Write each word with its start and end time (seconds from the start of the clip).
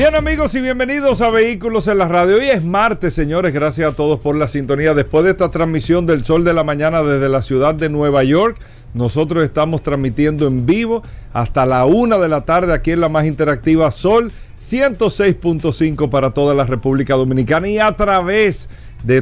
Bien 0.00 0.14
amigos 0.14 0.54
y 0.54 0.60
bienvenidos 0.62 1.20
a 1.20 1.28
Vehículos 1.28 1.86
en 1.86 1.98
la 1.98 2.08
Radio. 2.08 2.36
Hoy 2.36 2.48
es 2.48 2.64
martes, 2.64 3.12
señores. 3.12 3.52
Gracias 3.52 3.92
a 3.92 3.94
todos 3.94 4.18
por 4.18 4.34
la 4.34 4.48
sintonía. 4.48 4.94
Después 4.94 5.24
de 5.24 5.32
esta 5.32 5.50
transmisión 5.50 6.06
del 6.06 6.24
Sol 6.24 6.42
de 6.42 6.54
la 6.54 6.64
Mañana 6.64 7.02
desde 7.02 7.28
la 7.28 7.42
ciudad 7.42 7.74
de 7.74 7.90
Nueva 7.90 8.24
York, 8.24 8.58
nosotros 8.94 9.44
estamos 9.44 9.82
transmitiendo 9.82 10.46
en 10.46 10.64
vivo 10.64 11.02
hasta 11.32 11.66
la 11.66 11.84
una 11.84 12.18
de 12.18 12.28
la 12.28 12.46
tarde 12.46 12.72
aquí 12.72 12.92
en 12.92 13.00
la 13.00 13.08
más 13.08 13.26
interactiva 13.26 13.90
Sol 13.90 14.32
106.5 14.58 16.08
para 16.10 16.30
toda 16.30 16.54
la 16.54 16.64
República 16.64 17.14
Dominicana 17.14 17.68
y 17.68 17.78
a 17.78 17.94
través 17.96 18.68
de 18.68 18.70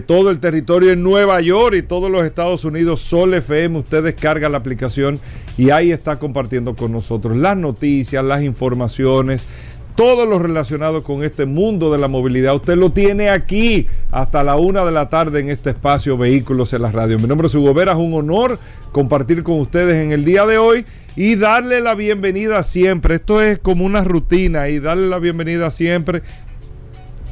todo 0.06 0.30
el 0.30 0.40
territorio 0.40 0.92
en 0.92 1.02
Nueva 1.02 1.40
York 1.40 1.76
y 1.76 1.82
todos 1.82 2.10
los 2.10 2.24
Estados 2.24 2.64
Unidos, 2.64 3.00
Sol 3.00 3.34
FM, 3.34 3.78
usted 3.78 4.02
descarga 4.02 4.48
la 4.48 4.58
aplicación 4.58 5.20
y 5.56 5.70
ahí 5.70 5.92
está 5.92 6.18
compartiendo 6.18 6.74
con 6.74 6.92
nosotros 6.92 7.36
las 7.36 7.56
noticias, 7.56 8.24
las 8.24 8.42
informaciones, 8.42 9.46
todo 9.94 10.26
lo 10.26 10.38
relacionado 10.38 11.02
con 11.02 11.24
este 11.24 11.46
mundo 11.46 11.90
de 11.90 11.98
la 11.98 12.06
movilidad. 12.06 12.54
Usted 12.54 12.76
lo 12.76 12.90
tiene 12.90 13.30
aquí 13.30 13.86
hasta 14.10 14.44
la 14.44 14.56
una 14.56 14.84
de 14.84 14.92
la 14.92 15.08
tarde 15.08 15.40
en 15.40 15.48
este 15.48 15.70
espacio 15.70 16.16
Vehículos 16.16 16.72
en 16.72 16.82
la 16.82 16.92
Radio. 16.92 17.18
Mi 17.18 17.26
nombre 17.26 17.48
es 17.48 17.54
Hugo 17.54 17.74
Vera, 17.74 17.92
es 17.92 17.98
un 17.98 18.14
honor 18.14 18.58
compartir 18.92 19.42
con 19.42 19.58
ustedes 19.58 19.96
en 19.96 20.12
el 20.12 20.24
día 20.24 20.46
de 20.46 20.58
hoy 20.58 20.86
y 21.16 21.34
darle 21.34 21.80
la 21.80 21.94
bienvenida 21.94 22.62
siempre. 22.62 23.16
Esto 23.16 23.42
es 23.42 23.58
como 23.58 23.84
una 23.84 24.02
rutina 24.02 24.68
y 24.68 24.78
darle 24.78 25.08
la 25.08 25.18
bienvenida 25.18 25.70
siempre 25.72 26.22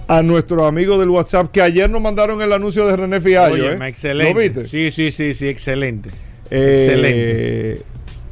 a 0.09 0.23
nuestros 0.23 0.63
amigos 0.67 0.99
del 1.01 1.11
WhatsApp 1.11 1.51
que 1.51 1.61
ayer 1.63 1.91
nos 1.91 2.01
mandaron 2.01 2.41
el 2.41 2.53
anuncio 2.53 2.87
de 2.87 2.97
René 2.97 3.21
Fiallo. 3.21 3.55
Oye, 3.55 3.73
¿eh? 3.73 3.89
excelente. 3.89 4.33
¿Lo 4.35 4.41
viste? 4.41 4.63
Sí, 4.65 4.91
sí, 4.91 5.11
sí, 5.11 5.35
sí, 5.35 5.49
excelente. 5.49 6.11
Eh, 6.51 6.75
excelente. 6.79 7.83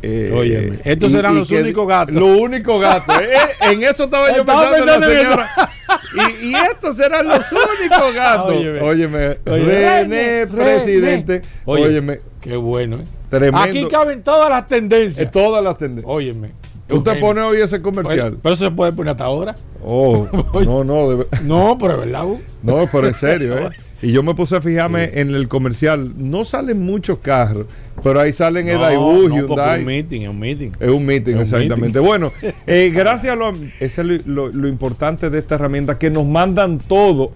eh, 0.03 0.33
Óyeme, 0.33 0.79
estos 0.85 1.11
y- 1.11 1.15
serán 1.15 1.35
y 1.35 1.39
los 1.39 1.51
únicos 1.51 1.89
gatos. 1.89 2.15
Los 2.15 2.39
únicos 2.39 2.81
gatos. 2.81 3.17
Eh, 3.21 3.33
en 3.73 3.83
eso 3.83 4.05
estaba 4.05 4.29
yo 4.31 4.37
Estaba 4.43 4.71
pensando, 4.71 4.95
en 4.95 5.01
la 5.01 5.07
señora. 5.23 5.71
Y, 6.15 6.47
y 6.47 6.55
estos 6.55 6.97
serán 6.97 7.27
los 7.27 7.45
únicos 7.51 8.15
gatos. 8.15 8.55
Óyeme. 8.57 8.81
Óyeme, 8.81 9.27
Oye, 9.47 9.65
René, 9.65 10.45
René, 10.45 10.47
presidente. 10.47 11.43
Oye, 11.65 11.87
Óyeme, 11.87 12.21
Qué 12.41 12.57
bueno, 12.57 12.97
¿eh? 12.99 13.05
tremendo. 13.29 13.59
Aquí 13.59 13.89
caben 13.89 14.23
todas 14.23 14.49
las 14.49 14.67
tendencias. 14.69 15.27
Eh, 15.27 15.31
todas 15.33 15.63
las 15.63 15.77
tendencias. 15.77 16.09
Óyeme. 16.09 16.53
Usted 16.89 16.97
Eugenio. 17.13 17.21
pone 17.21 17.41
hoy 17.41 17.61
ese 17.63 17.81
comercial. 17.81 18.37
Pero 18.43 18.55
eso 18.55 18.65
se 18.67 18.71
puede 18.71 18.93
poner 18.93 19.13
hasta 19.13 19.25
ahora. 19.25 19.55
Oh, 19.83 20.27
no, 20.65 20.85
no, 20.85 21.09
de 21.11 21.27
No, 21.45 21.77
pero 21.79 21.95
es 21.95 21.99
verdad. 22.01 22.25
Hugo. 22.27 22.41
no, 22.63 22.89
pero 22.93 23.07
en 23.09 23.15
serio, 23.15 23.57
¿eh? 23.59 23.71
Y 24.03 24.13
yo 24.13 24.23
me 24.23 24.35
puse 24.35 24.57
a 24.57 24.61
fijarme 24.61 25.09
en 25.15 25.31
el 25.35 25.49
comercial. 25.49 26.13
No 26.19 26.45
salen 26.45 26.83
muchos 26.83 27.19
carros, 27.21 27.67
pero 28.03 28.21
ahí 28.21 28.35
salen 28.35 28.69
el 28.69 28.79
Daewoo, 28.79 29.29
no, 29.31 29.47
porque 29.47 29.63
Hyundai. 29.63 29.73
es 29.77 29.79
un 29.81 29.87
meeting, 29.87 30.21
es 30.23 30.29
un 30.29 30.39
meeting. 30.39 30.71
Es 30.79 30.91
un 30.91 31.07
meeting, 31.07 31.33
Es 31.37 31.37
un 31.37 31.41
exactamente. 31.63 31.99
Bueno, 32.01 32.31
eh, 32.67 32.93
gracias 32.95 33.33
a 33.33 33.37
lo, 33.37 33.55
ese 33.81 34.03
es 34.03 34.07
lo, 34.27 34.49
lo- 34.49 34.49
lo 34.53 34.69
importante 34.69 35.31
de 35.31 35.39
esta 35.39 35.55
herramienta, 35.55 35.99
que 35.99 36.11
nos 36.11 36.27
mandan 36.27 36.79
todo. 36.81 37.33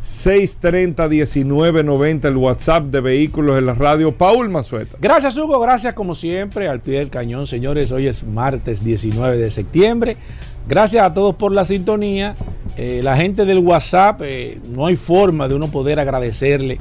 829-630-1990, 0.00 2.24
el 2.26 2.36
WhatsApp 2.36 2.84
de 2.84 3.00
vehículos 3.00 3.58
en 3.58 3.66
la 3.66 3.74
radio. 3.74 4.12
Paul 4.12 4.48
Mazueta. 4.48 4.96
Gracias, 5.00 5.36
Hugo. 5.36 5.58
Gracias, 5.60 5.94
como 5.94 6.14
siempre, 6.14 6.68
al 6.68 6.80
pie 6.80 6.98
del 6.98 7.10
cañón, 7.10 7.46
señores. 7.46 7.92
Hoy 7.92 8.06
es 8.06 8.24
martes 8.24 8.84
19 8.84 9.36
de 9.36 9.50
septiembre. 9.50 10.16
Gracias 10.68 11.04
a 11.04 11.14
todos 11.14 11.34
por 11.34 11.52
la 11.52 11.64
sintonía. 11.64 12.34
Eh, 12.76 13.00
la 13.02 13.16
gente 13.16 13.44
del 13.44 13.58
WhatsApp, 13.58 14.20
eh, 14.22 14.60
no 14.68 14.86
hay 14.86 14.96
forma 14.96 15.48
de 15.48 15.54
uno 15.54 15.70
poder 15.70 16.00
agradecerle 16.00 16.78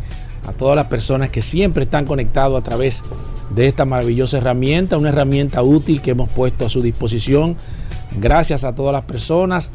a 0.47 0.53
todas 0.53 0.75
las 0.75 0.87
personas 0.87 1.29
que 1.29 1.41
siempre 1.41 1.83
están 1.83 2.05
conectados 2.05 2.59
a 2.59 2.63
través 2.63 3.03
de 3.49 3.67
esta 3.67 3.85
maravillosa 3.85 4.37
herramienta, 4.37 4.97
una 4.97 5.09
herramienta 5.09 5.61
útil 5.63 6.01
que 6.01 6.11
hemos 6.11 6.29
puesto 6.29 6.65
a 6.65 6.69
su 6.69 6.81
disposición. 6.81 7.57
Gracias 8.19 8.63
a 8.63 8.73
todas 8.73 8.93
las 8.93 9.03
personas. 9.03 9.69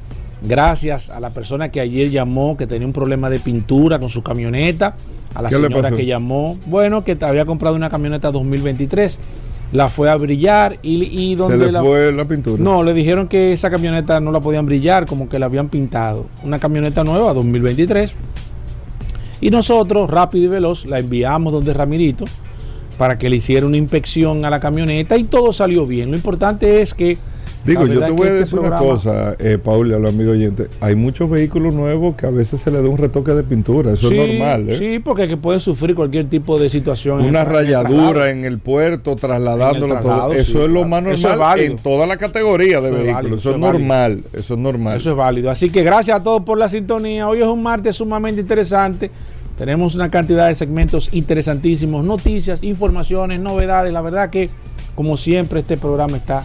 Gracias 0.47 1.09
a 1.11 1.21
la 1.21 1.31
persona 1.31 1.71
que 1.71 1.81
ayer 1.81 2.11
llamó, 2.11 2.57
que 2.57 2.67
tenía 2.67 2.87
un 2.87 2.93
problema 2.93 3.31
de 3.31 3.39
pintura 3.39 3.99
con 3.99 4.11
su 4.11 4.23
camioneta. 4.23 4.95
A 5.35 5.43
la 5.43 5.49
¿Qué 5.49 5.59
le 5.59 5.69
señora 5.69 5.91
que 5.91 6.07
llamó, 6.07 6.59
bueno, 6.67 7.03
que 7.03 7.17
había 7.21 7.45
comprado 7.45 7.75
una 7.75 7.89
camioneta 7.91 8.31
2023. 8.31 9.19
La 9.73 9.89
fue 9.89 10.09
a 10.09 10.15
brillar 10.17 10.79
y, 10.83 11.03
y 11.03 11.31
Se 11.33 11.37
donde 11.37 11.57
le 11.67 11.73
la- 11.73 11.83
fue 11.83 12.13
la 12.13 12.25
pintura. 12.27 12.63
no, 12.63 12.85
le 12.85 12.93
dijeron 12.93 13.27
que 13.27 13.53
esa 13.53 13.71
camioneta 13.71 14.21
no 14.21 14.31
la 14.31 14.39
podían 14.41 14.67
brillar, 14.67 15.07
como 15.07 15.29
que 15.29 15.39
la 15.41 15.47
habían 15.47 15.69
pintado. 15.69 16.27
Una 16.45 16.59
camioneta 16.61 17.03
nueva, 17.03 17.35
2023. 17.35 18.15
Y 19.41 19.51
nosotros, 19.51 20.09
rápido 20.11 20.45
y 20.45 20.49
veloz, 20.49 20.87
la 20.87 21.01
enviamos 21.01 21.53
donde 21.53 21.73
Ramirito 21.75 22.25
para 22.99 23.19
que 23.19 23.29
le 23.29 23.37
hiciera 23.37 23.67
una 23.67 23.77
inspección 23.77 24.45
a 24.45 24.51
la 24.51 24.61
camioneta 24.61 25.17
y 25.17 25.25
todo 25.25 25.53
salió 25.53 25.85
bien. 25.87 26.11
Lo 26.11 26.17
importante 26.17 26.81
es 26.83 26.95
que... 26.95 27.19
Digo, 27.65 27.87
yo 27.87 28.01
te 28.01 28.07
es 28.07 28.11
voy 28.13 28.27
a 28.29 28.31
que 28.31 28.37
decir 28.37 28.59
este 28.59 28.69
una 28.69 28.77
cosa, 28.77 29.37
eh, 29.39 29.59
Paul, 29.63 29.91
y 29.91 29.95
a 29.95 29.99
los 29.99 30.13
amigos 30.13 30.35
oyentes. 30.35 30.69
Hay 30.81 30.95
muchos 30.97 31.31
vehículos 31.31 31.73
nuevos 31.75 32.15
que 32.15 32.27
a 32.27 32.31
veces 32.31 32.61
se 32.61 32.71
le 32.71 32.83
da 32.83 32.89
un 32.89 32.99
retoque 32.99 33.33
de 33.33 33.43
pintura. 33.43 33.93
Eso 33.93 34.09
Sí, 34.11 34.19
es 34.19 34.29
normal, 34.39 34.69
¿eh? 34.69 34.77
Sí, 34.79 34.99
porque 34.99 35.27
que 35.29 35.37
pueden 35.37 35.61
sufrir 35.61 35.95
cualquier 35.95 36.27
tipo 36.29 36.59
de 36.59 36.69
situación. 36.69 37.21
Una 37.25 37.41
en 37.43 37.47
el 37.49 37.53
rayadura 37.53 38.31
en 38.31 38.45
el 38.45 38.59
puerto, 38.59 39.17
trasladándolo 39.17 39.99
todo. 40.01 40.33
Eso 40.33 40.59
sí, 40.59 40.65
es 40.65 40.69
lo 40.71 40.85
más 40.85 41.05
es 41.07 41.21
normal 41.23 41.39
válido. 41.39 41.73
en 41.73 41.79
toda 41.79 42.07
la 42.07 42.17
categoría 42.19 42.81
de 42.81 42.89
Eso 42.89 42.97
es 42.97 43.03
vehículos. 43.03 43.15
válido, 43.15 43.37
eso 43.37 43.51
es 43.51 43.55
es 43.55 43.61
válido. 43.61 43.79
normal. 43.79 44.25
Eso 44.35 44.55
es 44.55 44.61
normal. 44.61 44.97
Eso 44.97 45.11
es 45.11 45.17
válido. 45.17 45.51
Así 45.51 45.71
que 45.71 45.83
gracias 45.83 46.19
a 46.19 46.23
todos 46.23 46.43
por 46.43 46.59
la 46.59 46.69
sintonía. 46.69 47.29
Hoy 47.29 47.41
es 47.41 47.47
un 47.49 47.63
martes 47.63 47.97
sumamente 47.97 48.41
interesante. 48.43 49.11
Tenemos 49.57 49.95
una 49.95 50.11
cantidad 50.11 50.49
de 50.49 50.55
segmentos 50.55 51.09
interesantísimos, 51.13 52.05
noticias, 52.05 52.63
informaciones, 52.63 53.41
novedades. 53.41 53.93
La 53.93 54.01
verdad 54.03 54.29
que, 54.29 54.51
como 54.95 55.17
siempre, 55.17 55.61
este 55.61 55.77
programa 55.77 56.17
está 56.17 56.43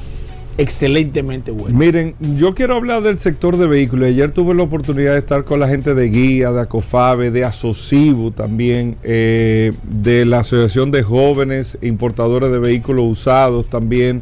excelentemente 0.59 1.51
bueno. 1.51 1.77
Miren, 1.77 2.15
yo 2.35 2.53
quiero 2.53 2.75
hablar 2.75 3.01
del 3.01 3.17
sector 3.17 3.55
de 3.55 3.65
vehículos. 3.65 4.09
Ayer 4.09 4.31
tuve 4.31 4.53
la 4.53 4.63
oportunidad 4.63 5.13
de 5.13 5.19
estar 5.19 5.45
con 5.45 5.61
la 5.61 5.69
gente 5.69 5.95
de 5.95 6.09
Guía, 6.09 6.51
de 6.51 6.59
Acofabe, 6.59 7.31
de 7.31 7.45
Asocibu 7.45 8.31
también, 8.31 8.97
eh, 9.03 9.71
de 9.83 10.25
la 10.25 10.39
Asociación 10.39 10.91
de 10.91 11.01
Jóvenes 11.01 11.77
Importadores 11.81 12.51
de 12.51 12.59
Vehículos 12.59 13.05
Usados 13.05 13.69
también, 13.69 14.21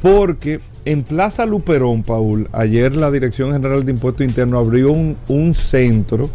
porque 0.00 0.60
en 0.86 1.02
Plaza 1.02 1.44
Luperón, 1.44 2.02
Paul, 2.02 2.48
ayer 2.52 2.96
la 2.96 3.10
Dirección 3.10 3.52
General 3.52 3.84
de 3.84 3.92
Impuestos 3.92 4.26
Internos 4.26 4.64
abrió 4.64 4.92
un, 4.92 5.54
centro 5.54 6.30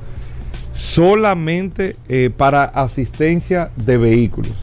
solamente 0.71 1.95
eh, 2.07 2.29
para 2.35 2.65
asistencia 2.65 3.71
de 3.75 3.97
vehículos 3.97 4.53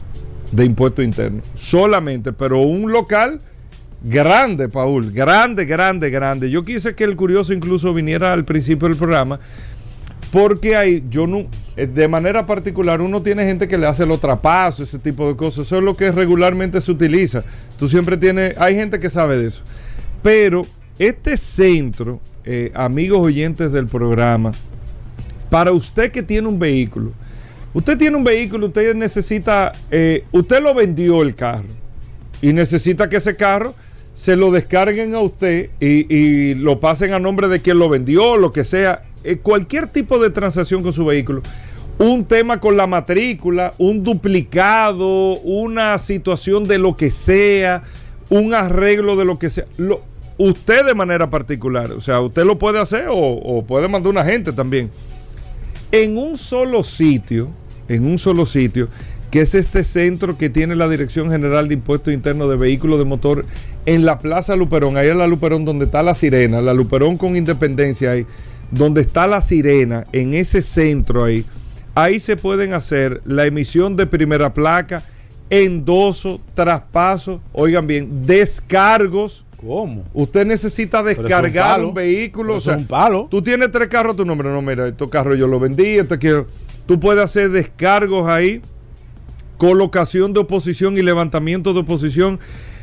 de 0.53 0.65
impuestos 0.65 1.05
internos. 1.05 1.45
Solamente, 1.55 2.33
pero 2.33 2.59
un 2.61 2.91
local 2.91 3.41
grande, 4.03 4.69
Paul, 4.69 5.11
grande, 5.11 5.65
grande, 5.65 6.09
grande. 6.09 6.49
Yo 6.49 6.63
quise 6.63 6.95
que 6.95 7.03
el 7.03 7.15
curioso 7.15 7.53
incluso 7.53 7.93
viniera 7.93 8.33
al 8.33 8.45
principio 8.45 8.87
del 8.87 8.97
programa, 8.97 9.39
porque 10.31 10.75
hay, 10.75 11.03
yo 11.09 11.27
no, 11.27 11.47
eh, 11.75 11.87
de 11.87 12.07
manera 12.07 12.45
particular, 12.45 13.01
uno 13.01 13.21
tiene 13.21 13.45
gente 13.45 13.67
que 13.67 13.77
le 13.77 13.87
hace 13.87 14.05
los 14.05 14.19
trapazos, 14.19 14.89
ese 14.89 14.99
tipo 14.99 15.27
de 15.27 15.35
cosas. 15.35 15.65
Eso 15.65 15.77
es 15.77 15.83
lo 15.83 15.97
que 15.97 16.11
regularmente 16.11 16.79
se 16.81 16.91
utiliza. 16.91 17.43
Tú 17.77 17.89
siempre 17.89 18.15
tienes, 18.17 18.55
hay 18.57 18.75
gente 18.75 18.99
que 18.99 19.09
sabe 19.09 19.37
de 19.37 19.47
eso. 19.47 19.63
Pero 20.21 20.65
este 20.99 21.37
centro, 21.37 22.19
eh, 22.45 22.71
amigos 22.75 23.19
oyentes 23.19 23.71
del 23.71 23.87
programa, 23.87 24.51
para 25.49 25.71
usted 25.71 26.11
que 26.11 26.21
tiene 26.21 26.47
un 26.47 26.59
vehículo, 26.59 27.11
usted 27.73 27.97
tiene 27.97 28.17
un 28.17 28.23
vehículo, 28.23 28.67
usted 28.67 28.93
necesita, 28.95 29.71
eh, 29.89 30.25
usted 30.31 30.61
lo 30.61 30.75
vendió 30.75 31.23
el 31.23 31.33
carro 31.33 31.69
y 32.41 32.53
necesita 32.53 33.09
que 33.09 33.17
ese 33.17 33.35
carro 33.35 33.73
se 34.19 34.35
lo 34.35 34.51
descarguen 34.51 35.15
a 35.15 35.21
usted 35.21 35.69
y, 35.79 36.53
lo 36.55 36.81
pasen 36.81 37.13
a 37.13 37.19
nombre 37.19 37.47
de 37.47 37.61
quien 37.61 37.79
lo 37.79 37.87
vendió, 37.87 38.35
lo 38.35 38.51
que 38.51 38.65
sea, 38.65 39.03
Eh, 39.23 39.37
cualquier 39.37 39.87
tipo 39.87 40.17
de 40.19 40.29
transacción 40.29 40.81
con 40.83 40.91
su 40.93 41.05
vehículo. 41.05 41.41
Un 41.97 42.25
tema 42.25 42.59
con 42.59 42.75
la 42.75 42.85
matrícula, 42.87 43.73
un 43.77 44.03
duplicado, 44.03 45.39
una 45.41 45.97
situación 45.99 46.65
de 46.65 46.77
lo 46.79 46.95
que 46.97 47.11
sea, 47.11 47.83
un 48.29 48.53
arreglo 48.53 49.15
de 49.15 49.23
lo 49.25 49.37
que 49.39 49.49
sea. 49.49 49.65
Lo- 49.77 50.01
usted 50.37 50.85
de 50.85 50.95
manera 50.95 51.29
particular, 51.29 51.91
o 51.91 52.01
sea, 52.01 52.19
usted 52.21 52.43
lo 52.45 52.57
puede 52.57 52.79
hacer 52.79 53.07
o, 53.09 53.15
o 53.17 53.63
puede 53.65 53.87
mandar 53.87 54.11
un 54.11 54.17
agente 54.17 54.51
también 54.53 54.89
en 55.91 56.17
un 56.17 56.37
solo 56.37 56.83
sitio, 56.83 57.49
en 57.89 58.05
un 58.05 58.17
solo 58.19 58.45
sitio, 58.45 58.87
que 59.31 59.41
es 59.41 59.55
este 59.55 59.83
centro 59.83 60.37
que 60.37 60.49
tiene 60.49 60.75
la 60.75 60.87
Dirección 60.87 61.29
General 61.29 61.67
de 61.67 61.75
Impuestos 61.75 62.13
Internos 62.13 62.49
de 62.49 62.57
Vehículos 62.57 62.97
de 62.97 63.05
Motor 63.05 63.45
en 63.85 64.05
la 64.05 64.19
Plaza 64.19 64.55
Luperón, 64.55 64.97
ahí 64.97 65.09
en 65.09 65.17
la 65.17 65.27
Luperón 65.27 65.65
donde 65.65 65.85
está 65.85 66.03
la 66.03 66.15
Sirena, 66.15 66.61
la 66.61 66.73
Luperón 66.73 67.17
con 67.17 67.35
Independencia 67.35 68.11
ahí, 68.11 68.25
donde 68.71 69.01
está 69.01 69.27
la 69.27 69.41
Sirena, 69.41 70.07
en 70.11 70.33
ese 70.33 70.61
centro 70.61 71.23
ahí, 71.23 71.45
ahí 71.95 72.19
se 72.19 72.37
pueden 72.37 72.73
hacer 72.73 73.21
la 73.25 73.45
emisión 73.45 73.95
de 73.95 74.05
primera 74.07 74.53
placa, 74.53 75.03
endoso, 75.49 76.39
traspaso, 76.53 77.41
oigan 77.53 77.87
bien, 77.87 78.25
descargos. 78.25 79.45
¿Cómo? 79.57 80.05
Usted 80.13 80.45
necesita 80.45 81.03
descargar 81.03 81.83
un, 81.83 81.93
vehículo. 81.93 82.55
O 82.55 82.61
sea, 82.61 82.77
un 82.77 82.85
palo. 82.85 83.27
Tú 83.29 83.41
tienes 83.41 83.69
tres 83.71 83.89
carros, 83.89 84.15
tu 84.15 84.23
nombre. 84.23 84.47
No, 84.49 84.61
mira, 84.61 84.87
estos 84.87 85.09
carros 85.09 85.37
yo 85.37 85.47
los 85.47 85.59
vendí, 85.59 85.97
este 85.97 86.17
quiero. 86.17 86.47
Tú 86.85 86.97
puedes 86.99 87.21
hacer 87.21 87.51
descargos 87.51 88.29
ahí, 88.29 88.61
colocación 89.59 90.33
de 90.33 90.39
oposición 90.39 90.97
y 90.97 91.01
levantamiento 91.03 91.73
de 91.73 91.81
oposición, 91.81 92.39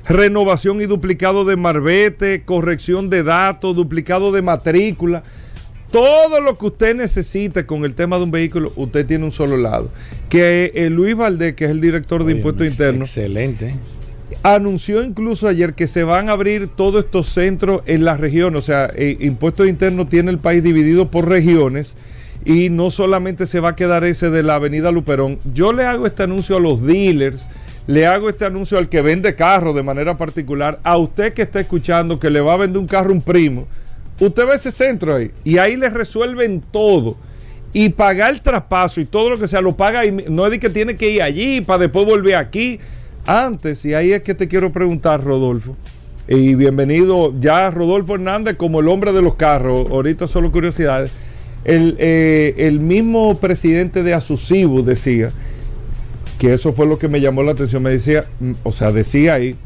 renovación 0.07 0.81
y 0.83 0.87
duplicado 0.87 1.47
de 1.47 1.57
marbete, 1.57 2.45
corrección 2.45 3.09
de 3.09 3.25
datos, 3.25 3.75
duplicado 3.75 4.31
de 4.31 4.43
matrícula. 4.43 5.25
Todo 5.91 6.41
lo 6.43 6.59
que 6.59 6.67
usted 6.67 6.95
necesite 6.95 7.65
con 7.65 7.85
el 7.87 7.95
tema 7.95 8.19
de 8.19 8.25
un 8.25 8.31
vehículo, 8.31 8.75
usted 8.77 9.07
tiene 9.07 9.25
un 9.25 9.33
solo 9.33 9.57
lado. 9.57 9.91
Que 10.29 10.71
eh, 10.75 10.91
Luis 10.91 11.17
Valdés, 11.17 11.55
que 11.55 11.65
es 11.65 11.71
el 11.71 11.81
director 11.81 12.25
de 12.25 12.33
Impuestos 12.33 12.67
Internos. 12.67 13.09
Excelente. 13.09 13.75
Anunció 14.43 15.03
incluso 15.03 15.49
ayer 15.49 15.73
que 15.73 15.87
se 15.87 16.05
van 16.05 16.29
a 16.29 16.33
abrir 16.33 16.69
todos 16.69 17.07
estos 17.07 17.29
centros 17.29 17.81
en 17.87 18.05
la 18.05 18.19
región. 18.19 18.55
O 18.55 18.61
sea, 18.61 18.91
eh, 18.95 19.17
Impuestos 19.21 19.67
Internos 19.67 20.11
tiene 20.11 20.31
el 20.31 20.39
país 20.39 20.63
dividido 20.63 21.11
por 21.11 21.27
regiones 21.27 21.95
y 22.47 22.71
no 22.71 22.91
solamente 22.91 23.45
se 23.45 23.59
va 23.59 23.71
a 23.71 23.77
quedar 23.77 24.05
ese 24.05 24.31
de 24.31 24.45
la 24.45 24.55
Avenida 24.55 24.93
Luperón. 24.93 25.41
Yo 25.53 25.73
le 25.73 25.85
hago 25.85 26.07
este 26.07 26.23
anuncio 26.23 26.57
a 26.57 26.61
los 26.61 26.81
dealers, 26.81 27.49
le 27.89 28.07
hago 28.07 28.29
este 28.29 28.45
anuncio 28.45 28.79
al 28.79 28.89
que 28.89 29.03
vende 29.03 29.35
carro 29.35 29.73
de 29.73 29.83
manera 29.83 30.17
particular, 30.17 30.79
a 30.85 30.97
usted 30.97 31.35
que 31.35 31.43
está 31.43 31.59
escuchando 31.59 32.21
que 32.21 32.31
le 32.31 32.41
va 32.41 32.55
a 32.55 32.59
vender 32.59 32.79
un 32.81 32.87
carro 32.87 33.13
un 33.13 33.21
primo 33.21 33.67
Usted 34.21 34.47
ve 34.47 34.55
ese 34.55 34.71
centro 34.71 35.17
ahí 35.17 35.33
y 35.45 35.59
ahí 35.59 35.77
les 35.77 35.93
resuelven 35.93 36.63
todo. 36.71 37.17
Y 37.73 37.91
pagar 37.91 38.33
el 38.33 38.41
traspaso 38.41 39.03
y 39.03 39.05
todo 39.05 39.29
lo 39.29 39.39
que 39.39 39.49
sea, 39.49 39.61
lo 39.61 39.77
paga 39.77 40.01
ahí. 40.01 40.25
No 40.31 40.47
es 40.47 40.53
de 40.53 40.59
que 40.59 40.71
tiene 40.71 40.97
que 40.97 41.11
ir 41.11 41.23
allí 41.23 41.61
para 41.61 41.81
después 41.81 42.07
volver 42.07 42.37
aquí. 42.37 42.79
Antes, 43.27 43.85
y 43.85 43.93
ahí 43.93 44.13
es 44.13 44.23
que 44.23 44.35
te 44.35 44.49
quiero 44.49 44.73
preguntar, 44.73 45.23
Rodolfo. 45.23 45.77
Y 46.29 46.55
bienvenido 46.55 47.35
ya 47.39 47.71
Rodolfo 47.71 48.15
Hernández 48.15 48.57
como 48.57 48.81
el 48.81 48.89
hombre 48.89 49.13
de 49.13 49.21
los 49.21 49.35
carros. 49.35 49.91
Ahorita 49.91 50.27
solo 50.27 50.51
curiosidades. 50.51 51.11
El, 51.67 51.97
eh, 51.99 52.55
el 52.59 52.79
mismo 52.79 53.39
presidente 53.39 54.05
de 54.05 54.15
Asusibu 54.15 54.85
decía 54.85 55.33
que 56.39 56.55
eso 56.55 56.73
fue 56.73 56.87
lo 56.87 56.97
que 56.97 57.09
me 57.09 57.21
llamó 57.21 57.43
la 57.43 57.53
atención. 57.53 57.83
Me 57.83 57.91
decía, 57.91 58.25
mm, 58.39 58.53
o 58.63 58.71
sea, 58.71 58.93
decía 58.93 59.35
ahí 59.35 59.57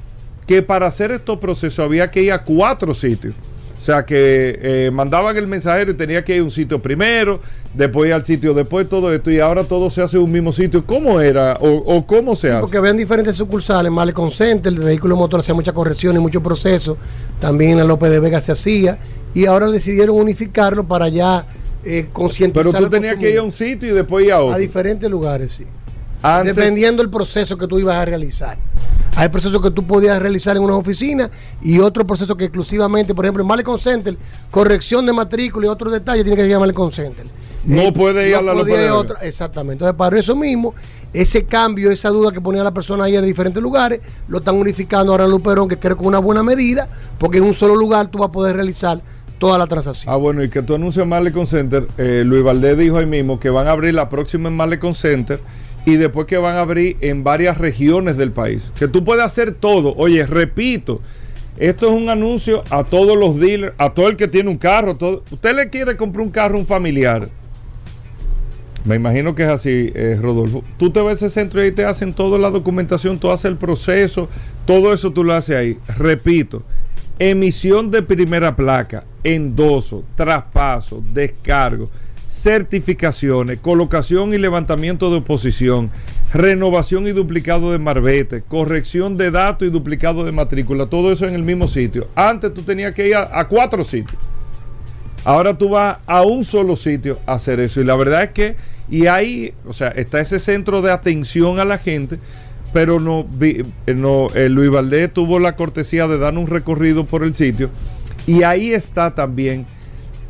que 0.46 0.62
para 0.62 0.86
hacer 0.86 1.12
estos 1.12 1.38
procesos 1.38 1.78
había 1.78 2.10
que 2.10 2.22
ir 2.22 2.32
a 2.32 2.42
cuatro 2.42 2.94
sitios. 2.94 3.34
O 3.78 3.84
sea 3.84 4.06
que 4.06 4.58
eh, 4.62 4.90
mandaban 4.90 5.36
el 5.36 5.46
mensajero 5.46 5.90
y 5.90 5.94
tenía 5.94 6.24
que 6.24 6.36
ir 6.36 6.40
a 6.40 6.44
un 6.44 6.50
sitio 6.50 6.80
primero, 6.80 7.38
después 7.74 8.10
al 8.12 8.24
sitio 8.24 8.54
después, 8.54 8.88
todo 8.88 9.12
esto, 9.12 9.30
y 9.30 9.38
ahora 9.38 9.64
todo 9.64 9.90
se 9.90 10.02
hace 10.02 10.16
en 10.16 10.22
un 10.22 10.32
mismo 10.32 10.52
sitio. 10.52 10.86
¿Cómo 10.86 11.20
era 11.20 11.58
o, 11.60 12.06
cómo 12.06 12.34
se 12.34 12.50
hace? 12.50 12.60
Porque 12.60 12.78
habían 12.78 12.96
diferentes 12.96 13.36
sucursales, 13.36 13.92
Malecon 13.92 14.30
Center, 14.30 14.72
el 14.72 14.80
vehículo 14.80 15.16
motor 15.16 15.40
hacía 15.40 15.54
muchas 15.54 15.74
correcciones, 15.74 16.20
muchos 16.20 16.42
procesos, 16.42 16.96
también 17.40 17.78
en 17.78 17.88
López 17.88 18.10
de 18.10 18.20
Vega 18.20 18.40
se 18.40 18.52
hacía, 18.52 18.98
y 19.34 19.44
ahora 19.44 19.70
decidieron 19.70 20.16
unificarlo 20.16 20.88
para 20.88 21.08
ya 21.08 21.46
eh, 21.84 22.08
concientizar. 22.12 22.72
Pero 22.72 22.84
tú 22.84 22.90
tenías 22.90 23.16
que 23.16 23.30
ir 23.30 23.38
a 23.38 23.42
un 23.42 23.52
sitio 23.52 23.88
y 23.88 23.92
después 23.92 24.26
ir 24.26 24.32
a 24.32 24.40
otro. 24.40 24.54
A 24.54 24.58
diferentes 24.58 25.10
lugares, 25.10 25.52
sí. 25.52 25.64
dependiendo 26.44 27.02
del 27.02 27.10
proceso 27.10 27.56
que 27.56 27.66
tú 27.66 27.78
ibas 27.78 27.96
a 27.96 28.04
realizar. 28.04 28.58
Hay 29.16 29.28
procesos 29.28 29.60
que 29.60 29.70
tú 29.70 29.86
podías 29.86 30.18
realizar 30.20 30.56
en 30.56 30.62
una 30.62 30.76
oficina 30.76 31.30
y 31.60 31.78
otro 31.78 32.06
proceso 32.06 32.36
que 32.36 32.44
exclusivamente, 32.44 33.14
por 33.14 33.24
ejemplo, 33.24 33.42
en 33.42 33.48
Malecon 33.48 33.78
Center, 33.78 34.16
corrección 34.50 35.04
de 35.04 35.12
matrícula 35.12 35.66
y 35.66 35.68
otros 35.68 35.92
detalles 35.92 36.24
tiene 36.24 36.40
que 36.40 36.46
ir 36.46 36.54
a 36.54 36.60
Malecon 36.60 36.92
Center. 36.92 37.26
No 37.64 37.82
eh, 37.82 37.92
puede 37.92 38.28
ir 38.28 38.36
a 38.36 38.42
la 38.42 38.54
otra, 38.94 39.18
Exactamente. 39.22 39.84
Entonces, 39.84 39.96
para 39.96 40.18
eso 40.18 40.34
mismo, 40.34 40.74
ese 41.12 41.44
cambio, 41.44 41.90
esa 41.90 42.08
duda 42.08 42.32
que 42.32 42.40
ponía 42.40 42.62
la 42.62 42.72
persona 42.72 43.04
ayer 43.04 43.18
en 43.18 43.26
diferentes 43.26 43.62
lugares, 43.62 44.00
lo 44.28 44.38
están 44.38 44.56
unificando 44.56 45.12
ahora 45.12 45.24
en 45.24 45.30
Luperón, 45.30 45.68
que 45.68 45.78
creo 45.78 45.96
que 45.96 46.02
es 46.02 46.08
una 46.08 46.18
buena 46.18 46.42
medida, 46.42 46.88
porque 47.18 47.38
en 47.38 47.44
un 47.44 47.54
solo 47.54 47.74
lugar 47.74 48.08
tú 48.08 48.18
vas 48.18 48.28
a 48.28 48.32
poder 48.32 48.56
realizar 48.56 49.02
toda 49.40 49.58
la 49.58 49.66
transacción. 49.66 50.12
Ah, 50.12 50.16
bueno, 50.16 50.44
y 50.44 50.50
que 50.50 50.62
tú 50.62 50.76
anuncias 50.76 51.04
Malecon 51.06 51.48
Center, 51.48 51.88
eh, 51.98 52.22
Luis 52.24 52.44
Valdés 52.44 52.78
dijo 52.78 52.98
ahí 52.98 53.06
mismo 53.06 53.40
que 53.40 53.50
van 53.50 53.66
a 53.66 53.72
abrir 53.72 53.94
la 53.94 54.08
próxima 54.08 54.48
en 54.48 54.54
Malecon 54.54 54.94
Center 54.94 55.40
y 55.86 55.96
después 55.96 56.26
que 56.26 56.36
van 56.36 56.56
a 56.56 56.60
abrir 56.60 56.98
en 57.00 57.24
varias 57.24 57.58
regiones 57.58 58.16
del 58.16 58.30
país. 58.30 58.62
Que 58.78 58.86
tú 58.86 59.02
puedes 59.02 59.24
hacer 59.24 59.54
todo. 59.54 59.94
Oye, 59.96 60.24
repito, 60.26 61.00
esto 61.56 61.88
es 61.88 61.92
un 61.94 62.10
anuncio 62.10 62.62
a 62.70 62.84
todos 62.84 63.16
los 63.16 63.40
dealers, 63.40 63.74
a 63.78 63.90
todo 63.90 64.08
el 64.08 64.16
que 64.16 64.28
tiene 64.28 64.50
un 64.50 64.58
carro. 64.58 64.96
Todo, 64.96 65.24
usted 65.30 65.56
le 65.56 65.70
quiere 65.70 65.96
comprar 65.96 66.24
un 66.24 66.30
carro 66.30 66.56
a 66.56 66.60
un 66.60 66.66
familiar. 66.66 67.30
Me 68.84 68.96
imagino 68.96 69.34
que 69.34 69.42
es 69.44 69.48
así, 69.48 69.90
eh, 69.94 70.18
Rodolfo. 70.20 70.62
Tú 70.78 70.90
te 70.90 71.02
ves 71.02 71.16
ese 71.16 71.30
centro 71.30 71.60
y 71.60 71.64
ahí 71.64 71.72
te 71.72 71.84
hacen 71.84 72.12
toda 72.12 72.38
la 72.38 72.50
documentación, 72.50 73.18
tú 73.18 73.30
haces 73.30 73.46
el 73.46 73.56
proceso, 73.56 74.28
todo 74.66 74.92
eso 74.92 75.10
tú 75.10 75.24
lo 75.24 75.34
haces 75.34 75.56
ahí. 75.56 75.78
Repito, 75.98 76.62
emisión 77.20 77.92
de 77.92 78.02
primera 78.02 78.56
placa, 78.56 79.04
endoso, 79.22 80.02
traspaso, 80.16 81.04
descargo 81.12 81.88
certificaciones, 82.30 83.58
colocación 83.58 84.32
y 84.32 84.38
levantamiento 84.38 85.10
de 85.10 85.18
oposición, 85.18 85.90
renovación 86.32 87.08
y 87.08 87.12
duplicado 87.12 87.72
de 87.72 87.78
marbete, 87.78 88.42
corrección 88.42 89.16
de 89.16 89.32
datos 89.32 89.66
y 89.66 89.70
duplicado 89.70 90.24
de 90.24 90.32
matrícula, 90.32 90.86
todo 90.86 91.10
eso 91.10 91.26
en 91.26 91.34
el 91.34 91.42
mismo 91.42 91.66
sitio. 91.66 92.08
Antes 92.14 92.54
tú 92.54 92.62
tenías 92.62 92.94
que 92.94 93.08
ir 93.08 93.16
a, 93.16 93.46
cuatro 93.48 93.84
sitios. 93.84 94.18
Ahora 95.24 95.58
tú 95.58 95.70
vas 95.70 95.98
a 96.06 96.22
un 96.22 96.44
solo 96.44 96.76
sitio 96.76 97.18
a 97.26 97.34
hacer 97.34 97.60
eso. 97.60 97.80
Y 97.80 97.84
la 97.84 97.96
verdad 97.96 98.22
es 98.22 98.30
que, 98.30 98.56
y 98.88 99.06
ahí, 99.06 99.52
o 99.66 99.72
sea, 99.72 99.88
está 99.88 100.20
ese 100.20 100.38
centro 100.38 100.80
de 100.80 100.92
atención 100.92 101.58
a 101.58 101.64
la 101.64 101.78
gente, 101.78 102.20
pero 102.72 103.00
no, 103.00 103.26
eh, 103.40 103.64
no 103.94 104.28
eh, 104.34 104.48
Luis 104.48 104.70
Valdés 104.70 105.12
tuvo 105.12 105.38
la 105.38 105.56
cortesía 105.56 106.06
de 106.06 106.18
dar 106.18 106.36
un 106.36 106.46
recorrido 106.46 107.04
por 107.04 107.24
el 107.24 107.34
sitio. 107.34 107.70
Y 108.26 108.42
ahí 108.42 108.72
está 108.72 109.14
también 109.14 109.66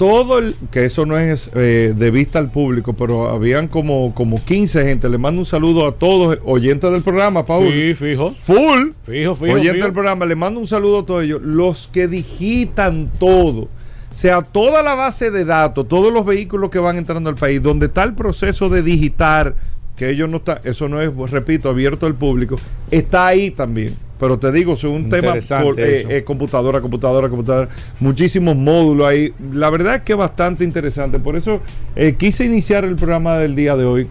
todo 0.00 0.38
el, 0.38 0.54
que 0.70 0.86
eso 0.86 1.04
no 1.04 1.18
es 1.18 1.50
eh, 1.54 1.92
de 1.94 2.10
vista 2.10 2.38
al 2.38 2.50
público, 2.50 2.94
pero 2.94 3.28
habían 3.28 3.68
como, 3.68 4.14
como 4.14 4.42
15 4.42 4.82
gente. 4.82 5.10
Le 5.10 5.18
mando 5.18 5.40
un 5.42 5.44
saludo 5.44 5.86
a 5.86 5.92
todos, 5.92 6.38
oyentes 6.46 6.90
del 6.90 7.02
programa, 7.02 7.44
Paul. 7.44 7.68
Sí, 7.68 7.94
fijo. 7.94 8.34
Full. 8.42 8.92
Fijo, 9.04 9.34
fijo. 9.34 9.54
Oyentes 9.54 9.82
del 9.82 9.92
programa, 9.92 10.24
le 10.24 10.36
mando 10.36 10.58
un 10.58 10.66
saludo 10.66 11.00
a 11.00 11.04
todos 11.04 11.24
ellos. 11.24 11.42
Los 11.42 11.86
que 11.88 12.08
digitan 12.08 13.10
todo. 13.18 13.68
sea, 14.10 14.40
toda 14.40 14.82
la 14.82 14.94
base 14.94 15.30
de 15.30 15.44
datos, 15.44 15.86
todos 15.86 16.10
los 16.10 16.24
vehículos 16.24 16.70
que 16.70 16.78
van 16.78 16.96
entrando 16.96 17.28
al 17.28 17.36
país, 17.36 17.62
donde 17.62 17.84
está 17.84 18.02
el 18.04 18.14
proceso 18.14 18.70
de 18.70 18.80
digitar, 18.80 19.54
que 20.00 20.08
ellos 20.08 20.30
no 20.30 20.38
está, 20.38 20.62
eso 20.64 20.88
no 20.88 20.98
es, 20.98 21.14
repito, 21.30 21.68
abierto 21.68 22.06
al 22.06 22.14
público, 22.14 22.56
está 22.90 23.26
ahí 23.26 23.50
también. 23.50 23.94
Pero 24.18 24.38
te 24.38 24.50
digo, 24.50 24.72
es 24.72 24.84
un 24.84 25.10
tema 25.10 25.34
por 25.62 25.78
eh, 25.78 26.06
eh, 26.08 26.24
computadora, 26.24 26.80
computadora, 26.80 27.28
computadora, 27.28 27.68
muchísimos 27.98 28.56
módulos 28.56 29.06
ahí. 29.06 29.34
La 29.52 29.68
verdad 29.68 29.96
es 29.96 30.00
que 30.00 30.12
es 30.12 30.18
bastante 30.18 30.64
interesante. 30.64 31.18
Por 31.18 31.36
eso 31.36 31.60
eh, 31.96 32.14
quise 32.18 32.46
iniciar 32.46 32.86
el 32.86 32.96
programa 32.96 33.36
del 33.36 33.54
día 33.54 33.76
de 33.76 33.84
hoy. 33.84 34.06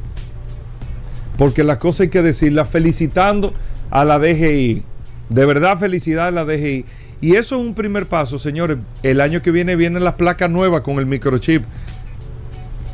Porque 1.40 1.64
las 1.64 1.78
cosas 1.78 2.02
hay 2.02 2.10
que 2.10 2.22
decirlas 2.22 2.70
felicitando 2.70 3.56
a 3.90 4.06
la 4.06 4.20
DGI. 4.20 4.84
De 5.30 5.46
verdad, 5.48 5.80
felicidad 5.80 6.28
a 6.28 6.32
la 6.32 6.46
DGI. 6.46 6.86
Y 7.20 7.36
eso 7.36 7.56
es 7.56 7.62
un 7.66 7.74
primer 7.74 8.06
paso, 8.06 8.38
señores. 8.38 8.78
El 9.02 9.22
año 9.22 9.42
que 9.42 9.50
viene 9.50 9.76
vienen 9.76 10.04
las 10.04 10.14
placas 10.14 10.52
nuevas 10.52 10.82
con 10.82 11.00
el 11.00 11.08
microchip. 11.08 11.64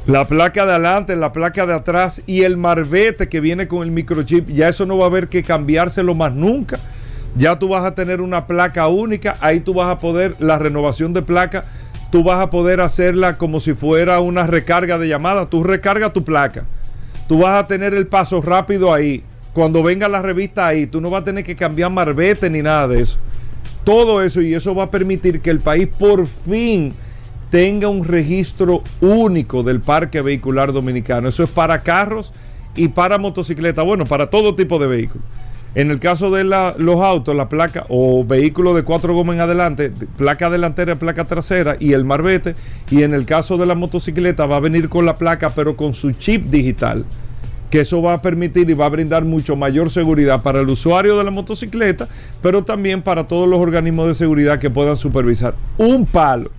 La 0.08 0.28
placa 0.28 0.66
de 0.66 0.72
adelante, 0.72 1.16
la 1.16 1.34
placa 1.34 1.66
de 1.66 1.74
atrás 1.74 2.22
y 2.28 2.44
el 2.44 2.58
marbete 2.58 3.28
que 3.28 3.40
viene 3.40 3.68
con 3.68 3.84
el 3.84 3.92
microchip. 3.92 4.50
Ya 4.50 4.70
eso 4.70 4.86
no 4.86 4.98
va 4.98 5.06
a 5.06 5.08
haber 5.08 5.30
que 5.30 5.44
cambiárselo 5.44 6.14
más 6.14 6.34
nunca 6.34 6.80
ya 7.36 7.60
tú 7.60 7.68
vas 7.70 7.84
a 7.84 7.96
tener 7.96 8.22
una 8.22 8.48
placa 8.48 8.88
única, 8.88 9.38
ahí 9.42 9.60
tú 9.60 9.74
vas 9.74 9.90
a 9.90 10.00
poder, 10.00 10.36
la 10.40 10.58
renovación 10.58 11.14
de 11.14 11.22
placa, 11.22 11.66
tú 12.12 12.24
vas 12.24 12.40
a 12.40 12.50
poder 12.50 12.82
hacerla 12.82 13.38
como 13.38 13.60
si 13.60 13.74
fuera 13.74 14.20
una 14.22 14.48
recarga 14.48 14.98
de 14.98 15.08
llamada, 15.08 15.50
tú 15.50 15.64
recargas 15.64 16.14
tu 16.14 16.24
placa, 16.24 16.66
tú 17.28 17.40
vas 17.40 17.62
a 17.62 17.68
tener 17.68 17.94
el 17.94 18.08
paso 18.08 18.42
rápido 18.42 18.94
ahí, 18.94 19.24
cuando 19.54 19.84
venga 19.84 20.08
la 20.08 20.22
revista 20.22 20.68
ahí, 20.68 20.88
tú 20.88 21.02
no 21.02 21.10
vas 21.10 21.22
a 21.22 21.26
tener 21.26 21.44
que 21.44 21.56
cambiar 21.56 21.92
marbete 21.92 22.50
ni 22.50 22.62
nada 22.62 22.88
de 22.90 23.02
eso. 23.02 23.18
Todo 23.84 24.22
eso 24.24 24.42
y 24.42 24.54
eso 24.54 24.74
va 24.74 24.86
a 24.86 24.92
permitir 24.92 25.42
que 25.42 25.52
el 25.52 25.60
país 25.60 25.88
por 25.88 26.26
fin 26.26 26.94
tenga 27.56 27.88
un 27.88 28.04
registro 28.04 28.84
único 29.00 29.64
del 29.64 29.80
parque 29.80 30.22
vehicular 30.22 30.74
dominicano. 30.74 31.30
Eso 31.30 31.42
es 31.42 31.50
para 31.50 31.84
carros 31.84 32.34
y 32.76 32.90
para 32.90 33.18
motocicletas, 33.18 33.86
bueno, 33.86 34.04
para 34.04 34.30
todo 34.30 34.56
tipo 34.56 34.78
de 34.78 34.88
vehículos. 34.88 35.26
En 35.74 35.90
el 35.90 36.02
caso 36.02 36.30
de 36.32 36.44
los 36.44 37.00
autos, 37.00 37.34
la 37.34 37.48
placa 37.48 37.86
o 37.88 38.26
vehículo 38.26 38.76
de 38.76 38.84
cuatro 38.84 39.14
gomas 39.14 39.36
en 39.38 39.42
adelante, 39.44 39.90
placa 40.18 40.50
delantera 40.50 40.98
placa 40.98 41.24
trasera 41.24 41.78
y 41.80 41.94
el 41.94 42.04
marbete. 42.04 42.56
Y 42.92 43.04
en 43.04 43.14
el 43.14 43.26
caso 43.26 43.56
de 43.56 43.66
la 43.66 43.76
motocicleta 43.76 44.46
va 44.46 44.58
a 44.58 44.60
venir 44.60 44.90
con 44.90 45.06
la 45.06 45.16
placa 45.16 45.52
pero 45.52 45.78
con 45.78 45.94
su 45.94 46.12
chip 46.12 46.48
digital. 46.48 47.06
Que 47.72 47.80
eso 47.80 48.02
va 48.02 48.16
a 48.16 48.22
permitir 48.22 48.70
y 48.70 48.74
va 48.74 48.88
a 48.88 48.90
brindar 48.90 49.24
mucho 49.24 49.56
mayor 49.56 49.90
seguridad 49.90 50.44
para 50.44 50.60
el 50.60 50.68
usuario 50.68 51.18
de 51.18 51.24
la 51.24 51.32
motocicleta, 51.32 52.10
pero 52.42 52.66
también 52.66 53.02
para 53.02 53.30
todos 53.30 53.48
los 53.48 53.60
organismos 53.60 54.08
de 54.08 54.16
seguridad 54.16 54.60
que 54.60 54.70
puedan 54.70 54.98
supervisar. 54.98 55.56
Un 55.78 56.06
palo. 56.06 56.52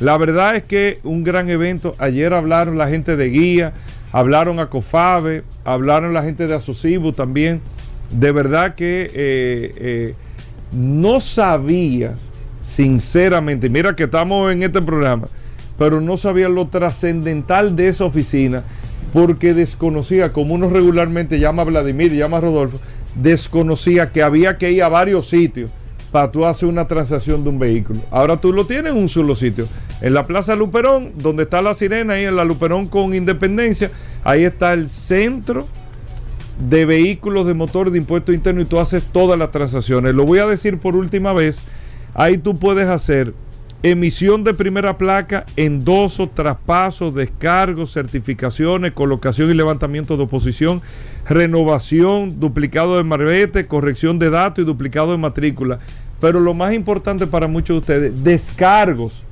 La 0.00 0.18
verdad 0.18 0.56
es 0.56 0.64
que 0.64 0.98
un 1.04 1.22
gran 1.22 1.48
evento. 1.48 1.94
Ayer 1.98 2.32
hablaron 2.32 2.78
la 2.78 2.88
gente 2.88 3.16
de 3.16 3.28
guía, 3.28 3.72
hablaron 4.12 4.58
a 4.58 4.66
COFABE, 4.66 5.44
hablaron 5.64 6.12
la 6.12 6.22
gente 6.22 6.46
de 6.46 6.54
Asocibu 6.54 7.12
también. 7.12 7.60
De 8.10 8.32
verdad 8.32 8.74
que 8.74 9.10
eh, 9.14 9.74
eh, 9.76 10.14
no 10.72 11.20
sabía, 11.20 12.14
sinceramente, 12.62 13.68
mira 13.68 13.94
que 13.94 14.04
estamos 14.04 14.52
en 14.52 14.62
este 14.62 14.82
programa, 14.82 15.28
pero 15.78 16.00
no 16.00 16.16
sabía 16.16 16.48
lo 16.48 16.66
trascendental 16.66 17.76
de 17.76 17.88
esa 17.88 18.04
oficina 18.04 18.64
porque 19.12 19.54
desconocía, 19.54 20.32
como 20.32 20.54
uno 20.54 20.68
regularmente 20.68 21.38
llama 21.38 21.62
a 21.62 21.66
Vladimir 21.66 22.12
llama 22.12 22.38
a 22.38 22.40
Rodolfo, 22.40 22.80
desconocía 23.14 24.10
que 24.10 24.24
había 24.24 24.58
que 24.58 24.72
ir 24.72 24.82
a 24.82 24.88
varios 24.88 25.28
sitios 25.28 25.70
para 26.14 26.30
tú 26.30 26.46
hacer 26.46 26.68
una 26.68 26.86
transacción 26.86 27.42
de 27.42 27.50
un 27.50 27.58
vehículo. 27.58 27.98
Ahora 28.08 28.36
tú 28.36 28.52
lo 28.52 28.66
tienes 28.66 28.92
en 28.92 28.98
un 28.98 29.08
solo 29.08 29.34
sitio. 29.34 29.66
En 30.00 30.14
la 30.14 30.28
Plaza 30.28 30.54
Luperón, 30.54 31.10
donde 31.18 31.42
está 31.42 31.60
la 31.60 31.74
sirena, 31.74 32.12
ahí 32.12 32.24
en 32.24 32.36
la 32.36 32.44
Luperón 32.44 32.86
con 32.86 33.16
Independencia, 33.16 33.90
ahí 34.22 34.44
está 34.44 34.74
el 34.74 34.88
centro 34.88 35.66
de 36.70 36.84
vehículos 36.84 37.48
de 37.48 37.54
motor 37.54 37.90
de 37.90 37.98
impuesto 37.98 38.32
interno 38.32 38.60
y 38.60 38.64
tú 38.64 38.78
haces 38.78 39.02
todas 39.02 39.36
las 39.36 39.50
transacciones. 39.50 40.14
Lo 40.14 40.24
voy 40.24 40.38
a 40.38 40.46
decir 40.46 40.78
por 40.78 40.94
última 40.94 41.32
vez, 41.32 41.62
ahí 42.14 42.38
tú 42.38 42.60
puedes 42.60 42.88
hacer 42.88 43.34
emisión 43.84 44.44
de 44.44 44.54
primera 44.54 44.96
placa, 44.96 45.44
endoso, 45.56 46.30
traspaso, 46.30 47.10
descargos, 47.10 47.92
certificaciones, 47.92 48.92
colocación 48.92 49.50
y 49.50 49.54
levantamiento 49.54 50.16
de 50.16 50.22
oposición, 50.22 50.80
renovación, 51.28 52.40
duplicado 52.40 52.96
de 52.96 53.04
marbete, 53.04 53.66
corrección 53.66 54.18
de 54.18 54.30
datos 54.30 54.62
y 54.62 54.66
duplicado 54.66 55.10
de 55.12 55.18
matrícula. 55.18 55.80
Pero 56.20 56.40
lo 56.40 56.54
más 56.54 56.72
importante 56.72 57.26
para 57.26 57.46
muchos 57.46 57.74
de 57.74 57.80
ustedes, 57.80 58.24
descargos. 58.24 59.22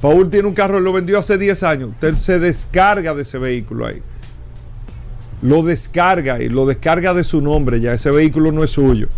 Paul 0.00 0.30
tiene 0.30 0.48
un 0.48 0.54
carro, 0.54 0.78
lo 0.80 0.92
vendió 0.92 1.18
hace 1.18 1.38
10 1.38 1.62
años. 1.62 1.90
Usted 1.90 2.14
se 2.14 2.38
descarga 2.38 3.14
de 3.14 3.22
ese 3.22 3.38
vehículo 3.38 3.86
ahí. 3.86 4.02
Lo 5.42 5.62
descarga 5.62 6.40
y 6.40 6.48
lo 6.48 6.66
descarga 6.66 7.14
de 7.14 7.24
su 7.24 7.40
nombre, 7.40 7.80
ya 7.80 7.92
ese 7.92 8.10
vehículo 8.10 8.52
no 8.52 8.64
es 8.64 8.70
suyo. 8.70 9.08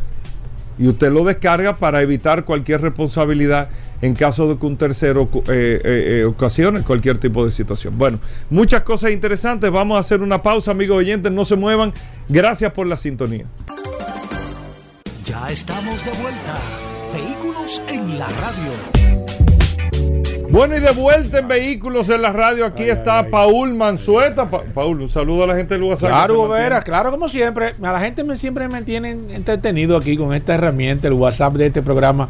Y 0.78 0.88
usted 0.88 1.12
lo 1.12 1.24
descarga 1.24 1.76
para 1.76 2.00
evitar 2.00 2.44
cualquier 2.44 2.80
responsabilidad 2.80 3.68
en 4.00 4.14
caso 4.14 4.48
de 4.48 4.58
que 4.58 4.64
un 4.64 4.76
tercero 4.76 5.28
eh, 5.34 5.42
eh, 5.48 5.80
eh, 6.20 6.24
ocasione 6.24 6.80
cualquier 6.82 7.18
tipo 7.18 7.44
de 7.44 7.52
situación. 7.52 7.98
Bueno, 7.98 8.18
muchas 8.48 8.82
cosas 8.82 9.10
interesantes. 9.10 9.70
Vamos 9.70 9.96
a 9.98 10.00
hacer 10.00 10.22
una 10.22 10.42
pausa, 10.42 10.70
amigos 10.70 10.98
oyentes. 10.98 11.30
No 11.32 11.44
se 11.44 11.56
muevan. 11.56 11.92
Gracias 12.28 12.72
por 12.72 12.86
la 12.86 12.96
sintonía. 12.96 13.44
Ya 15.40 15.50
estamos 15.50 16.04
de 16.04 16.10
vuelta. 16.22 16.58
Vehículos 17.14 17.82
en 17.88 18.18
la 18.18 18.28
radio. 18.28 18.72
Bueno, 20.50 20.76
y 20.76 20.80
de 20.80 20.90
vuelta 20.90 21.38
en 21.38 21.48
Vehículos 21.48 22.10
en 22.10 22.20
la 22.20 22.30
radio, 22.30 22.66
aquí 22.66 22.82
está 22.82 23.26
Paul 23.30 23.72
Manzueta. 23.74 24.46
Paul, 24.46 25.00
un 25.00 25.08
saludo 25.08 25.44
a 25.44 25.46
la 25.46 25.56
gente 25.56 25.72
del 25.74 25.84
WhatsApp. 25.84 26.10
Claro, 26.10 26.46
Vera, 26.48 26.82
claro, 26.82 27.10
como 27.10 27.26
siempre. 27.26 27.72
A 27.80 27.92
la 27.92 28.00
gente 28.00 28.22
me, 28.22 28.36
siempre 28.36 28.68
me 28.68 28.82
tiene 28.82 29.12
entretenido 29.12 29.96
aquí 29.96 30.14
con 30.16 30.34
esta 30.34 30.54
herramienta, 30.54 31.08
el 31.08 31.14
WhatsApp 31.14 31.54
de 31.54 31.66
este 31.66 31.80
programa 31.80 32.28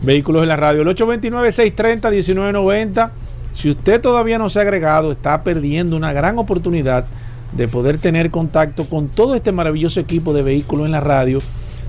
Vehículos 0.00 0.42
en 0.42 0.48
la 0.48 0.56
radio. 0.56 0.80
El 0.82 0.88
829-630-1990. 0.96 3.10
Si 3.52 3.68
usted 3.70 4.00
todavía 4.00 4.38
no 4.38 4.48
se 4.48 4.60
ha 4.60 4.62
agregado, 4.62 5.12
está 5.12 5.44
perdiendo 5.44 5.96
una 5.96 6.14
gran 6.14 6.38
oportunidad 6.38 7.04
de 7.52 7.68
poder 7.68 7.98
tener 7.98 8.30
contacto 8.30 8.86
con 8.86 9.08
todo 9.08 9.34
este 9.34 9.52
maravilloso 9.52 10.00
equipo 10.00 10.32
de 10.32 10.40
vehículos 10.42 10.86
en 10.86 10.92
la 10.92 11.00
radio. 11.00 11.40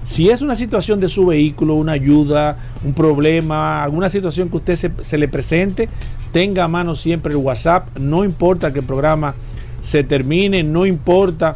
Si 0.04 0.30
es 0.30 0.42
una 0.42 0.56
situación 0.56 1.00
de 1.00 1.08
su 1.08 1.26
vehículo, 1.28 1.76
una 1.76 1.92
ayuda, 1.92 2.58
un 2.84 2.94
problema, 2.94 3.84
alguna 3.84 4.10
situación 4.10 4.50
que 4.50 4.58
usted 4.58 4.76
se, 4.76 4.92
se, 5.02 5.18
le 5.18 5.28
presente, 5.28 5.90
tenga 6.32 6.64
a 6.64 6.68
mano 6.68 6.96
siempre 6.96 7.34
el 7.34 7.38
WhatsApp. 7.38 7.98
No 7.98 8.24
importa 8.24 8.74
que 8.74 8.80
el 8.80 8.86
programa 8.86 9.36
se 9.82 10.04
termine, 10.04 10.64
no 10.64 10.86
importa 10.86 11.56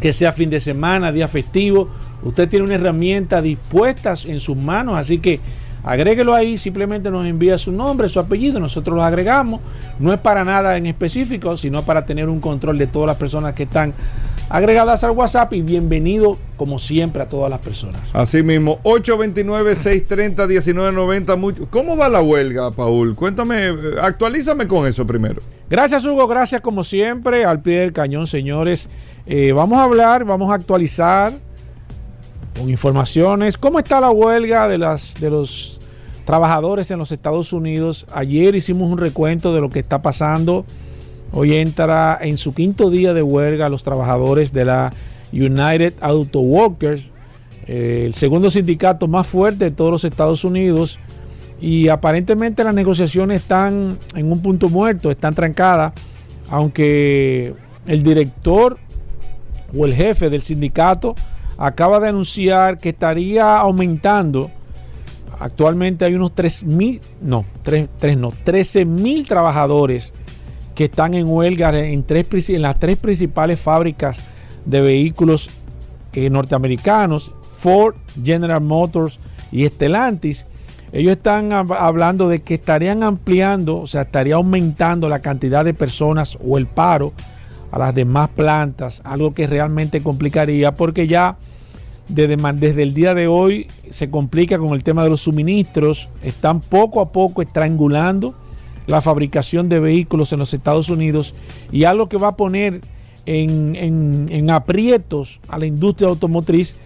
que 0.00 0.12
sea 0.12 0.32
fin 0.32 0.50
de 0.50 0.60
semana, 0.60 1.12
día 1.12 1.28
festivo. 1.28 1.88
Usted 2.22 2.48
tiene 2.48 2.64
una 2.64 2.74
herramienta 2.74 3.40
dispuesta 3.40 4.14
en 4.24 4.40
sus 4.40 4.56
manos, 4.56 4.98
así 4.98 5.18
que 5.18 5.40
agréguelo 5.82 6.34
ahí, 6.34 6.56
simplemente 6.56 7.10
nos 7.10 7.26
envía 7.26 7.58
su 7.58 7.72
nombre, 7.72 8.08
su 8.08 8.18
apellido, 8.18 8.60
nosotros 8.60 8.96
lo 8.96 9.04
agregamos. 9.04 9.60
No 9.98 10.12
es 10.12 10.20
para 10.20 10.44
nada 10.44 10.76
en 10.76 10.86
específico, 10.86 11.56
sino 11.56 11.82
para 11.82 12.04
tener 12.04 12.28
un 12.28 12.40
control 12.40 12.78
de 12.78 12.86
todas 12.86 13.06
las 13.06 13.16
personas 13.16 13.54
que 13.54 13.64
están 13.64 13.92
agregadas 14.48 15.04
al 15.04 15.10
WhatsApp 15.12 15.52
y 15.54 15.62
bienvenido 15.62 16.36
como 16.56 16.78
siempre 16.78 17.22
a 17.22 17.28
todas 17.28 17.50
las 17.50 17.60
personas. 17.60 18.10
Así 18.12 18.42
mismo, 18.42 18.80
829-630-1990. 18.82 21.68
¿Cómo 21.70 21.96
va 21.96 22.08
la 22.08 22.20
huelga, 22.20 22.70
Paul? 22.70 23.14
Cuéntame, 23.14 23.74
actualízame 24.00 24.68
con 24.68 24.86
eso 24.86 25.06
primero. 25.06 25.42
Gracias, 25.68 26.04
Hugo. 26.04 26.26
Gracias 26.26 26.60
como 26.60 26.84
siempre 26.84 27.44
al 27.44 27.62
pie 27.62 27.80
del 27.80 27.92
cañón, 27.92 28.26
señores. 28.26 28.88
Eh, 29.26 29.52
vamos 29.52 29.78
a 29.78 29.84
hablar, 29.84 30.24
vamos 30.24 30.50
a 30.50 30.54
actualizar 30.54 31.32
con 32.58 32.68
informaciones. 32.68 33.56
¿Cómo 33.56 33.78
está 33.78 34.00
la 34.00 34.10
huelga 34.10 34.68
de, 34.68 34.78
las, 34.78 35.14
de 35.20 35.30
los 35.30 35.80
trabajadores 36.24 36.90
en 36.90 36.98
los 36.98 37.10
Estados 37.10 37.52
Unidos? 37.52 38.06
Ayer 38.12 38.54
hicimos 38.54 38.90
un 38.90 38.98
recuento 38.98 39.54
de 39.54 39.60
lo 39.60 39.70
que 39.70 39.80
está 39.80 40.02
pasando. 40.02 40.64
Hoy 41.36 41.56
entra 41.56 42.16
en 42.20 42.36
su 42.36 42.54
quinto 42.54 42.90
día 42.90 43.12
de 43.12 43.20
huelga 43.20 43.68
los 43.68 43.82
trabajadores 43.82 44.52
de 44.52 44.64
la 44.64 44.92
United 45.32 45.94
Auto 46.00 46.38
Workers, 46.38 47.10
eh, 47.66 48.04
el 48.06 48.14
segundo 48.14 48.52
sindicato 48.52 49.08
más 49.08 49.26
fuerte 49.26 49.64
de 49.64 49.70
todos 49.72 49.90
los 49.90 50.04
Estados 50.04 50.44
Unidos. 50.44 51.00
Y 51.60 51.88
aparentemente 51.88 52.62
las 52.62 52.72
negociaciones 52.72 53.40
están 53.40 53.98
en 54.14 54.30
un 54.30 54.42
punto 54.42 54.68
muerto, 54.68 55.10
están 55.10 55.34
trancadas, 55.34 55.92
aunque 56.48 57.52
el 57.88 58.04
director 58.04 58.78
o 59.76 59.86
el 59.86 59.94
jefe 59.94 60.30
del 60.30 60.42
sindicato 60.42 61.16
acaba 61.58 61.98
de 61.98 62.10
anunciar 62.10 62.78
que 62.78 62.90
estaría 62.90 63.58
aumentando. 63.58 64.52
Actualmente 65.40 66.04
hay 66.04 66.14
unos 66.14 66.32
3 66.32 66.62
mil, 66.62 67.00
no, 67.20 67.44
3, 67.64 67.88
no, 68.18 68.32
13 68.44 68.84
mil 68.84 69.26
trabajadores 69.26 70.14
que 70.74 70.84
están 70.84 71.14
en 71.14 71.26
huelga 71.28 71.76
en, 71.78 72.04
las 72.58 72.78
tres 72.78 72.96
principales 72.96 73.60
fábricas 73.60 74.18
de 74.64 74.80
vehículos 74.80 75.50
eh, 76.12 76.28
norteamericanos, 76.30 77.32
Ford, 77.58 77.94
General 78.22 78.60
Motors 78.60 79.18
y 79.52 79.66
Stellantis. 79.66 80.44
Ellos 80.92 81.12
están 81.12 81.52
hablando 81.52 82.28
de 82.28 82.42
que 82.42 82.54
estarían 82.54 83.02
ampliando, 83.02 83.78
o 83.78 83.86
sea, 83.86 84.02
estaría 84.02 84.36
aumentando 84.36 85.08
la 85.08 85.20
cantidad 85.20 85.64
de 85.64 85.74
personas 85.74 86.38
o 86.44 86.56
el 86.56 86.66
paro 86.66 87.12
a 87.72 87.78
las 87.78 87.94
demás 87.94 88.30
plantas, 88.30 89.00
algo 89.04 89.34
que 89.34 89.48
realmente 89.48 90.02
complicaría 90.02 90.74
porque 90.74 91.08
ya 91.08 91.36
desde 92.08 92.82
el 92.82 92.94
día 92.94 93.14
de 93.14 93.26
hoy 93.26 93.66
se 93.90 94.10
complica 94.10 94.58
con 94.58 94.74
el 94.74 94.84
tema 94.84 95.02
de 95.02 95.10
los 95.10 95.22
suministros, 95.22 96.08
están 96.22 96.60
poco 96.60 97.00
a 97.00 97.10
poco 97.10 97.42
estrangulando 97.42 98.34
la 98.86 99.00
fabricación 99.00 99.68
de 99.68 99.80
vehículos 99.80 100.32
en 100.32 100.38
los 100.38 100.52
Estados 100.54 100.88
Unidos 100.88 101.34
y 101.72 101.84
algo 101.84 102.08
que 102.08 102.16
va 102.16 102.28
a 102.28 102.36
poner 102.36 102.80
en, 103.26 103.76
en, 104.30 104.50
aprietos 104.50 105.40
a 105.48 105.58
la 105.58 105.66
industria 105.66 106.08
automotriz, 106.08 106.76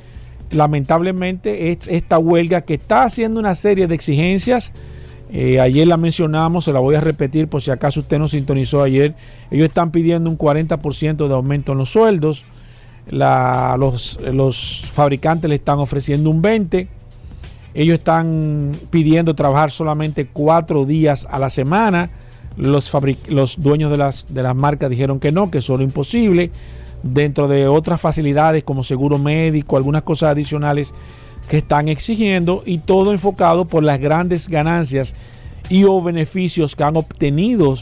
lamentablemente, 0.51 1.73
es 1.73 1.89
esta 1.89 2.19
huelga 2.19 2.61
que 2.61 2.75
está 2.75 3.03
haciendo 3.03 3.41
una 3.41 3.55
serie 3.55 3.87
de 3.87 3.95
exigencias 3.95 4.73
eh, 5.31 5.61
ayer 5.61 5.87
la 5.87 5.99
mencionamos, 5.99 6.65
se 6.65 6.73
la 6.73 6.81
voy 6.81 6.95
a 6.95 7.01
repetir 7.01 7.49
por 7.49 7.61
si 7.61 7.71
acaso 7.71 8.01
usted 8.01 8.19
no 8.19 8.29
sintonizó 8.29 8.83
ayer. 8.83 9.15
Ellos 9.51 9.67
están 9.67 9.91
pidiendo 9.91 10.31
un 10.31 10.39
40% 10.39 11.29
de 11.29 11.35
aumento 11.35 11.73
en 11.73 11.79
los 11.79 11.91
sueldos. 11.91 12.45
los, 13.11 14.19
los, 14.33 14.87
fabricantes 14.93 15.49
le 15.49 15.57
están 15.57 15.79
ofreciendo 15.79 16.31
un 16.31 16.43
20%. 16.43 16.89
Ellos 17.79 17.99
están 17.99 18.73
pidiendo 18.91 19.37
trabajar 19.37 19.71
solamente 19.71 20.27
cuatro 20.27 20.85
días 20.85 21.29
a 21.31 21.39
la 21.39 21.49
semana. 21.49 22.11
Los, 22.57 22.91
dueños 23.57 23.93
de 23.93 23.97
las, 23.97 24.27
de 24.35 24.43
las 24.43 24.57
marcas 24.57 24.91
dijeron 24.91 25.21
que 25.21 25.31
no, 25.31 25.49
que 25.49 25.59
eso 25.59 25.77
es 25.77 25.83
imposible. 25.83 26.51
Dentro 27.05 27.47
de 27.47 27.69
otras 27.69 28.01
facilidades 28.01 28.65
como 28.65 28.83
seguro 28.83 29.17
médico, 29.17 29.77
algunas 29.77 30.03
cosas 30.03 30.31
adicionales 30.31 30.93
que 31.49 31.59
están 31.59 31.87
exigiendo 31.87 32.65
y 32.67 32.79
todo 32.79 33.13
enfocado 33.13 33.65
por 33.65 33.85
las 33.85 34.01
grandes 34.01 34.49
ganancias 34.49 35.15
y 35.71 35.85
o 35.85 36.03
beneficios 36.03 36.75
que 36.75 36.83
han 36.83 36.97
obtenido 36.97 37.77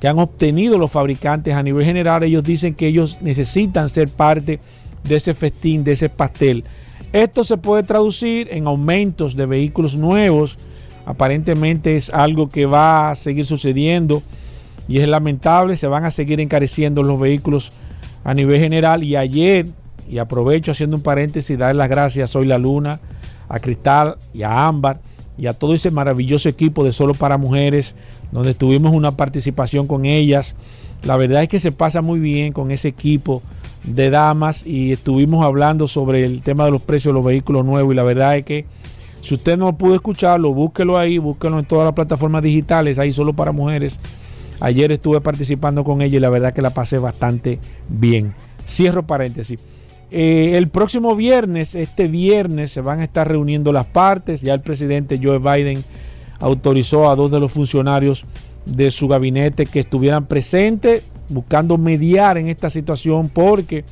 que 0.00 0.08
han 0.08 0.18
obtenido 0.18 0.78
los 0.78 0.90
fabricantes 0.90 1.54
a 1.54 1.62
nivel 1.62 1.84
general, 1.84 2.24
ellos 2.24 2.42
dicen 2.42 2.74
que 2.74 2.88
ellos 2.88 3.18
necesitan 3.20 3.88
ser 3.88 4.08
parte 4.08 4.58
de 5.04 5.14
ese 5.14 5.32
festín, 5.32 5.84
de 5.84 5.92
ese 5.92 6.08
pastel. 6.08 6.64
Esto 7.12 7.42
se 7.44 7.56
puede 7.56 7.82
traducir 7.82 8.48
en 8.50 8.66
aumentos 8.66 9.34
de 9.34 9.46
vehículos 9.46 9.96
nuevos. 9.96 10.58
Aparentemente 11.06 11.96
es 11.96 12.10
algo 12.10 12.48
que 12.48 12.66
va 12.66 13.10
a 13.10 13.14
seguir 13.14 13.46
sucediendo 13.46 14.22
y 14.88 14.98
es 14.98 15.08
lamentable. 15.08 15.76
Se 15.76 15.86
van 15.86 16.04
a 16.04 16.10
seguir 16.10 16.40
encareciendo 16.40 17.02
los 17.02 17.18
vehículos 17.18 17.72
a 18.24 18.34
nivel 18.34 18.60
general. 18.60 19.02
Y 19.02 19.16
ayer 19.16 19.66
y 20.08 20.18
aprovecho 20.18 20.72
haciendo 20.72 20.96
un 20.96 21.02
paréntesis, 21.02 21.58
dar 21.58 21.74
las 21.76 21.88
gracias 21.88 22.34
hoy 22.34 22.46
la 22.46 22.58
luna, 22.58 23.00
a 23.48 23.60
Cristal 23.60 24.16
y 24.32 24.42
a 24.42 24.66
Ámbar 24.66 25.00
y 25.36 25.46
a 25.46 25.52
todo 25.52 25.74
ese 25.74 25.90
maravilloso 25.90 26.48
equipo 26.48 26.84
de 26.84 26.92
Solo 26.92 27.14
para 27.14 27.38
Mujeres, 27.38 27.94
donde 28.32 28.54
tuvimos 28.54 28.92
una 28.92 29.12
participación 29.12 29.86
con 29.86 30.04
ellas. 30.04 30.56
La 31.04 31.16
verdad 31.16 31.42
es 31.42 31.48
que 31.48 31.60
se 31.60 31.72
pasa 31.72 32.02
muy 32.02 32.18
bien 32.18 32.52
con 32.52 32.70
ese 32.70 32.88
equipo 32.88 33.42
de 33.94 34.10
damas 34.10 34.66
y 34.66 34.92
estuvimos 34.92 35.44
hablando 35.44 35.86
sobre 35.86 36.24
el 36.24 36.42
tema 36.42 36.64
de 36.64 36.70
los 36.70 36.82
precios 36.82 37.12
de 37.12 37.18
los 37.18 37.24
vehículos 37.24 37.64
nuevos 37.64 37.92
y 37.92 37.96
la 37.96 38.02
verdad 38.02 38.36
es 38.36 38.44
que 38.44 38.66
si 39.20 39.34
usted 39.34 39.58
no 39.58 39.76
pudo 39.76 39.94
escucharlo, 39.94 40.52
búsquelo 40.54 40.98
ahí, 40.98 41.18
búsquelo 41.18 41.58
en 41.58 41.64
todas 41.64 41.84
las 41.84 41.94
plataformas 41.94 42.42
digitales, 42.42 42.98
ahí 42.98 43.12
solo 43.12 43.32
para 43.32 43.52
mujeres. 43.52 43.98
Ayer 44.60 44.90
estuve 44.92 45.20
participando 45.20 45.84
con 45.84 46.02
ella 46.02 46.16
y 46.16 46.20
la 46.20 46.30
verdad 46.30 46.52
que 46.52 46.62
la 46.62 46.70
pasé 46.70 46.98
bastante 46.98 47.58
bien. 47.88 48.34
Cierro 48.66 49.06
paréntesis. 49.06 49.60
Eh, 50.10 50.52
el 50.54 50.68
próximo 50.68 51.14
viernes, 51.14 51.74
este 51.74 52.08
viernes, 52.08 52.72
se 52.72 52.80
van 52.80 53.00
a 53.00 53.04
estar 53.04 53.28
reuniendo 53.28 53.72
las 53.72 53.86
partes. 53.86 54.40
Ya 54.40 54.54
el 54.54 54.60
presidente 54.60 55.20
Joe 55.22 55.38
Biden 55.38 55.84
autorizó 56.40 57.10
a 57.10 57.16
dos 57.16 57.30
de 57.30 57.40
los 57.40 57.52
funcionarios 57.52 58.24
de 58.64 58.90
su 58.90 59.08
gabinete 59.08 59.66
que 59.66 59.80
estuvieran 59.80 60.26
presentes 60.26 61.04
buscando 61.28 61.78
mediar 61.78 62.38
en 62.38 62.48
esta 62.48 62.70
situación 62.70 63.28
porque 63.28 63.84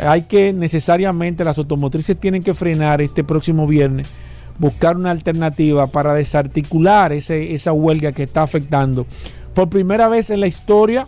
hay 0.00 0.22
que 0.22 0.52
necesariamente 0.52 1.44
las 1.44 1.58
automotrices 1.58 2.18
tienen 2.18 2.42
que 2.42 2.54
frenar 2.54 3.00
este 3.00 3.24
próximo 3.24 3.66
viernes, 3.66 4.08
buscar 4.58 4.96
una 4.96 5.10
alternativa 5.10 5.86
para 5.86 6.14
desarticular 6.14 7.12
ese, 7.12 7.54
esa 7.54 7.72
huelga 7.72 8.12
que 8.12 8.24
está 8.24 8.42
afectando. 8.42 9.06
Por 9.54 9.68
primera 9.68 10.08
vez 10.08 10.30
en 10.30 10.40
la 10.40 10.46
historia 10.46 11.06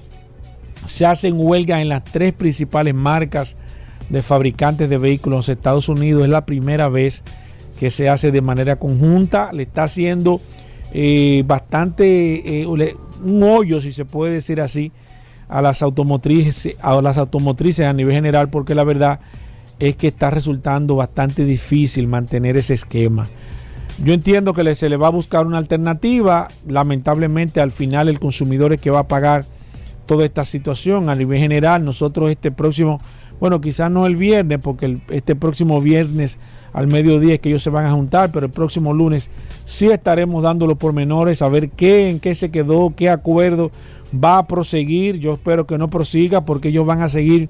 se 0.87 1.05
hacen 1.05 1.35
huelgas 1.37 1.81
en 1.81 1.91
las 1.91 2.05
tres 2.05 2.33
principales 2.33 2.95
marcas 2.95 3.57
de 4.09 4.23
fabricantes 4.23 4.89
de 4.89 4.99
vehículos 4.99 5.49
en 5.49 5.55
Estados 5.55 5.89
Unidos. 5.89 6.25
Es 6.25 6.31
la 6.31 6.47
primera 6.47 6.89
vez 6.89 7.23
que 7.79 7.91
se 7.91 8.09
hace 8.09 8.31
de 8.31 8.41
manera 8.41 8.77
conjunta. 8.77 9.51
Le 9.53 9.65
está 9.65 9.85
haciendo 9.85 10.41
eh, 10.93 11.43
bastante 11.47 12.63
eh, 12.63 12.67
un 12.67 13.43
hoyo, 13.43 13.81
si 13.81 13.93
se 13.93 14.05
puede 14.05 14.35
decir 14.35 14.61
así, 14.61 14.93
a 15.49 15.63
las 15.63 15.83
automotrices, 15.83 16.77
a 16.81 17.01
las 17.01 17.19
automotrices 17.19 17.87
a 17.87 17.93
nivel 17.93 18.15
general, 18.15 18.49
porque 18.51 18.75
la 18.75 18.85
verdad 18.85 19.21
es 19.79 19.97
que 19.97 20.09
está 20.09 20.31
resultando 20.31 20.97
bastante 20.97 21.45
difícil 21.45 22.09
mantener 22.09 22.57
ese 22.57 22.75
esquema. 22.75 23.27
Yo 24.03 24.13
entiendo 24.13 24.53
que 24.53 24.75
se 24.75 24.89
le 24.89 24.97
va 24.97 25.09
a 25.09 25.11
buscar 25.11 25.47
una 25.47 25.59
alternativa. 25.59 26.49
Lamentablemente, 26.67 27.61
al 27.61 27.73
final, 27.73 28.09
el 28.09 28.21
consumidor 28.21 28.73
es 28.73 28.81
que 28.81 28.91
va 28.91 29.01
a 29.01 29.09
pagar 29.09 29.45
toda 30.07 30.25
esta 30.25 30.45
situación. 30.45 31.09
A 31.09 31.17
nivel 31.17 31.41
general, 31.41 31.85
nosotros 31.85 32.31
este 32.31 32.53
próximo 32.53 33.01
bueno, 33.41 33.61
quizás 33.61 33.91
no 33.91 34.07
el 34.07 34.17
viernes, 34.17 34.59
porque 34.63 34.99
este 35.11 35.37
próximo 35.37 35.81
viernes 35.81 36.39
al 36.73 36.87
mediodía 36.87 37.35
es 37.35 37.41
que 37.41 37.49
ellos 37.49 37.63
se 37.63 37.71
van 37.71 37.87
a 37.87 37.93
juntar, 37.93 38.31
pero 38.31 38.47
el 38.47 38.53
próximo 38.53 38.93
lunes 38.93 39.31
sí 39.65 39.91
estaremos 39.91 40.43
dando 40.43 40.67
los 40.67 40.79
pormenores, 40.79 41.43
a 41.43 41.49
ver 41.49 41.71
qué, 41.71 42.09
en 42.09 42.21
qué 42.21 42.35
se 42.35 42.51
quedó, 42.51 42.93
qué 42.97 43.11
acuerdo 43.11 43.71
va 44.13 44.39
a 44.39 44.47
proseguir. 44.47 45.19
Yo 45.19 45.35
espero 45.35 45.67
que 45.67 45.79
no 45.79 45.89
prosiga 45.89 46.43
porque 46.43 46.69
ellos 46.69 46.87
van 46.87 47.03
a 47.03 47.09
seguir 47.09 47.49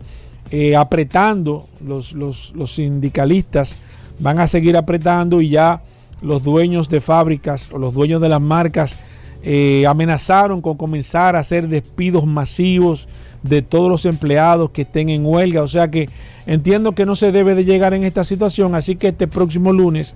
eh, 0.50 0.76
apretando, 0.76 1.66
los, 1.84 2.12
los, 2.12 2.52
los 2.54 2.74
sindicalistas 2.74 3.76
van 4.18 4.40
a 4.40 4.48
seguir 4.48 4.76
apretando 4.76 5.40
y 5.40 5.50
ya 5.50 5.82
los 6.22 6.42
dueños 6.42 6.88
de 6.88 7.00
fábricas 7.00 7.70
o 7.72 7.78
los 7.78 7.94
dueños 7.94 8.20
de 8.20 8.28
las 8.28 8.40
marcas 8.40 8.98
eh, 9.42 9.86
amenazaron 9.86 10.60
con 10.60 10.76
comenzar 10.76 11.36
a 11.36 11.40
hacer 11.40 11.68
despidos 11.68 12.26
masivos 12.26 13.08
de 13.42 13.62
todos 13.62 13.90
los 13.90 14.06
empleados 14.06 14.70
que 14.70 14.82
estén 14.82 15.08
en 15.08 15.24
huelga. 15.24 15.62
O 15.62 15.68
sea 15.68 15.90
que 15.90 16.08
entiendo 16.46 16.92
que 16.92 17.06
no 17.06 17.14
se 17.14 17.32
debe 17.32 17.54
de 17.54 17.64
llegar 17.64 17.94
en 17.94 18.04
esta 18.04 18.24
situación. 18.24 18.74
Así 18.74 18.96
que 18.96 19.08
este 19.08 19.26
próximo 19.26 19.72
lunes 19.72 20.14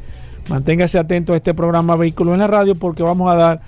manténgase 0.48 0.98
atento 0.98 1.32
a 1.32 1.36
este 1.36 1.54
programa 1.54 1.96
Vehículos 1.96 2.34
en 2.34 2.40
la 2.40 2.46
Radio 2.46 2.74
porque 2.74 3.02
vamos 3.02 3.32
a 3.32 3.36
dar 3.36 3.60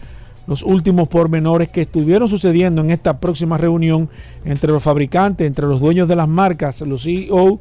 los 0.46 0.62
últimos 0.62 1.08
pormenores 1.08 1.70
que 1.70 1.82
estuvieron 1.82 2.28
sucediendo 2.28 2.82
en 2.82 2.90
esta 2.90 3.18
próxima 3.18 3.56
reunión 3.56 4.10
entre 4.44 4.72
los 4.72 4.82
fabricantes, 4.82 5.46
entre 5.46 5.66
los 5.66 5.80
dueños 5.80 6.08
de 6.08 6.16
las 6.16 6.28
marcas, 6.28 6.82
los 6.82 7.04
CEO 7.04 7.60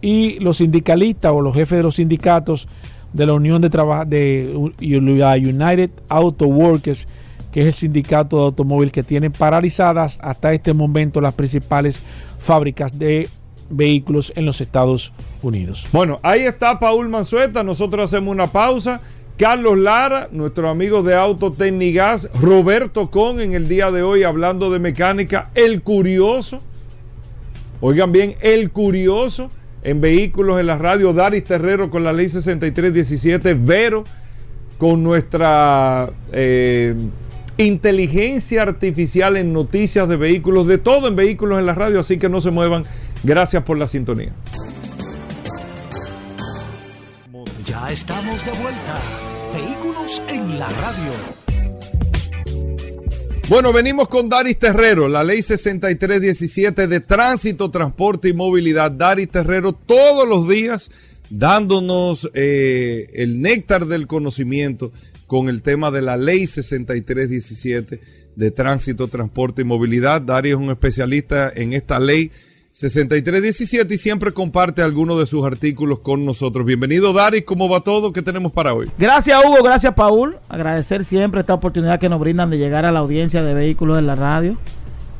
y 0.00 0.38
los 0.38 0.58
sindicalistas 0.58 1.32
o 1.32 1.40
los 1.40 1.54
jefes 1.54 1.78
de 1.78 1.82
los 1.82 1.96
sindicatos 1.96 2.68
de 3.12 3.26
la 3.26 3.34
Unión 3.34 3.60
de 3.60 3.70
Trabajo 3.70 4.04
de 4.04 4.72
United 4.80 5.90
Auto 6.08 6.46
Workers 6.46 7.06
que 7.52 7.60
es 7.60 7.66
el 7.66 7.74
sindicato 7.74 8.38
de 8.38 8.44
automóvil 8.44 8.90
que 8.90 9.02
tiene 9.02 9.30
paralizadas 9.30 10.18
hasta 10.22 10.52
este 10.52 10.72
momento 10.72 11.20
las 11.20 11.34
principales 11.34 12.02
fábricas 12.38 12.98
de 12.98 13.28
vehículos 13.70 14.32
en 14.34 14.46
los 14.46 14.60
Estados 14.60 15.12
Unidos. 15.42 15.86
Bueno, 15.92 16.18
ahí 16.22 16.40
está 16.42 16.78
Paul 16.78 17.08
Manzueta, 17.08 17.62
nosotros 17.62 18.06
hacemos 18.06 18.32
una 18.32 18.48
pausa. 18.48 19.00
Carlos 19.36 19.78
Lara, 19.78 20.28
nuestro 20.30 20.68
amigo 20.68 21.02
de 21.02 21.14
Autotecnigas, 21.14 22.28
Roberto 22.40 23.10
Con 23.10 23.40
en 23.40 23.54
el 23.54 23.66
día 23.66 23.90
de 23.90 24.02
hoy 24.02 24.22
hablando 24.22 24.70
de 24.70 24.78
mecánica, 24.78 25.50
el 25.54 25.82
curioso, 25.82 26.60
oigan 27.80 28.12
bien, 28.12 28.36
el 28.40 28.70
curioso 28.70 29.50
en 29.82 30.00
vehículos 30.00 30.60
en 30.60 30.66
la 30.66 30.76
radio, 30.76 31.12
Daris 31.12 31.44
Terrero 31.44 31.90
con 31.90 32.04
la 32.04 32.12
ley 32.12 32.28
6317, 32.28 33.54
Vero 33.54 34.04
con 34.78 35.02
nuestra 35.02 36.10
eh, 36.32 36.94
inteligencia 37.62 38.62
artificial 38.62 39.36
en 39.36 39.52
noticias 39.52 40.08
de 40.08 40.16
vehículos, 40.16 40.66
de 40.66 40.78
todo 40.78 41.08
en 41.08 41.16
vehículos 41.16 41.58
en 41.58 41.66
la 41.66 41.74
radio, 41.74 42.00
así 42.00 42.18
que 42.18 42.28
no 42.28 42.40
se 42.40 42.50
muevan. 42.50 42.84
Gracias 43.22 43.62
por 43.62 43.78
la 43.78 43.88
sintonía. 43.88 44.32
Ya 47.64 47.90
estamos 47.90 48.44
de 48.44 48.50
vuelta. 48.52 49.00
Vehículos 49.54 50.22
en 50.28 50.58
la 50.58 50.68
radio. 50.68 51.42
Bueno, 53.48 53.72
venimos 53.72 54.08
con 54.08 54.28
Daris 54.28 54.58
Terrero, 54.58 55.08
la 55.08 55.22
ley 55.22 55.42
6317 55.42 56.86
de 56.86 57.00
tránsito, 57.00 57.70
transporte 57.70 58.28
y 58.28 58.32
movilidad. 58.32 58.90
Daris 58.90 59.28
Terrero 59.28 59.72
todos 59.72 60.26
los 60.26 60.48
días 60.48 60.90
dándonos 61.28 62.30
eh, 62.34 63.06
el 63.14 63.40
néctar 63.40 63.86
del 63.86 64.06
conocimiento 64.06 64.92
con 65.32 65.48
el 65.48 65.62
tema 65.62 65.90
de 65.90 66.02
la 66.02 66.18
ley 66.18 66.46
6317 66.46 68.00
de 68.36 68.50
tránsito, 68.50 69.08
transporte 69.08 69.62
y 69.62 69.64
movilidad. 69.64 70.20
Darío 70.20 70.56
es 70.56 70.62
un 70.62 70.68
especialista 70.68 71.50
en 71.54 71.72
esta 71.72 71.98
ley 71.98 72.30
6317 72.72 73.94
y 73.94 73.96
siempre 73.96 74.32
comparte 74.32 74.82
algunos 74.82 75.18
de 75.18 75.24
sus 75.24 75.46
artículos 75.46 76.00
con 76.00 76.26
nosotros. 76.26 76.66
Bienvenido, 76.66 77.14
Daris. 77.14 77.44
¿Cómo 77.46 77.66
va 77.66 77.80
todo? 77.80 78.12
¿Qué 78.12 78.20
tenemos 78.20 78.52
para 78.52 78.74
hoy? 78.74 78.90
Gracias, 78.98 79.42
Hugo. 79.42 79.62
Gracias, 79.62 79.94
Paul. 79.94 80.36
Agradecer 80.50 81.02
siempre 81.02 81.40
esta 81.40 81.54
oportunidad 81.54 81.98
que 81.98 82.10
nos 82.10 82.20
brindan 82.20 82.50
de 82.50 82.58
llegar 82.58 82.84
a 82.84 82.92
la 82.92 82.98
audiencia 82.98 83.42
de 83.42 83.54
vehículos 83.54 83.98
en 83.98 84.08
la 84.08 84.16
radio. 84.16 84.58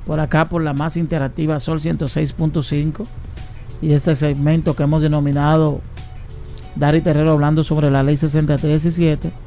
Por 0.06 0.20
acá, 0.20 0.44
por 0.44 0.62
la 0.62 0.74
más 0.74 0.98
interactiva 0.98 1.58
Sol 1.58 1.80
106.5. 1.80 3.06
Y 3.80 3.94
este 3.94 4.14
segmento 4.14 4.76
que 4.76 4.82
hemos 4.82 5.00
denominado 5.00 5.80
Dari 6.76 7.00
Terrero 7.00 7.32
hablando 7.32 7.64
sobre 7.64 7.90
la 7.90 8.02
ley 8.02 8.18
6317 8.18 9.41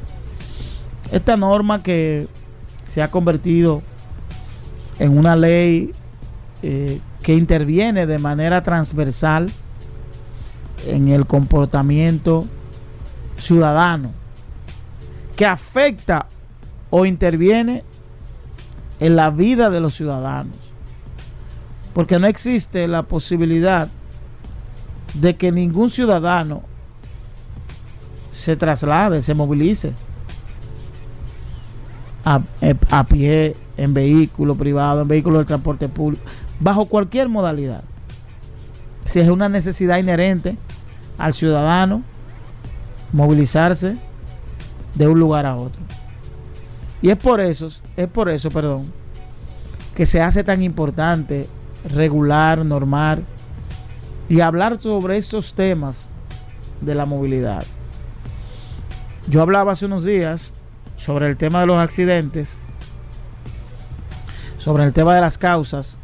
esta 1.12 1.38
norma 1.38 1.84
que 1.84 2.28
se 2.86 3.02
ha 3.02 3.12
convertido 3.12 3.82
en 5.00 5.18
una 5.18 5.36
ley 5.36 5.92
eh, 6.62 7.00
que 7.22 7.36
interviene 7.36 8.06
de 8.06 8.20
manera 8.20 8.64
transversal 8.64 9.52
en 10.86 11.10
el 11.10 11.26
comportamiento 11.26 12.48
ciudadano, 13.38 14.12
que 15.36 15.46
afecta 15.46 16.28
o 16.90 17.06
interviene 17.06 17.84
en 19.00 19.16
la 19.16 19.30
vida 19.30 19.70
de 19.70 19.80
los 19.80 19.96
ciudadanos, 19.96 20.56
porque 21.94 22.20
no 22.20 22.28
existe 22.28 22.88
la 22.88 23.04
posibilidad 23.04 23.90
de 25.14 25.36
que 25.36 25.52
ningún 25.52 25.90
ciudadano 25.90 26.64
se 28.32 28.56
traslade, 28.56 29.22
se 29.22 29.34
movilice 29.34 29.94
eh, 32.62 32.76
a, 32.90 33.04
pie, 33.04 33.56
en 33.78 33.94
vehículo 33.94 34.56
privado, 34.56 35.02
en 35.02 35.08
vehículo 35.08 35.40
de 35.40 35.46
transporte 35.46 35.88
público, 35.88 36.24
bajo 36.60 36.86
cualquier 36.86 37.30
modalidad. 37.30 37.84
Si 39.06 39.20
es 39.20 39.30
una 39.30 39.48
necesidad 39.48 39.98
inherente 39.98 40.58
al 41.18 41.34
ciudadano 41.34 42.02
movilizarse 43.14 43.96
de 44.96 45.08
un 45.08 45.20
lugar 45.20 45.46
a 45.46 45.56
otro. 45.56 45.82
Y 47.02 47.10
es 47.10 47.18
por 47.18 47.40
eso, 47.40 47.68
es 47.96 48.08
por 48.08 48.30
eso, 48.30 48.50
perdón, 48.50 48.92
que 49.94 50.06
se 50.06 50.22
hace 50.22 50.44
tan 50.44 50.64
importante 50.64 51.48
regular, 51.94 52.66
normar 52.66 53.22
y 54.28 54.40
hablar 54.40 54.82
sobre 54.82 55.18
esos 55.18 55.54
temas 55.54 56.10
de 56.82 56.96
la 56.96 57.06
movilidad. 57.06 57.64
Yo 59.28 59.42
hablaba 59.42 59.74
hace 59.74 59.86
unos 59.86 60.04
días 60.06 60.52
sobre 60.98 61.28
el 61.28 61.38
tema 61.38 61.62
de 61.62 61.66
los 61.68 61.78
accidentes, 61.78 62.58
sobre 64.58 64.84
el 64.84 64.94
tema 64.94 65.16
de 65.16 65.22
las 65.22 65.38
causas, 65.38 65.98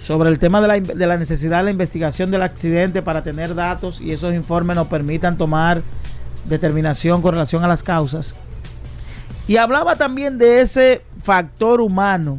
sobre 0.00 0.30
el 0.30 0.38
tema 0.38 0.60
de 0.60 0.68
la, 0.68 0.80
de 0.80 1.06
la, 1.06 1.16
necesidad 1.16 1.58
de 1.58 1.64
la 1.64 1.70
investigación 1.70 2.30
del 2.30 2.42
accidente 2.42 3.02
para 3.02 3.22
tener 3.22 3.54
datos 3.54 4.00
y 4.00 4.12
esos 4.12 4.34
informes 4.34 4.76
nos 4.76 4.88
permitan 4.88 5.36
tomar 5.36 5.82
determinación 6.46 7.22
con 7.22 7.32
relación 7.32 7.64
a 7.64 7.68
las 7.68 7.82
causas. 7.82 8.34
Y 9.46 9.56
hablaba 9.56 9.96
también 9.96 10.38
de 10.38 10.60
ese 10.60 11.02
factor 11.22 11.80
humano. 11.80 12.38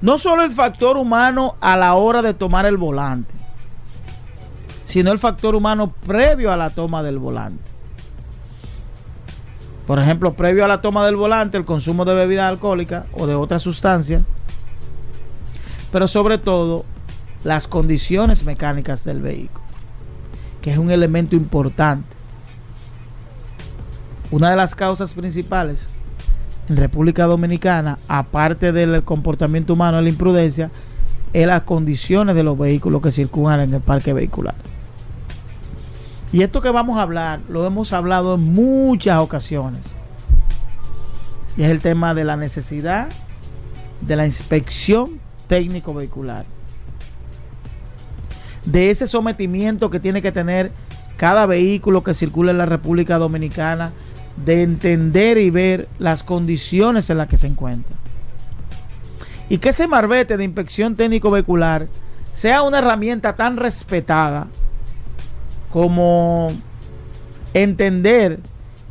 No 0.00 0.18
solo 0.18 0.42
el 0.42 0.50
factor 0.50 0.96
humano 0.96 1.56
a 1.60 1.76
la 1.76 1.94
hora 1.94 2.22
de 2.22 2.34
tomar 2.34 2.66
el 2.66 2.76
volante, 2.76 3.34
sino 4.84 5.12
el 5.12 5.18
factor 5.18 5.54
humano 5.54 5.92
previo 6.06 6.52
a 6.52 6.56
la 6.56 6.70
toma 6.70 7.02
del 7.02 7.18
volante. 7.18 7.71
Por 9.86 9.98
ejemplo, 9.98 10.34
previo 10.34 10.64
a 10.64 10.68
la 10.68 10.80
toma 10.80 11.04
del 11.04 11.16
volante, 11.16 11.58
el 11.58 11.64
consumo 11.64 12.04
de 12.04 12.14
bebida 12.14 12.48
alcohólica 12.48 13.06
o 13.14 13.26
de 13.26 13.34
otra 13.34 13.58
sustancia. 13.58 14.22
Pero 15.90 16.08
sobre 16.08 16.38
todo, 16.38 16.84
las 17.44 17.66
condiciones 17.66 18.44
mecánicas 18.44 19.04
del 19.04 19.20
vehículo, 19.20 19.64
que 20.60 20.72
es 20.72 20.78
un 20.78 20.90
elemento 20.90 21.34
importante. 21.34 22.16
Una 24.30 24.50
de 24.50 24.56
las 24.56 24.74
causas 24.74 25.12
principales 25.12 25.90
en 26.68 26.76
República 26.76 27.24
Dominicana, 27.26 27.98
aparte 28.08 28.72
del 28.72 29.02
comportamiento 29.02 29.74
humano, 29.74 30.00
la 30.00 30.08
imprudencia, 30.08 30.70
es 31.32 31.46
las 31.46 31.62
condiciones 31.62 32.34
de 32.34 32.44
los 32.44 32.56
vehículos 32.56 33.02
que 33.02 33.10
circulan 33.10 33.60
en 33.60 33.74
el 33.74 33.80
parque 33.80 34.12
vehicular. 34.12 34.54
Y 36.32 36.42
esto 36.42 36.62
que 36.62 36.70
vamos 36.70 36.96
a 36.96 37.02
hablar, 37.02 37.40
lo 37.48 37.66
hemos 37.66 37.92
hablado 37.92 38.36
en 38.36 38.54
muchas 38.54 39.18
ocasiones. 39.18 39.86
Y 41.58 41.62
es 41.62 41.70
el 41.70 41.80
tema 41.80 42.14
de 42.14 42.24
la 42.24 42.36
necesidad 42.36 43.08
de 44.00 44.16
la 44.16 44.24
inspección 44.24 45.20
técnico 45.46 45.92
vehicular. 45.92 46.46
De 48.64 48.90
ese 48.90 49.06
sometimiento 49.06 49.90
que 49.90 50.00
tiene 50.00 50.22
que 50.22 50.32
tener 50.32 50.72
cada 51.18 51.44
vehículo 51.44 52.02
que 52.02 52.14
circula 52.14 52.50
en 52.50 52.58
la 52.58 52.66
República 52.66 53.18
Dominicana, 53.18 53.92
de 54.42 54.62
entender 54.62 55.36
y 55.36 55.50
ver 55.50 55.88
las 55.98 56.24
condiciones 56.24 57.10
en 57.10 57.18
las 57.18 57.28
que 57.28 57.36
se 57.36 57.46
encuentra. 57.46 57.96
Y 59.50 59.58
que 59.58 59.68
ese 59.68 59.86
marbete 59.86 60.38
de 60.38 60.44
inspección 60.44 60.96
técnico 60.96 61.30
vehicular 61.30 61.88
sea 62.32 62.62
una 62.62 62.78
herramienta 62.78 63.36
tan 63.36 63.58
respetada 63.58 64.48
como 65.72 66.52
entender 67.54 68.40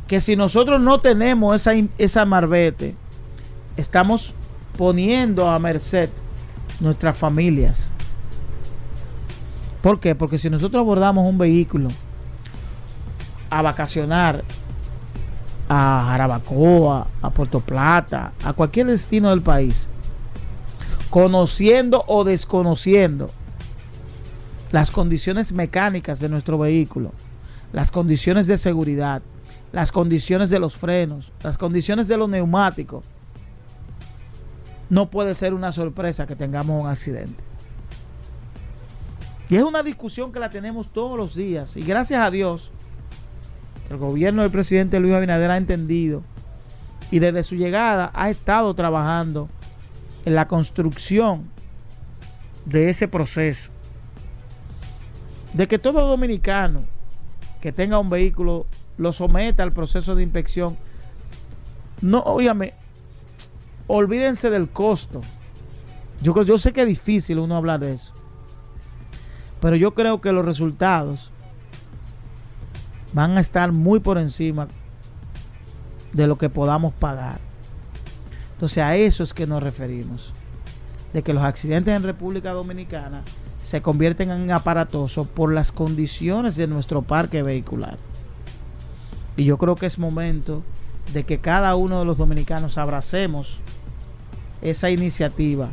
que 0.08 0.20
si 0.20 0.34
nosotros 0.34 0.80
no 0.80 1.00
tenemos 1.00 1.54
esa, 1.54 1.72
esa 1.96 2.26
marbete, 2.26 2.96
estamos 3.76 4.34
poniendo 4.76 5.48
a 5.48 5.58
merced 5.60 6.10
nuestras 6.80 7.16
familias. 7.16 7.92
¿Por 9.80 10.00
qué? 10.00 10.16
Porque 10.16 10.38
si 10.38 10.50
nosotros 10.50 10.80
abordamos 10.80 11.24
un 11.24 11.38
vehículo 11.38 11.88
a 13.48 13.62
vacacionar 13.62 14.42
a 15.68 16.06
Jarabacoa, 16.08 17.06
a 17.22 17.30
Puerto 17.30 17.60
Plata, 17.60 18.32
a 18.44 18.52
cualquier 18.54 18.88
destino 18.88 19.30
del 19.30 19.42
país, 19.42 19.88
conociendo 21.10 22.02
o 22.08 22.24
desconociendo 22.24 23.30
las 24.72 24.90
condiciones 24.90 25.52
mecánicas 25.52 26.18
de 26.18 26.30
nuestro 26.30 26.58
vehículo, 26.58 27.12
las 27.72 27.90
condiciones 27.90 28.46
de 28.46 28.56
seguridad, 28.56 29.22
las 29.70 29.92
condiciones 29.92 30.48
de 30.50 30.58
los 30.58 30.76
frenos, 30.76 31.30
las 31.42 31.58
condiciones 31.58 32.08
de 32.08 32.16
los 32.16 32.28
neumáticos, 32.28 33.04
no 34.88 35.10
puede 35.10 35.34
ser 35.34 35.54
una 35.54 35.72
sorpresa 35.72 36.26
que 36.26 36.36
tengamos 36.36 36.82
un 36.82 36.88
accidente. 36.88 37.42
Y 39.48 39.56
es 39.56 39.62
una 39.62 39.82
discusión 39.82 40.32
que 40.32 40.40
la 40.40 40.48
tenemos 40.48 40.90
todos 40.92 41.18
los 41.18 41.34
días. 41.34 41.76
Y 41.76 41.82
gracias 41.82 42.22
a 42.22 42.30
Dios, 42.30 42.70
el 43.90 43.98
gobierno 43.98 44.40
del 44.40 44.50
presidente 44.50 45.00
Luis 45.00 45.14
Abinader 45.14 45.50
ha 45.50 45.58
entendido 45.58 46.22
y 47.10 47.18
desde 47.18 47.42
su 47.42 47.56
llegada 47.56 48.10
ha 48.14 48.30
estado 48.30 48.72
trabajando 48.74 49.50
en 50.24 50.34
la 50.34 50.48
construcción 50.48 51.50
de 52.64 52.88
ese 52.88 53.08
proceso 53.08 53.71
de 55.52 55.68
que 55.68 55.78
todo 55.78 56.06
dominicano 56.06 56.84
que 57.60 57.72
tenga 57.72 57.98
un 57.98 58.10
vehículo 58.10 58.66
lo 58.96 59.12
someta 59.12 59.62
al 59.62 59.72
proceso 59.72 60.14
de 60.14 60.22
inspección. 60.22 60.76
No, 62.00 62.20
óyame, 62.20 62.74
olvídense 63.86 64.50
del 64.50 64.68
costo. 64.68 65.20
Yo, 66.20 66.42
yo 66.42 66.58
sé 66.58 66.72
que 66.72 66.82
es 66.82 66.88
difícil 66.88 67.38
uno 67.38 67.56
hablar 67.56 67.80
de 67.80 67.92
eso. 67.94 68.12
Pero 69.60 69.76
yo 69.76 69.94
creo 69.94 70.20
que 70.20 70.32
los 70.32 70.44
resultados 70.44 71.30
van 73.12 73.36
a 73.36 73.40
estar 73.40 73.72
muy 73.72 74.00
por 74.00 74.18
encima 74.18 74.68
de 76.12 76.26
lo 76.26 76.36
que 76.36 76.48
podamos 76.48 76.92
pagar. 76.94 77.38
Entonces 78.54 78.78
a 78.78 78.96
eso 78.96 79.22
es 79.22 79.34
que 79.34 79.46
nos 79.46 79.62
referimos. 79.62 80.32
De 81.12 81.22
que 81.22 81.32
los 81.32 81.44
accidentes 81.44 81.94
en 81.94 82.02
República 82.02 82.52
Dominicana 82.52 83.22
se 83.62 83.80
convierten 83.80 84.30
en 84.30 84.50
aparatosos 84.50 85.26
por 85.28 85.52
las 85.52 85.72
condiciones 85.72 86.56
de 86.56 86.66
nuestro 86.66 87.02
parque 87.02 87.42
vehicular. 87.42 87.96
Y 89.36 89.44
yo 89.44 89.56
creo 89.56 89.76
que 89.76 89.86
es 89.86 89.98
momento 89.98 90.62
de 91.14 91.24
que 91.24 91.38
cada 91.38 91.74
uno 91.76 92.00
de 92.00 92.04
los 92.04 92.18
dominicanos 92.18 92.76
abracemos 92.76 93.60
esa 94.60 94.90
iniciativa 94.90 95.70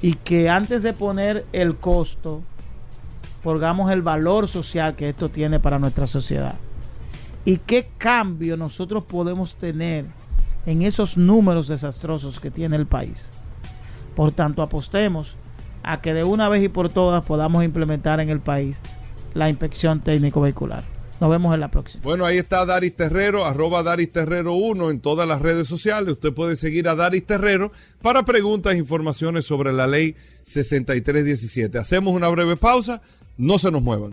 y 0.00 0.14
que 0.14 0.48
antes 0.48 0.82
de 0.82 0.92
poner 0.92 1.44
el 1.52 1.76
costo, 1.76 2.42
pongamos 3.42 3.90
el 3.90 4.02
valor 4.02 4.46
social 4.46 4.94
que 4.94 5.08
esto 5.08 5.28
tiene 5.28 5.58
para 5.58 5.78
nuestra 5.78 6.06
sociedad. 6.06 6.54
Y 7.44 7.56
qué 7.58 7.88
cambio 7.98 8.56
nosotros 8.56 9.04
podemos 9.04 9.54
tener 9.54 10.04
en 10.66 10.82
esos 10.82 11.16
números 11.16 11.66
desastrosos 11.66 12.38
que 12.38 12.50
tiene 12.50 12.76
el 12.76 12.86
país. 12.86 13.32
Por 14.14 14.32
tanto, 14.32 14.62
apostemos 14.62 15.36
a 15.82 16.00
que 16.00 16.14
de 16.14 16.24
una 16.24 16.48
vez 16.48 16.62
y 16.62 16.68
por 16.68 16.90
todas 16.90 17.24
podamos 17.24 17.64
implementar 17.64 18.20
en 18.20 18.30
el 18.30 18.40
país 18.40 18.82
la 19.34 19.48
inspección 19.48 20.00
técnico 20.00 20.40
vehicular. 20.40 20.84
Nos 21.20 21.30
vemos 21.30 21.52
en 21.52 21.60
la 21.60 21.68
próxima. 21.68 22.04
Bueno, 22.04 22.24
ahí 22.24 22.38
está 22.38 22.64
Daris 22.64 22.94
Terrero, 22.94 23.44
arroba 23.44 23.82
Daris 23.82 24.12
Terrero 24.12 24.54
1 24.54 24.90
en 24.90 25.00
todas 25.00 25.26
las 25.26 25.42
redes 25.42 25.66
sociales. 25.66 26.12
Usted 26.12 26.32
puede 26.32 26.56
seguir 26.56 26.88
a 26.88 26.94
Daris 26.94 27.26
Terrero 27.26 27.72
para 28.00 28.24
preguntas 28.24 28.74
e 28.74 28.78
informaciones 28.78 29.44
sobre 29.44 29.72
la 29.72 29.86
ley 29.86 30.14
6317. 30.44 31.76
Hacemos 31.78 32.14
una 32.14 32.28
breve 32.28 32.56
pausa, 32.56 33.02
no 33.36 33.58
se 33.58 33.72
nos 33.72 33.82
muevan. 33.82 34.12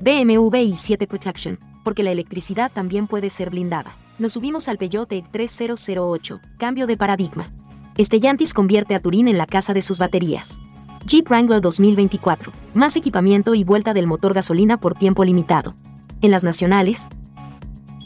BMW 0.00 0.70
i7 0.70 1.08
Protection, 1.08 1.58
porque 1.82 2.04
la 2.04 2.12
electricidad 2.12 2.70
también 2.72 3.08
puede 3.08 3.30
ser 3.30 3.50
blindada. 3.50 3.96
Nos 4.18 4.34
subimos 4.34 4.68
al 4.68 4.78
Peyote 4.78 5.24
3008, 5.32 6.40
cambio 6.56 6.86
de 6.86 6.96
paradigma. 6.96 7.48
Estellantis 7.96 8.54
convierte 8.54 8.94
a 8.94 9.00
Turín 9.00 9.26
en 9.26 9.38
la 9.38 9.46
casa 9.46 9.74
de 9.74 9.82
sus 9.82 9.98
baterías. 9.98 10.60
Jeep 11.04 11.28
Wrangler 11.28 11.60
2024, 11.60 12.52
más 12.74 12.94
equipamiento 12.94 13.56
y 13.56 13.64
vuelta 13.64 13.92
del 13.92 14.06
motor 14.06 14.34
gasolina 14.34 14.76
por 14.76 14.94
tiempo 14.94 15.24
limitado. 15.24 15.74
En 16.20 16.30
las 16.30 16.44
nacionales, 16.44 17.08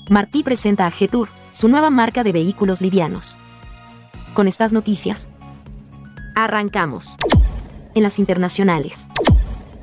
Martí 0.08 0.42
presenta 0.42 0.86
a 0.86 0.90
G-Tour, 0.90 1.28
su 1.50 1.68
nueva 1.68 1.90
marca 1.90 2.24
de 2.24 2.32
vehículos 2.32 2.80
livianos. 2.80 3.38
Con 4.32 4.48
estas 4.48 4.72
noticias, 4.72 5.28
arrancamos. 6.34 7.16
En 7.94 8.02
las 8.02 8.18
internacionales, 8.18 9.08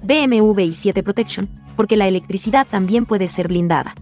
BMW 0.04 0.62
i7 0.62 1.04
Protection, 1.04 1.50
porque 1.76 1.98
la 1.98 2.08
electricidad 2.08 2.68
también 2.70 3.06
puede 3.06 3.28
ser 3.28 3.48
blindada. 3.48 3.96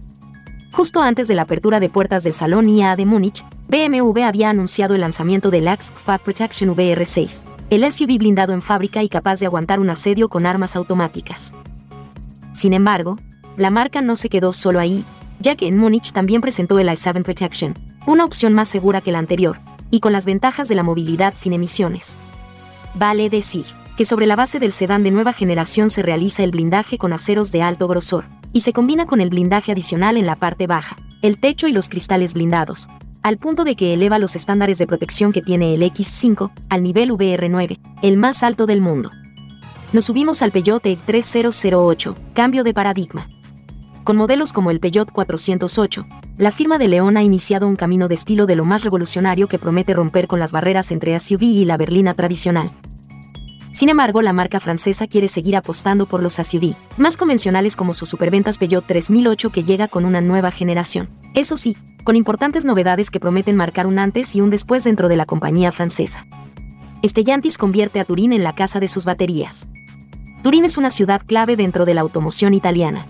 Justo 0.72 1.00
antes 1.02 1.28
de 1.28 1.34
la 1.34 1.42
apertura 1.42 1.80
de 1.80 1.88
puertas 1.88 2.24
del 2.24 2.34
Salón 2.34 2.68
IA 2.68 2.94
de 2.96 3.06
Múnich, 3.06 3.44
BMW 3.68 4.22
había 4.22 4.50
anunciado 4.50 4.94
el 4.94 5.00
lanzamiento 5.00 5.50
del 5.50 5.68
Axe 5.68 5.92
Fab 5.92 6.20
Protection 6.20 6.74
VR6, 6.74 7.42
el 7.70 7.90
SUV 7.90 8.18
blindado 8.18 8.52
en 8.52 8.62
fábrica 8.62 9.02
y 9.02 9.08
capaz 9.08 9.40
de 9.40 9.46
aguantar 9.46 9.80
un 9.80 9.90
asedio 9.90 10.28
con 10.28 10.46
armas 10.46 10.76
automáticas. 10.76 11.54
Sin 12.52 12.72
embargo, 12.72 13.18
la 13.56 13.70
marca 13.70 14.00
no 14.00 14.16
se 14.16 14.28
quedó 14.28 14.52
solo 14.52 14.78
ahí, 14.78 15.04
ya 15.40 15.56
que 15.56 15.66
en 15.66 15.78
Múnich 15.78 16.12
también 16.12 16.40
presentó 16.40 16.78
el 16.78 16.88
i7 16.88 17.22
Protection, 17.22 17.74
una 18.06 18.24
opción 18.24 18.54
más 18.54 18.68
segura 18.68 19.00
que 19.00 19.12
la 19.12 19.18
anterior, 19.18 19.58
y 19.90 20.00
con 20.00 20.12
las 20.12 20.24
ventajas 20.24 20.68
de 20.68 20.74
la 20.74 20.82
movilidad 20.82 21.34
sin 21.36 21.52
emisiones. 21.52 22.18
Vale 22.94 23.30
decir, 23.30 23.66
que 23.98 24.04
sobre 24.04 24.28
la 24.28 24.36
base 24.36 24.60
del 24.60 24.70
sedán 24.70 25.02
de 25.02 25.10
nueva 25.10 25.32
generación 25.32 25.90
se 25.90 26.02
realiza 26.02 26.44
el 26.44 26.52
blindaje 26.52 26.98
con 26.98 27.12
aceros 27.12 27.50
de 27.50 27.62
alto 27.62 27.88
grosor, 27.88 28.26
y 28.52 28.60
se 28.60 28.72
combina 28.72 29.06
con 29.06 29.20
el 29.20 29.28
blindaje 29.28 29.72
adicional 29.72 30.16
en 30.16 30.24
la 30.24 30.36
parte 30.36 30.68
baja, 30.68 30.96
el 31.20 31.40
techo 31.40 31.66
y 31.66 31.72
los 31.72 31.88
cristales 31.88 32.32
blindados, 32.32 32.86
al 33.24 33.38
punto 33.38 33.64
de 33.64 33.74
que 33.74 33.92
eleva 33.92 34.20
los 34.20 34.36
estándares 34.36 34.78
de 34.78 34.86
protección 34.86 35.32
que 35.32 35.42
tiene 35.42 35.74
el 35.74 35.82
X5 35.82 36.52
al 36.68 36.84
nivel 36.84 37.10
VR9, 37.10 37.80
el 38.02 38.16
más 38.16 38.44
alto 38.44 38.66
del 38.66 38.80
mundo. 38.80 39.10
Nos 39.92 40.04
subimos 40.04 40.42
al 40.42 40.52
Peugeot 40.52 40.84
E3008, 40.84 42.14
cambio 42.34 42.62
de 42.62 42.74
paradigma. 42.74 43.28
Con 44.04 44.16
modelos 44.16 44.52
como 44.52 44.70
el 44.70 44.78
Peugeot 44.78 45.10
408, 45.10 46.06
la 46.36 46.52
firma 46.52 46.78
de 46.78 46.86
León 46.86 47.16
ha 47.16 47.24
iniciado 47.24 47.66
un 47.66 47.74
camino 47.74 48.06
de 48.06 48.14
estilo 48.14 48.46
de 48.46 48.54
lo 48.54 48.64
más 48.64 48.84
revolucionario 48.84 49.48
que 49.48 49.58
promete 49.58 49.92
romper 49.92 50.28
con 50.28 50.38
las 50.38 50.52
barreras 50.52 50.92
entre 50.92 51.18
SUV 51.18 51.42
y 51.42 51.64
la 51.64 51.76
berlina 51.76 52.14
tradicional. 52.14 52.70
Sin 53.78 53.90
embargo, 53.90 54.22
la 54.22 54.32
marca 54.32 54.58
francesa 54.58 55.06
quiere 55.06 55.28
seguir 55.28 55.56
apostando 55.56 56.06
por 56.06 56.20
los 56.20 56.32
SUV, 56.32 56.74
más 56.96 57.16
convencionales 57.16 57.76
como 57.76 57.94
sus 57.94 58.08
superventas 58.08 58.58
Peugeot 58.58 58.84
3008 58.84 59.50
que 59.50 59.62
llega 59.62 59.86
con 59.86 60.04
una 60.04 60.20
nueva 60.20 60.50
generación. 60.50 61.08
Eso 61.34 61.56
sí, 61.56 61.76
con 62.02 62.16
importantes 62.16 62.64
novedades 62.64 63.08
que 63.08 63.20
prometen 63.20 63.54
marcar 63.54 63.86
un 63.86 64.00
antes 64.00 64.34
y 64.34 64.40
un 64.40 64.50
después 64.50 64.82
dentro 64.82 65.06
de 65.06 65.14
la 65.14 65.26
compañía 65.26 65.70
francesa. 65.70 66.26
Stellantis 67.06 67.56
convierte 67.56 68.00
a 68.00 68.04
Turín 68.04 68.32
en 68.32 68.42
la 68.42 68.52
casa 68.52 68.80
de 68.80 68.88
sus 68.88 69.04
baterías. 69.04 69.68
Turín 70.42 70.64
es 70.64 70.76
una 70.76 70.90
ciudad 70.90 71.22
clave 71.24 71.54
dentro 71.54 71.84
de 71.84 71.94
la 71.94 72.00
automoción 72.00 72.54
italiana. 72.54 73.06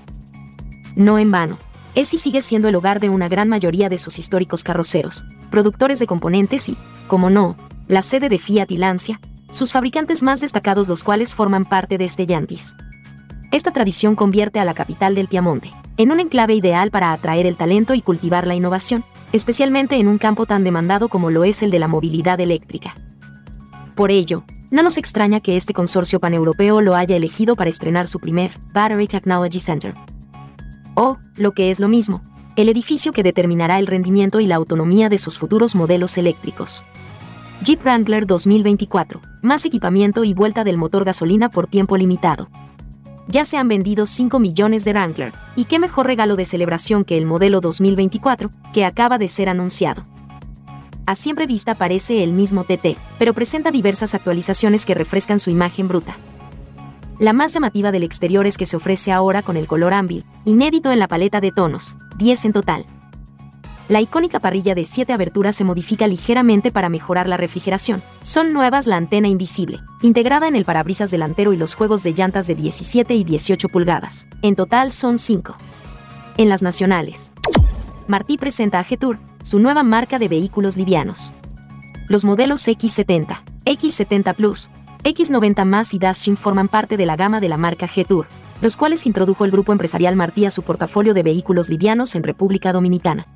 No 0.96 1.18
en 1.18 1.30
vano, 1.30 1.56
ESI 1.94 2.18
sigue 2.18 2.42
siendo 2.42 2.68
el 2.68 2.74
hogar 2.74 3.00
de 3.00 3.08
una 3.08 3.30
gran 3.30 3.48
mayoría 3.48 3.88
de 3.88 3.96
sus 3.96 4.18
históricos 4.18 4.64
carroceros, 4.64 5.24
productores 5.50 5.98
de 5.98 6.06
componentes 6.06 6.68
y, 6.68 6.76
como 7.06 7.30
no, 7.30 7.56
la 7.86 8.02
sede 8.02 8.28
de 8.28 8.38
Fiat 8.38 8.70
y 8.70 8.76
Lancia, 8.76 9.18
sus 9.50 9.72
fabricantes 9.72 10.22
más 10.22 10.40
destacados 10.40 10.88
los 10.88 11.04
cuales 11.04 11.34
forman 11.34 11.64
parte 11.64 11.98
de 11.98 12.08
Stellantis. 12.08 12.74
Esta 13.50 13.72
tradición 13.72 14.14
convierte 14.14 14.60
a 14.60 14.64
la 14.64 14.74
capital 14.74 15.14
del 15.14 15.28
Piamonte 15.28 15.72
en 15.96 16.12
un 16.12 16.20
enclave 16.20 16.54
ideal 16.54 16.90
para 16.90 17.12
atraer 17.12 17.46
el 17.46 17.56
talento 17.56 17.94
y 17.94 18.02
cultivar 18.02 18.46
la 18.46 18.54
innovación, 18.54 19.04
especialmente 19.32 19.96
en 19.96 20.06
un 20.06 20.18
campo 20.18 20.46
tan 20.46 20.64
demandado 20.64 21.08
como 21.08 21.30
lo 21.30 21.44
es 21.44 21.62
el 21.62 21.70
de 21.70 21.80
la 21.80 21.88
movilidad 21.88 22.40
eléctrica. 22.40 22.94
Por 23.96 24.12
ello, 24.12 24.44
no 24.70 24.82
nos 24.82 24.96
extraña 24.96 25.40
que 25.40 25.56
este 25.56 25.72
consorcio 25.72 26.20
paneuropeo 26.20 26.82
lo 26.82 26.94
haya 26.94 27.16
elegido 27.16 27.56
para 27.56 27.70
estrenar 27.70 28.06
su 28.06 28.20
primer 28.20 28.52
Battery 28.72 29.08
Technology 29.08 29.60
Center. 29.60 29.94
O, 30.94 31.18
lo 31.36 31.52
que 31.52 31.70
es 31.70 31.80
lo 31.80 31.88
mismo, 31.88 32.22
el 32.54 32.68
edificio 32.68 33.12
que 33.12 33.22
determinará 33.22 33.78
el 33.78 33.86
rendimiento 33.86 34.40
y 34.40 34.46
la 34.46 34.56
autonomía 34.56 35.08
de 35.08 35.18
sus 35.18 35.38
futuros 35.38 35.74
modelos 35.74 36.18
eléctricos. 36.18 36.84
Jeep 37.60 37.82
Wrangler 37.82 38.24
2024, 38.24 39.20
más 39.42 39.64
equipamiento 39.64 40.22
y 40.22 40.32
vuelta 40.32 40.62
del 40.62 40.76
motor 40.76 41.04
gasolina 41.04 41.48
por 41.48 41.66
tiempo 41.66 41.96
limitado. 41.96 42.48
Ya 43.26 43.44
se 43.44 43.56
han 43.56 43.66
vendido 43.66 44.06
5 44.06 44.38
millones 44.38 44.84
de 44.84 44.92
Wrangler, 44.92 45.32
y 45.56 45.64
qué 45.64 45.80
mejor 45.80 46.06
regalo 46.06 46.36
de 46.36 46.44
celebración 46.44 47.04
que 47.04 47.18
el 47.18 47.26
modelo 47.26 47.60
2024, 47.60 48.50
que 48.72 48.84
acaba 48.84 49.18
de 49.18 49.26
ser 49.26 49.48
anunciado. 49.48 50.04
A 51.04 51.16
siempre 51.16 51.48
vista 51.48 51.74
parece 51.74 52.22
el 52.22 52.32
mismo 52.32 52.62
TT, 52.62 52.96
pero 53.18 53.34
presenta 53.34 53.72
diversas 53.72 54.14
actualizaciones 54.14 54.86
que 54.86 54.94
refrescan 54.94 55.40
su 55.40 55.50
imagen 55.50 55.88
bruta. 55.88 56.16
La 57.18 57.32
más 57.32 57.52
llamativa 57.52 57.90
del 57.90 58.04
exterior 58.04 58.46
es 58.46 58.56
que 58.56 58.66
se 58.66 58.76
ofrece 58.76 59.10
ahora 59.10 59.42
con 59.42 59.56
el 59.56 59.66
color 59.66 59.94
ámbil, 59.94 60.24
inédito 60.44 60.92
en 60.92 61.00
la 61.00 61.08
paleta 61.08 61.40
de 61.40 61.50
tonos, 61.50 61.96
10 62.18 62.44
en 62.44 62.52
total, 62.52 62.86
la 63.88 64.02
icónica 64.02 64.38
parrilla 64.38 64.74
de 64.74 64.84
7 64.84 65.14
aberturas 65.14 65.56
se 65.56 65.64
modifica 65.64 66.06
ligeramente 66.06 66.70
para 66.70 66.90
mejorar 66.90 67.26
la 67.26 67.38
refrigeración. 67.38 68.02
Son 68.22 68.52
nuevas 68.52 68.86
la 68.86 68.96
antena 68.96 69.28
invisible, 69.28 69.80
integrada 70.02 70.46
en 70.46 70.56
el 70.56 70.66
parabrisas 70.66 71.10
delantero 71.10 71.54
y 71.54 71.56
los 71.56 71.74
juegos 71.74 72.02
de 72.02 72.12
llantas 72.12 72.46
de 72.46 72.54
17 72.54 73.14
y 73.14 73.24
18 73.24 73.68
pulgadas. 73.68 74.26
En 74.42 74.56
total 74.56 74.92
son 74.92 75.18
5. 75.18 75.56
En 76.36 76.50
las 76.50 76.60
nacionales. 76.60 77.32
Martí 78.06 78.36
presenta 78.36 78.78
a 78.78 78.84
G-Tour, 78.84 79.18
su 79.42 79.58
nueva 79.58 79.82
marca 79.82 80.18
de 80.18 80.28
vehículos 80.28 80.76
livianos. 80.76 81.32
Los 82.08 82.24
modelos 82.24 82.68
X70, 82.68 83.42
X70 83.64 84.34
Plus, 84.34 84.68
X90 85.04 85.64
más 85.64 85.94
y 85.94 85.98
Dashing 85.98 86.36
forman 86.36 86.68
parte 86.68 86.98
de 86.98 87.06
la 87.06 87.16
gama 87.16 87.40
de 87.40 87.48
la 87.48 87.56
marca 87.56 87.88
G-Tour, 87.88 88.26
los 88.60 88.76
cuales 88.76 89.06
introdujo 89.06 89.46
el 89.46 89.50
grupo 89.50 89.72
empresarial 89.72 90.14
Martí 90.14 90.44
a 90.44 90.50
su 90.50 90.62
portafolio 90.62 91.14
de 91.14 91.22
vehículos 91.22 91.70
livianos 91.70 92.14
en 92.14 92.22
República 92.22 92.72
Dominicana. 92.72 93.26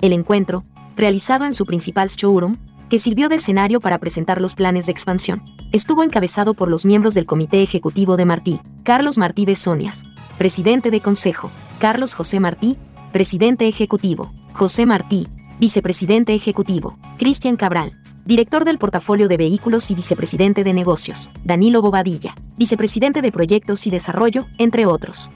El 0.00 0.12
encuentro, 0.12 0.62
realizado 0.96 1.44
en 1.44 1.54
su 1.54 1.64
principal 1.66 2.08
showroom, 2.08 2.56
que 2.88 2.98
sirvió 2.98 3.28
de 3.28 3.36
escenario 3.36 3.80
para 3.80 3.98
presentar 3.98 4.40
los 4.40 4.54
planes 4.54 4.86
de 4.86 4.92
expansión, 4.92 5.42
estuvo 5.72 6.02
encabezado 6.02 6.54
por 6.54 6.68
los 6.68 6.84
miembros 6.84 7.14
del 7.14 7.26
Comité 7.26 7.62
Ejecutivo 7.62 8.16
de 8.16 8.24
Martí, 8.24 8.60
Carlos 8.84 9.18
Martí 9.18 9.44
Besonias, 9.44 10.04
presidente 10.38 10.90
de 10.90 11.00
Consejo, 11.00 11.50
Carlos 11.78 12.14
José 12.14 12.40
Martí, 12.40 12.76
presidente 13.12 13.66
ejecutivo, 13.66 14.30
José 14.52 14.86
Martí, 14.86 15.26
vicepresidente 15.58 16.34
ejecutivo, 16.34 16.98
Cristian 17.18 17.56
Cabral, 17.56 17.92
director 18.24 18.64
del 18.64 18.78
portafolio 18.78 19.28
de 19.28 19.36
vehículos 19.36 19.90
y 19.90 19.94
vicepresidente 19.94 20.64
de 20.64 20.74
negocios, 20.74 21.30
Danilo 21.44 21.82
Bobadilla, 21.82 22.34
vicepresidente 22.56 23.22
de 23.22 23.32
proyectos 23.32 23.86
y 23.86 23.90
desarrollo, 23.90 24.46
entre 24.58 24.86
otros. 24.86 25.30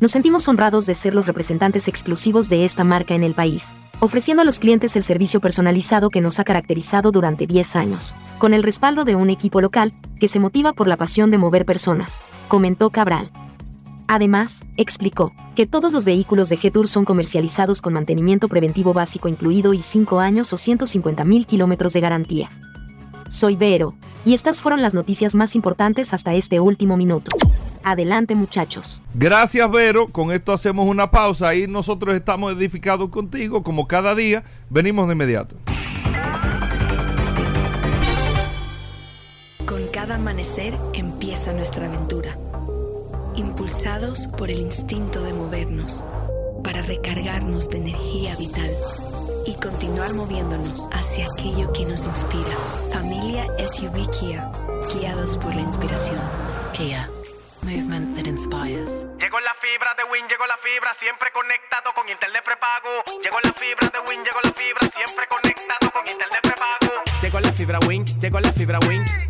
Nos 0.00 0.12
sentimos 0.12 0.48
honrados 0.48 0.86
de 0.86 0.94
ser 0.94 1.14
los 1.14 1.26
representantes 1.26 1.86
exclusivos 1.86 2.48
de 2.48 2.64
esta 2.64 2.84
marca 2.84 3.14
en 3.14 3.22
el 3.22 3.34
país, 3.34 3.74
ofreciendo 4.00 4.40
a 4.40 4.46
los 4.46 4.58
clientes 4.58 4.96
el 4.96 5.02
servicio 5.02 5.40
personalizado 5.40 6.08
que 6.08 6.22
nos 6.22 6.40
ha 6.40 6.44
caracterizado 6.44 7.10
durante 7.12 7.46
10 7.46 7.76
años, 7.76 8.16
con 8.38 8.54
el 8.54 8.62
respaldo 8.62 9.04
de 9.04 9.14
un 9.14 9.28
equipo 9.28 9.60
local 9.60 9.92
que 10.18 10.28
se 10.28 10.40
motiva 10.40 10.72
por 10.72 10.88
la 10.88 10.96
pasión 10.96 11.30
de 11.30 11.36
mover 11.36 11.66
personas, 11.66 12.18
comentó 12.48 12.88
Cabral. 12.88 13.30
Además, 14.08 14.64
explicó 14.78 15.32
que 15.54 15.66
todos 15.66 15.92
los 15.92 16.06
vehículos 16.06 16.48
de 16.48 16.56
G-Tour 16.56 16.88
son 16.88 17.04
comercializados 17.04 17.82
con 17.82 17.92
mantenimiento 17.92 18.48
preventivo 18.48 18.94
básico 18.94 19.28
incluido 19.28 19.74
y 19.74 19.80
5 19.80 20.18
años 20.18 20.54
o 20.54 20.56
150 20.56 21.26
mil 21.26 21.44
kilómetros 21.44 21.92
de 21.92 22.00
garantía. 22.00 22.48
Soy 23.30 23.54
Vero, 23.54 23.94
y 24.24 24.34
estas 24.34 24.60
fueron 24.60 24.82
las 24.82 24.92
noticias 24.92 25.36
más 25.36 25.54
importantes 25.54 26.12
hasta 26.12 26.34
este 26.34 26.58
último 26.58 26.96
minuto. 26.96 27.30
Adelante 27.84 28.34
muchachos. 28.34 29.04
Gracias 29.14 29.70
Vero, 29.70 30.08
con 30.08 30.32
esto 30.32 30.52
hacemos 30.52 30.88
una 30.88 31.12
pausa 31.12 31.54
y 31.54 31.68
nosotros 31.68 32.16
estamos 32.16 32.52
edificados 32.52 33.08
contigo 33.08 33.62
como 33.62 33.86
cada 33.86 34.16
día, 34.16 34.42
venimos 34.68 35.06
de 35.06 35.12
inmediato. 35.12 35.54
Con 39.64 39.86
cada 39.92 40.16
amanecer 40.16 40.76
empieza 40.92 41.52
nuestra 41.52 41.86
aventura, 41.86 42.36
impulsados 43.36 44.26
por 44.26 44.50
el 44.50 44.58
instinto 44.58 45.22
de 45.22 45.32
movernos, 45.34 46.04
para 46.64 46.82
recargarnos 46.82 47.70
de 47.70 47.78
energía 47.78 48.34
vital 48.34 48.72
y 49.46 49.54
continuar 49.54 50.12
moviéndonos 50.12 50.84
hacia 50.92 51.26
aquello 51.26 51.72
que 51.72 51.84
nos 51.86 52.06
inspira. 52.06 52.56
Familia 52.92 53.46
SUV 53.58 54.08
Kia, 54.10 54.50
guiados 54.92 55.36
por 55.36 55.54
la 55.54 55.62
inspiración. 55.62 56.20
Kia 56.72 57.08
Movement 57.62 58.16
that 58.16 58.26
inspires. 58.26 58.88
Llegó 59.18 59.38
la 59.40 59.54
fibra 59.60 59.92
de 59.94 60.04
Win, 60.10 60.26
llegó 60.28 60.46
la 60.46 60.56
fibra, 60.56 60.94
siempre 60.94 61.30
conectado 61.30 61.92
con 61.94 62.08
internet 62.08 62.42
prepago. 62.42 62.88
Llegó 63.22 63.38
la 63.44 63.52
fibra 63.52 63.88
de 63.90 63.98
Win, 64.08 64.24
llegó 64.24 64.40
la 64.42 64.52
fibra, 64.52 64.88
siempre 64.88 65.26
conectado 65.28 65.92
con 65.92 66.08
internet 66.08 66.40
prepago. 66.42 67.04
Llegó 67.20 67.40
la 67.40 67.52
fibra 67.52 67.78
Win, 67.86 68.06
llegó 68.18 68.40
la 68.40 68.52
fibra 68.52 68.78
Win. 68.88 69.29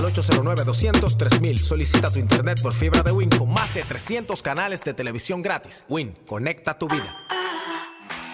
al 0.00 0.12
809-200-3000. 0.12 1.58
Solicita 1.58 2.10
tu 2.10 2.18
internet 2.18 2.60
por 2.62 2.72
fibra 2.72 3.02
de 3.02 3.12
Win 3.12 3.30
con 3.30 3.52
más 3.52 3.72
de 3.74 3.82
300 3.82 4.40
canales 4.42 4.82
de 4.82 4.94
televisión 4.94 5.42
gratis. 5.42 5.84
Win, 5.88 6.16
conecta 6.26 6.78
tu 6.78 6.88
vida. 6.88 7.16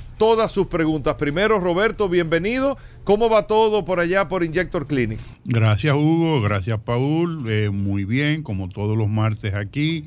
todas 0.21 0.51
sus 0.51 0.67
preguntas. 0.67 1.15
Primero, 1.15 1.59
Roberto, 1.59 2.07
bienvenido. 2.07 2.77
¿Cómo 3.03 3.27
va 3.27 3.47
todo 3.47 3.83
por 3.85 3.99
allá 3.99 4.27
por 4.27 4.43
Injector 4.43 4.85
Clinic? 4.85 5.19
Gracias, 5.45 5.95
Hugo. 5.95 6.41
Gracias, 6.41 6.79
Paul. 6.81 7.43
Eh, 7.49 7.71
muy 7.71 8.05
bien, 8.05 8.43
como 8.43 8.69
todos 8.69 8.95
los 8.95 9.09
martes 9.09 9.55
aquí, 9.55 10.05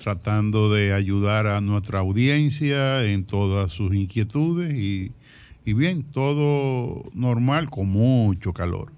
tratando 0.00 0.72
de 0.72 0.92
ayudar 0.92 1.48
a 1.48 1.60
nuestra 1.60 1.98
audiencia 1.98 3.04
en 3.06 3.24
todas 3.24 3.72
sus 3.72 3.92
inquietudes 3.92 4.72
y, 4.72 5.10
y 5.64 5.72
bien, 5.72 6.04
todo 6.04 7.02
normal 7.12 7.68
con 7.68 7.88
mucho 7.88 8.52
calor. 8.52 8.92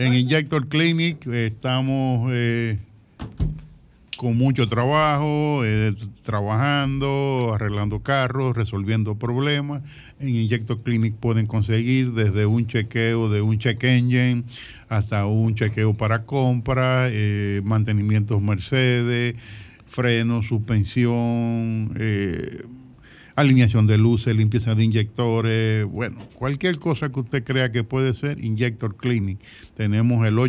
En 0.00 0.14
Injector 0.14 0.66
Clinic 0.66 1.28
eh, 1.28 1.46
estamos 1.46 2.28
eh, 2.34 2.80
con 4.18 4.36
mucho 4.36 4.66
trabajo, 4.66 5.60
eh, 5.64 5.94
trabajando, 6.22 7.52
arreglando 7.54 8.02
carros, 8.02 8.56
resolviendo 8.56 9.14
problemas. 9.14 9.84
En 10.18 10.30
Injector 10.30 10.82
Clinic 10.82 11.14
pueden 11.14 11.46
conseguir 11.46 12.12
desde 12.12 12.44
un 12.44 12.66
chequeo 12.66 13.28
de 13.28 13.42
un 13.42 13.58
check 13.58 13.82
engine 13.84 14.42
hasta 14.88 15.24
un 15.26 15.54
chequeo 15.54 15.94
para 15.94 16.24
compra, 16.24 17.06
eh, 17.10 17.60
mantenimientos 17.62 18.42
Mercedes, 18.42 19.36
frenos, 19.86 20.46
suspensión, 20.48 21.94
eh, 21.96 22.64
alineación 23.36 23.86
de 23.86 23.98
luces, 23.98 24.34
limpieza 24.34 24.74
de 24.74 24.82
inyectores, 24.82 25.86
bueno, 25.86 26.18
cualquier 26.34 26.80
cosa 26.80 27.12
que 27.12 27.20
usted 27.20 27.44
crea 27.44 27.70
que 27.70 27.84
puede 27.84 28.14
ser, 28.14 28.44
Injector 28.44 28.96
Clinic. 28.96 29.38
Tenemos 29.76 30.26
el 30.26 30.40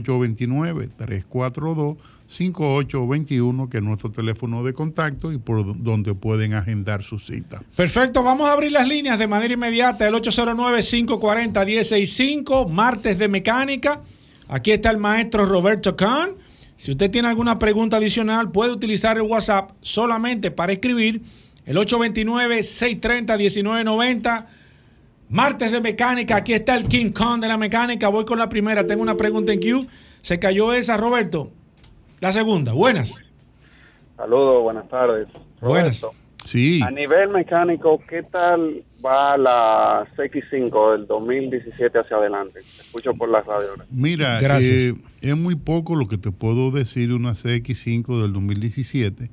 829-342-5821, 2.29 3.69
que 3.69 3.77
es 3.77 3.83
nuestro 3.83 4.11
teléfono 4.11 4.63
de 4.63 4.73
contacto 4.73 5.31
y 5.31 5.37
por 5.37 5.81
donde 5.81 6.13
pueden 6.13 6.53
agendar 6.53 7.01
su 7.03 7.17
cita. 7.19 7.61
Perfecto, 7.75 8.21
vamos 8.23 8.47
a 8.47 8.53
abrir 8.53 8.71
las 8.71 8.87
líneas 8.87 9.19
de 9.19 9.27
manera 9.27 9.53
inmediata, 9.53 10.07
el 10.07 10.13
809-540-165, 10.15 12.69
martes 12.69 13.17
de 13.17 13.27
mecánica. 13.27 14.01
Aquí 14.47 14.71
está 14.71 14.91
el 14.91 14.97
maestro 14.97 15.45
Roberto 15.45 15.95
Kahn. 15.95 16.31
Si 16.75 16.91
usted 16.91 17.09
tiene 17.11 17.27
alguna 17.27 17.59
pregunta 17.59 17.97
adicional, 17.97 18.51
puede 18.51 18.71
utilizar 18.71 19.17
el 19.17 19.23
WhatsApp 19.23 19.71
solamente 19.81 20.49
para 20.49 20.71
escribir 20.71 21.21
el 21.65 21.75
829-630-1990. 21.77 24.45
Martes 25.29 25.71
de 25.71 25.81
mecánica. 25.81 26.37
Aquí 26.37 26.53
está 26.53 26.75
el 26.75 26.87
King 26.87 27.11
Kong 27.11 27.41
de 27.41 27.47
la 27.47 27.57
mecánica. 27.57 28.07
Voy 28.07 28.25
con 28.25 28.39
la 28.39 28.49
primera. 28.49 28.87
Tengo 28.87 29.03
una 29.03 29.17
pregunta 29.17 29.53
en 29.53 29.59
Q. 29.59 29.85
Se 30.21 30.39
cayó 30.39 30.73
esa, 30.73 30.97
Roberto. 30.97 31.51
La 32.19 32.31
segunda. 32.31 32.73
Buenas. 32.73 33.19
Saludos, 34.17 34.63
buenas 34.63 34.89
tardes. 34.89 35.27
Buenas. 35.61 36.05
Sí. 36.43 36.81
A 36.81 36.91
nivel 36.91 37.29
mecánico, 37.29 38.01
¿qué 38.09 38.23
tal 38.23 38.83
va 39.05 39.37
la 39.37 40.07
CX5 40.17 40.93
del 40.93 41.07
2017 41.07 41.99
hacia 41.99 42.17
adelante? 42.17 42.59
Escucho 42.59 43.13
por 43.13 43.29
las 43.29 43.45
radio. 43.45 43.69
Mira, 43.89 44.39
Gracias. 44.39 44.71
eh, 44.71 44.95
es 45.21 45.37
muy 45.37 45.55
poco 45.55 45.95
lo 45.95 46.05
que 46.05 46.17
te 46.17 46.31
puedo 46.31 46.71
decir 46.71 47.09
de 47.09 47.15
una 47.15 47.31
CX5 47.31 48.21
del 48.21 48.33
2017 48.33 49.29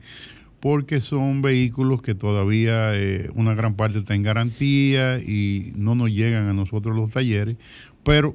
porque 0.61 1.01
son 1.01 1.42
vehículos 1.42 2.03
que 2.03 2.14
todavía 2.14 2.94
eh, 2.94 3.31
una 3.35 3.55
gran 3.55 3.75
parte 3.75 3.99
está 4.01 4.14
en 4.14 4.22
garantía 4.22 5.18
y 5.18 5.72
no 5.77 5.94
nos 5.94 6.11
llegan 6.11 6.49
a 6.49 6.55
nosotros 6.55 6.96
los 6.96 7.12
talleres, 7.12 7.57
pero 8.03 8.35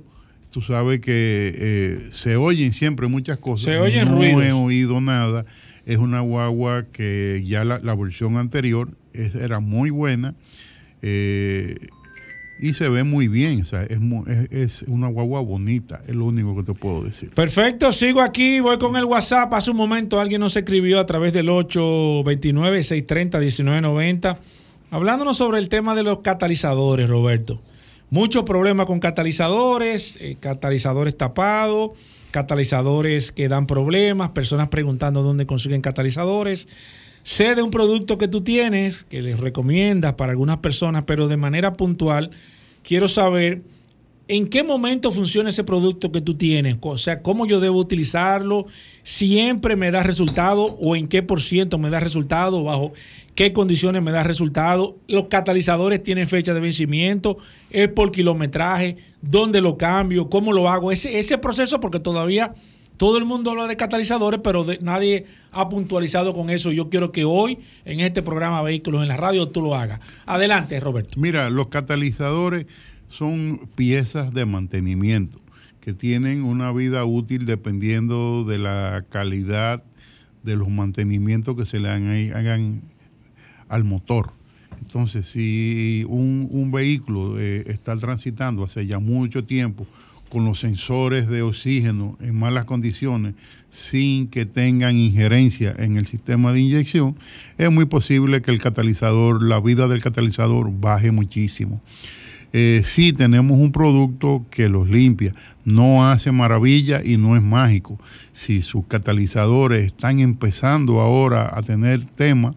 tú 0.51 0.61
sabes 0.61 0.99
que 0.99 1.53
eh, 1.57 2.09
se 2.11 2.35
oyen 2.35 2.73
siempre 2.73 3.07
muchas 3.07 3.37
cosas. 3.39 3.65
Se 3.65 3.77
oyen 3.77 4.05
no 4.09 4.15
ruidos. 4.17 4.43
he 4.43 4.51
oído 4.51 4.99
nada. 5.01 5.45
Es 5.85 5.97
una 5.97 6.19
guagua 6.19 6.85
que 6.91 7.41
ya 7.45 7.63
la, 7.65 7.79
la 7.79 7.95
versión 7.95 8.37
anterior 8.37 8.89
es- 9.13 9.33
era 9.35 9.59
muy 9.59 9.89
buena 9.89 10.35
eh, 11.01 11.77
y 12.59 12.73
se 12.73 12.87
ve 12.89 13.03
muy 13.03 13.27
bien. 13.27 13.61
O 13.63 13.65
sea, 13.65 13.81
es, 13.83 13.99
mu- 13.99 14.23
es- 14.27 14.51
es 14.51 14.83
una 14.87 15.07
guagua 15.07 15.41
bonita, 15.41 16.03
es 16.07 16.13
lo 16.13 16.25
único 16.25 16.55
que 16.55 16.61
te 16.71 16.77
puedo 16.77 17.03
decir. 17.03 17.31
Perfecto, 17.31 17.91
sigo 17.91 18.21
aquí, 18.21 18.59
voy 18.59 18.77
con 18.77 18.95
el 18.95 19.05
WhatsApp. 19.05 19.51
Hace 19.55 19.71
un 19.71 19.77
momento 19.77 20.19
alguien 20.19 20.41
nos 20.41 20.55
escribió 20.55 20.99
a 20.99 21.05
través 21.07 21.33
del 21.33 21.47
829-630-1990, 21.49 24.37
hablándonos 24.91 25.37
sobre 25.37 25.57
el 25.59 25.69
tema 25.69 25.95
de 25.95 26.03
los 26.03 26.19
catalizadores, 26.19 27.09
Roberto. 27.09 27.59
Muchos 28.13 28.43
problemas 28.43 28.87
con 28.87 28.99
catalizadores, 28.99 30.17
eh, 30.19 30.35
catalizadores 30.37 31.15
tapados, 31.15 31.91
catalizadores 32.31 33.31
que 33.31 33.47
dan 33.47 33.67
problemas, 33.67 34.31
personas 34.31 34.67
preguntando 34.67 35.23
dónde 35.23 35.45
consiguen 35.45 35.79
catalizadores. 35.79 36.67
Sé 37.23 37.55
de 37.55 37.61
un 37.61 37.71
producto 37.71 38.17
que 38.17 38.27
tú 38.27 38.41
tienes, 38.41 39.05
que 39.05 39.21
les 39.21 39.39
recomiendas 39.39 40.15
para 40.15 40.33
algunas 40.33 40.57
personas, 40.57 41.05
pero 41.07 41.29
de 41.29 41.37
manera 41.37 41.77
puntual, 41.77 42.31
quiero 42.83 43.07
saber 43.07 43.61
¿En 44.33 44.47
qué 44.47 44.63
momento 44.63 45.11
funciona 45.11 45.49
ese 45.49 45.65
producto 45.65 46.09
que 46.09 46.21
tú 46.21 46.35
tienes? 46.35 46.77
O 46.79 46.95
sea, 46.95 47.21
¿cómo 47.21 47.45
yo 47.45 47.59
debo 47.59 47.79
utilizarlo? 47.79 48.65
¿Siempre 49.03 49.75
me 49.75 49.91
da 49.91 50.03
resultado? 50.03 50.77
¿O 50.79 50.95
en 50.95 51.09
qué 51.09 51.21
por 51.21 51.41
ciento 51.41 51.77
me 51.77 51.89
da 51.89 51.99
resultado? 51.99 52.63
¿Bajo 52.63 52.93
qué 53.35 53.53
condiciones 53.53 54.01
me 54.01 54.11
da 54.11 54.23
resultado? 54.23 54.97
¿Los 55.07 55.27
catalizadores 55.27 56.01
tienen 56.03 56.27
fecha 56.27 56.53
de 56.53 56.59
vencimiento? 56.59 57.37
¿Es 57.69 57.87
por 57.89 58.11
kilometraje? 58.11 58.97
¿Dónde 59.21 59.61
lo 59.61 59.77
cambio? 59.77 60.29
¿Cómo 60.29 60.53
lo 60.53 60.69
hago? 60.69 60.91
Ese, 60.91 61.19
ese 61.19 61.37
proceso, 61.37 61.79
porque 61.79 61.99
todavía 61.99 62.53
todo 62.97 63.17
el 63.17 63.25
mundo 63.25 63.51
habla 63.51 63.67
de 63.67 63.77
catalizadores, 63.77 64.41
pero 64.43 64.63
nadie 64.81 65.25
ha 65.51 65.69
puntualizado 65.69 66.33
con 66.33 66.51
eso. 66.51 66.71
Yo 66.71 66.89
quiero 66.89 67.11
que 67.11 67.25
hoy, 67.25 67.57
en 67.83 67.99
este 67.99 68.21
programa 68.21 68.61
Vehículos 68.61 69.01
en 69.01 69.07
la 69.07 69.17
Radio, 69.17 69.47
tú 69.47 69.61
lo 69.61 69.75
hagas. 69.75 69.99
Adelante, 70.25 70.79
Roberto. 70.79 71.19
Mira, 71.19 71.49
los 71.49 71.69
catalizadores 71.69 72.67
son 73.09 73.67
piezas 73.75 74.33
de 74.33 74.45
mantenimiento 74.45 75.41
que 75.79 75.93
tienen 75.93 76.43
una 76.43 76.71
vida 76.71 77.03
útil 77.03 77.47
dependiendo 77.47 78.43
de 78.43 78.59
la 78.59 79.03
calidad 79.09 79.83
de 80.43 80.55
los 80.55 80.69
mantenimientos 80.69 81.57
que 81.57 81.65
se 81.65 81.79
le 81.79 81.89
hagan, 81.89 82.35
hagan 82.35 82.81
al 83.71 83.83
motor. 83.83 84.31
Entonces, 84.79 85.27
si 85.27 86.05
un, 86.07 86.71
vehículo 86.71 87.39
eh, 87.39 87.63
está 87.67 87.95
transitando 87.97 88.63
hace 88.63 88.85
ya 88.85 88.99
mucho 88.99 89.43
tiempo 89.43 89.87
con 90.29 90.45
los 90.45 90.59
sensores 90.59 91.27
de 91.27 91.41
oxígeno 91.41 92.17
en 92.21 92.37
malas 92.37 92.65
condiciones, 92.65 93.35
sin 93.69 94.27
que 94.27 94.45
tengan 94.45 94.97
injerencia 94.97 95.75
en 95.77 95.97
el 95.97 96.05
sistema 96.07 96.53
de 96.53 96.61
inyección, 96.61 97.17
es 97.57 97.69
muy 97.71 97.85
posible 97.85 98.41
que 98.41 98.51
el 98.51 98.59
catalizador, 98.59 99.43
la 99.43 99.59
vida 99.59 99.87
del 99.87 100.01
catalizador 100.01 100.71
baje 100.71 101.11
muchísimo. 101.11 101.81
Eh, 102.53 102.81
sí 102.83 103.13
tenemos 103.13 103.57
un 103.57 103.71
producto 103.71 104.45
que 104.49 104.67
los 104.67 104.89
limpia, 104.89 105.33
no 105.63 106.09
hace 106.09 106.31
maravilla 106.31 107.01
y 107.03 107.17
no 107.17 107.35
es 107.35 107.41
mágico. 107.41 107.99
Si 108.33 108.61
sus 108.61 108.85
catalizadores 108.87 109.85
están 109.85 110.19
empezando 110.19 110.99
ahora 110.99 111.49
a 111.53 111.61
tener 111.61 112.05
tema, 112.05 112.53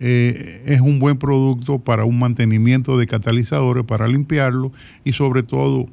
eh, 0.00 0.62
es 0.64 0.80
un 0.80 0.98
buen 0.98 1.18
producto 1.18 1.78
para 1.78 2.04
un 2.04 2.18
mantenimiento 2.18 2.98
de 2.98 3.06
catalizadores, 3.06 3.84
para 3.84 4.06
limpiarlo 4.06 4.72
y 5.04 5.12
sobre 5.12 5.42
todo 5.42 5.88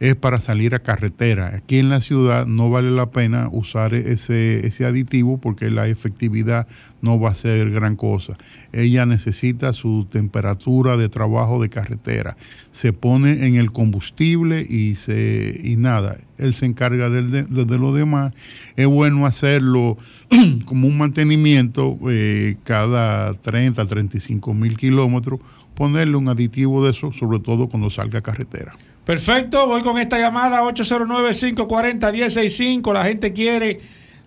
es 0.00 0.14
para 0.14 0.40
salir 0.40 0.74
a 0.74 0.80
carretera. 0.80 1.56
Aquí 1.56 1.78
en 1.78 1.88
la 1.88 2.00
ciudad 2.00 2.46
no 2.46 2.70
vale 2.70 2.90
la 2.90 3.10
pena 3.10 3.48
usar 3.50 3.94
ese, 3.94 4.66
ese 4.66 4.84
aditivo 4.84 5.38
porque 5.38 5.70
la 5.70 5.88
efectividad 5.88 6.66
no 7.02 7.18
va 7.18 7.30
a 7.30 7.34
ser 7.34 7.70
gran 7.70 7.96
cosa. 7.96 8.36
Ella 8.72 9.06
necesita 9.06 9.72
su 9.72 10.06
temperatura 10.10 10.96
de 10.96 11.08
trabajo 11.08 11.60
de 11.60 11.68
carretera. 11.68 12.36
Se 12.70 12.92
pone 12.92 13.46
en 13.46 13.56
el 13.56 13.72
combustible 13.72 14.64
y, 14.68 14.94
se, 14.94 15.60
y 15.62 15.76
nada, 15.76 16.18
él 16.38 16.54
se 16.54 16.66
encarga 16.66 17.10
de, 17.10 17.46
lo 17.48 17.92
demás. 17.92 18.32
Es 18.76 18.86
bueno 18.86 19.26
hacerlo 19.26 19.98
como 20.64 20.86
un 20.86 20.96
mantenimiento 20.96 21.98
eh, 22.08 22.56
cada 22.64 23.34
30, 23.34 23.84
35 23.84 24.54
mil 24.54 24.76
kilómetros, 24.76 25.40
ponerle 25.74 26.16
un 26.16 26.28
aditivo 26.28 26.84
de 26.84 26.90
eso, 26.90 27.12
sobre 27.12 27.40
todo 27.40 27.68
cuando 27.68 27.90
salga 27.90 28.20
a 28.20 28.22
carretera. 28.22 28.76
Perfecto, 29.08 29.66
voy 29.66 29.80
con 29.80 29.96
esta 29.96 30.18
llamada 30.18 30.62
809-540-1065. 30.64 32.92
La 32.92 33.04
gente 33.04 33.32
quiere 33.32 33.80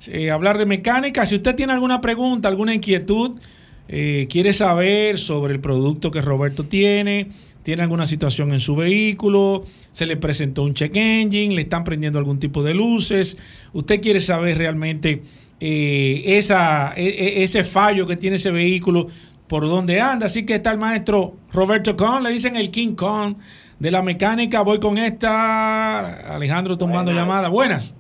eh, 0.07 0.31
hablar 0.31 0.57
de 0.57 0.65
mecánica. 0.65 1.23
Si 1.27 1.35
usted 1.35 1.53
tiene 1.53 1.73
alguna 1.73 2.01
pregunta, 2.01 2.47
alguna 2.47 2.73
inquietud, 2.73 3.39
eh, 3.87 4.25
quiere 4.27 4.53
saber 4.53 5.19
sobre 5.19 5.53
el 5.53 5.59
producto 5.59 6.09
que 6.09 6.19
Roberto 6.19 6.65
tiene, 6.65 7.29
tiene 7.61 7.83
alguna 7.83 8.07
situación 8.07 8.53
en 8.53 8.59
su 8.59 8.75
vehículo, 8.75 9.65
se 9.91 10.07
le 10.07 10.17
presentó 10.17 10.63
un 10.63 10.73
check 10.73 10.95
engine, 10.95 11.53
le 11.53 11.61
están 11.61 11.83
prendiendo 11.83 12.17
algún 12.17 12.39
tipo 12.39 12.63
de 12.63 12.73
luces, 12.73 13.37
usted 13.73 14.01
quiere 14.01 14.19
saber 14.19 14.57
realmente 14.57 15.21
eh, 15.59 16.23
esa, 16.25 16.95
e, 16.97 17.07
e, 17.07 17.43
ese 17.43 17.63
fallo 17.63 18.07
que 18.07 18.15
tiene 18.15 18.37
ese 18.37 18.49
vehículo, 18.49 19.09
por 19.45 19.67
dónde 19.67 20.01
anda. 20.01 20.25
Así 20.25 20.43
que 20.43 20.55
está 20.55 20.71
el 20.71 20.79
maestro 20.79 21.35
Roberto 21.51 21.95
Con, 21.95 22.23
le 22.23 22.31
dicen 22.31 22.55
el 22.55 22.71
King 22.71 22.95
Kong 22.95 23.35
de 23.81 23.89
la 23.89 24.03
mecánica. 24.03 24.61
Voy 24.61 24.79
con 24.79 24.99
esta. 24.99 26.35
Alejandro 26.35 26.77
tomando 26.77 27.11
Buenas. 27.11 27.23
llamada. 27.27 27.47
Buenas. 27.49 27.95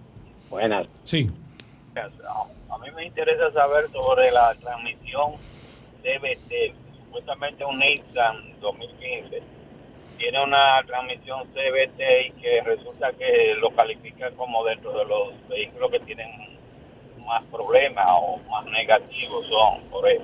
Buenas. 0.49 0.87
Sí. 1.03 1.27
A 2.69 2.77
mí 2.77 2.87
me 2.95 3.05
interesa 3.05 3.51
saber 3.51 3.89
sobre 3.91 4.31
la 4.31 4.53
transmisión 4.61 5.33
CBT. 6.03 6.75
Supuestamente 7.05 7.65
un 7.65 7.79
Nissan 7.79 8.59
2015 8.61 9.41
tiene 10.19 10.43
una 10.43 10.83
transmisión 10.85 11.47
CBT 11.47 11.99
y 12.27 12.31
que 12.39 12.61
resulta 12.63 13.11
que 13.13 13.55
lo 13.59 13.71
califica 13.71 14.29
como 14.31 14.63
dentro 14.63 14.91
de 14.91 15.05
los 15.05 15.47
vehículos 15.49 15.89
que 15.91 15.99
tienen 16.01 16.29
más 17.25 17.43
problemas 17.45 18.05
o 18.07 18.37
más 18.51 18.65
negativos 18.67 19.47
son 19.47 19.81
por 19.89 20.07
eso. 20.07 20.23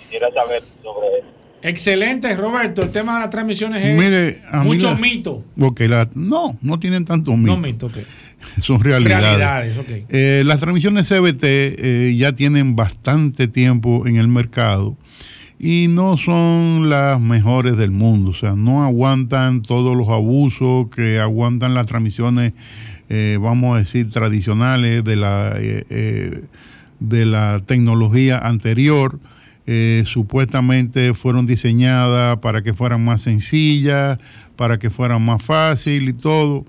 Quisiera 0.00 0.28
saber 0.32 0.60
sobre 0.82 1.18
eso. 1.18 1.35
Excelente, 1.68 2.34
Roberto. 2.36 2.82
El 2.82 2.90
tema 2.90 3.14
de 3.14 3.20
las 3.20 3.30
transmisiones 3.30 3.84
es 3.84 3.98
Mire, 3.98 4.40
muchos 4.62 4.92
la- 4.92 4.98
mitos. 4.98 5.38
La- 5.88 6.08
no, 6.14 6.56
no 6.62 6.78
tienen 6.78 7.04
tantos 7.04 7.36
mitos. 7.36 7.56
No 7.56 7.62
mitos, 7.62 7.90
ok. 7.92 7.98
Son 8.62 8.80
realidades. 8.82 9.24
Realidades, 9.38 9.78
ok. 9.78 9.88
Eh, 10.08 10.42
las 10.46 10.60
transmisiones 10.60 11.08
CBT 11.08 11.42
eh, 11.44 12.14
ya 12.16 12.32
tienen 12.34 12.76
bastante 12.76 13.48
tiempo 13.48 14.06
en 14.06 14.16
el 14.16 14.28
mercado 14.28 14.96
y 15.58 15.88
no 15.88 16.16
son 16.18 16.88
las 16.90 17.20
mejores 17.20 17.76
del 17.76 17.90
mundo. 17.90 18.30
O 18.30 18.34
sea, 18.34 18.52
no 18.54 18.84
aguantan 18.84 19.62
todos 19.62 19.96
los 19.96 20.08
abusos 20.08 20.88
que 20.94 21.18
aguantan 21.18 21.74
las 21.74 21.86
transmisiones, 21.86 22.52
eh, 23.08 23.38
vamos 23.40 23.74
a 23.74 23.78
decir, 23.78 24.10
tradicionales 24.10 25.02
de 25.02 25.16
la, 25.16 25.54
eh, 25.58 25.84
eh, 25.90 26.40
de 27.00 27.26
la 27.26 27.60
tecnología 27.66 28.38
anterior. 28.38 29.18
Eh, 29.66 30.04
supuestamente 30.06 31.12
fueron 31.14 31.44
diseñadas 31.44 32.38
para 32.38 32.62
que 32.62 32.72
fueran 32.72 33.04
más 33.04 33.22
sencillas, 33.22 34.18
para 34.54 34.78
que 34.78 34.90
fueran 34.90 35.22
más 35.22 35.42
fácil 35.42 36.08
y 36.08 36.12
todo, 36.12 36.64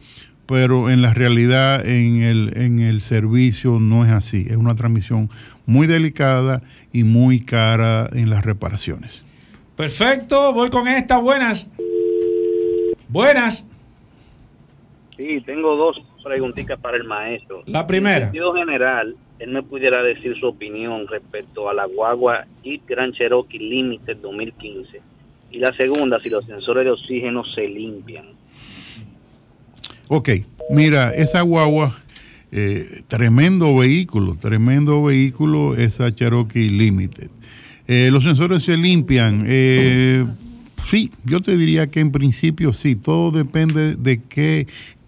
pero 0.48 0.90
en 0.90 1.04
la 1.04 1.14
realidad 1.14 1.86
en 1.86 2.24
el, 2.24 2.54
en 2.56 2.80
el 2.80 3.02
servicio 3.02 3.80
no 3.80 4.04
es 4.04 4.12
así. 4.12 4.48
Es 4.50 4.58
una 4.58 4.76
transmisión 4.76 5.30
muy 5.68 5.86
delicada 5.86 6.64
y 6.92 7.04
muy 7.04 7.42
cara 7.42 8.10
en 8.14 8.30
las 8.30 8.44
reparaciones. 8.44 9.24
Perfecto, 9.76 10.54
voy 10.54 10.72
con 10.72 10.88
esta. 10.88 11.20
Buenas. 11.20 11.70
Buenas. 13.10 13.68
Sí, 15.18 15.42
tengo 15.46 15.76
dos 15.76 15.98
preguntitas 16.24 16.80
para 16.80 16.98
el 16.98 17.04
maestro. 17.04 17.64
La 17.66 17.88
primera. 17.88 18.18
En 18.18 18.24
sentido 18.26 18.54
general, 18.54 19.16
él 19.40 19.52
me 19.52 19.64
pudiera 19.64 20.04
decir 20.04 20.36
su 20.40 20.48
opinión 20.48 21.08
respecto 21.08 21.70
a 21.70 21.74
la 21.74 21.86
guagua 21.86 22.46
Jeep 22.64 22.88
Grand 22.88 23.14
Cherokee 23.14 23.60
Limited 23.60 24.18
2015. 24.18 25.02
Y 25.52 25.60
la 25.60 25.76
segunda, 25.76 26.20
si 26.20 26.30
los 26.30 26.46
sensores 26.46 26.86
de 26.86 26.92
oxígeno 26.92 27.44
se 27.46 27.68
limpian. 27.68 28.26
Ok, 30.10 30.30
mira, 30.70 31.12
esa 31.12 31.42
guagua, 31.42 31.96
eh, 32.52 33.02
tremendo 33.08 33.76
vehículo, 33.76 34.38
tremendo 34.40 35.04
vehículo, 35.04 35.76
esa 35.76 36.14
Cherokee 36.14 36.70
Limited. 36.70 37.30
Eh, 37.88 38.10
los 38.12 38.24
sensores 38.24 38.64
se 38.64 38.78
limpian. 38.78 39.46
eh, 39.48 40.26
sí, 40.84 41.12
yo 41.26 41.42
te 41.42 41.58
diría 41.58 41.88
que 41.88 42.00
en 42.00 42.12
principio 42.12 42.72
sí, 42.74 42.96
todo 42.96 43.32
depende 43.32 43.96
de 43.96 44.22
qué, 44.24 44.68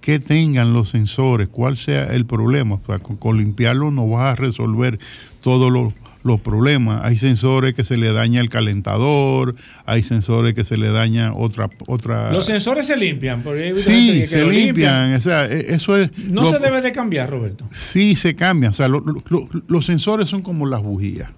qué 0.09 0.19
tengan 0.19 0.73
los 0.73 0.89
sensores, 0.89 1.47
cuál 1.49 1.77
sea 1.77 2.05
el 2.07 2.25
problema. 2.25 2.75
O 2.75 2.81
sea, 2.87 2.97
con, 2.97 3.15
con 3.17 3.37
limpiarlo 3.37 3.91
no 3.91 4.07
vas 4.09 4.31
a 4.31 4.35
resolver 4.41 4.97
todos 5.41 5.71
los, 5.71 5.93
los 6.23 6.41
problemas. 6.41 7.01
Hay 7.03 7.17
sensores 7.17 7.75
que 7.75 7.83
se 7.83 7.95
le 7.97 8.11
daña 8.11 8.41
el 8.41 8.49
calentador, 8.49 9.55
hay 9.85 10.01
sensores 10.01 10.55
que 10.55 10.63
se 10.63 10.77
le 10.77 10.89
daña 10.91 11.33
otra... 11.33 11.69
otra 11.87 12.31
Los 12.31 12.47
sensores 12.47 12.87
se 12.87 12.97
limpian. 12.97 13.43
porque 13.43 13.75
Sí, 13.75 14.21
que 14.21 14.27
se 14.27 14.45
limpian. 14.47 15.13
O 15.13 15.19
sea, 15.19 15.45
e- 15.45 15.73
eso 15.75 15.95
es. 15.95 16.09
No 16.17 16.41
lo- 16.41 16.51
se 16.51 16.57
debe 16.59 16.81
de 16.81 16.91
cambiar, 16.91 17.29
Roberto. 17.29 17.65
Sí, 17.71 18.15
se 18.15 18.35
cambian. 18.35 18.71
O 18.71 18.73
sea, 18.73 18.87
lo- 18.87 19.01
lo- 19.01 19.23
lo- 19.29 19.47
los 19.67 19.85
sensores 19.85 20.27
son 20.27 20.41
como 20.41 20.65
las 20.65 20.81
bujías. 20.81 21.29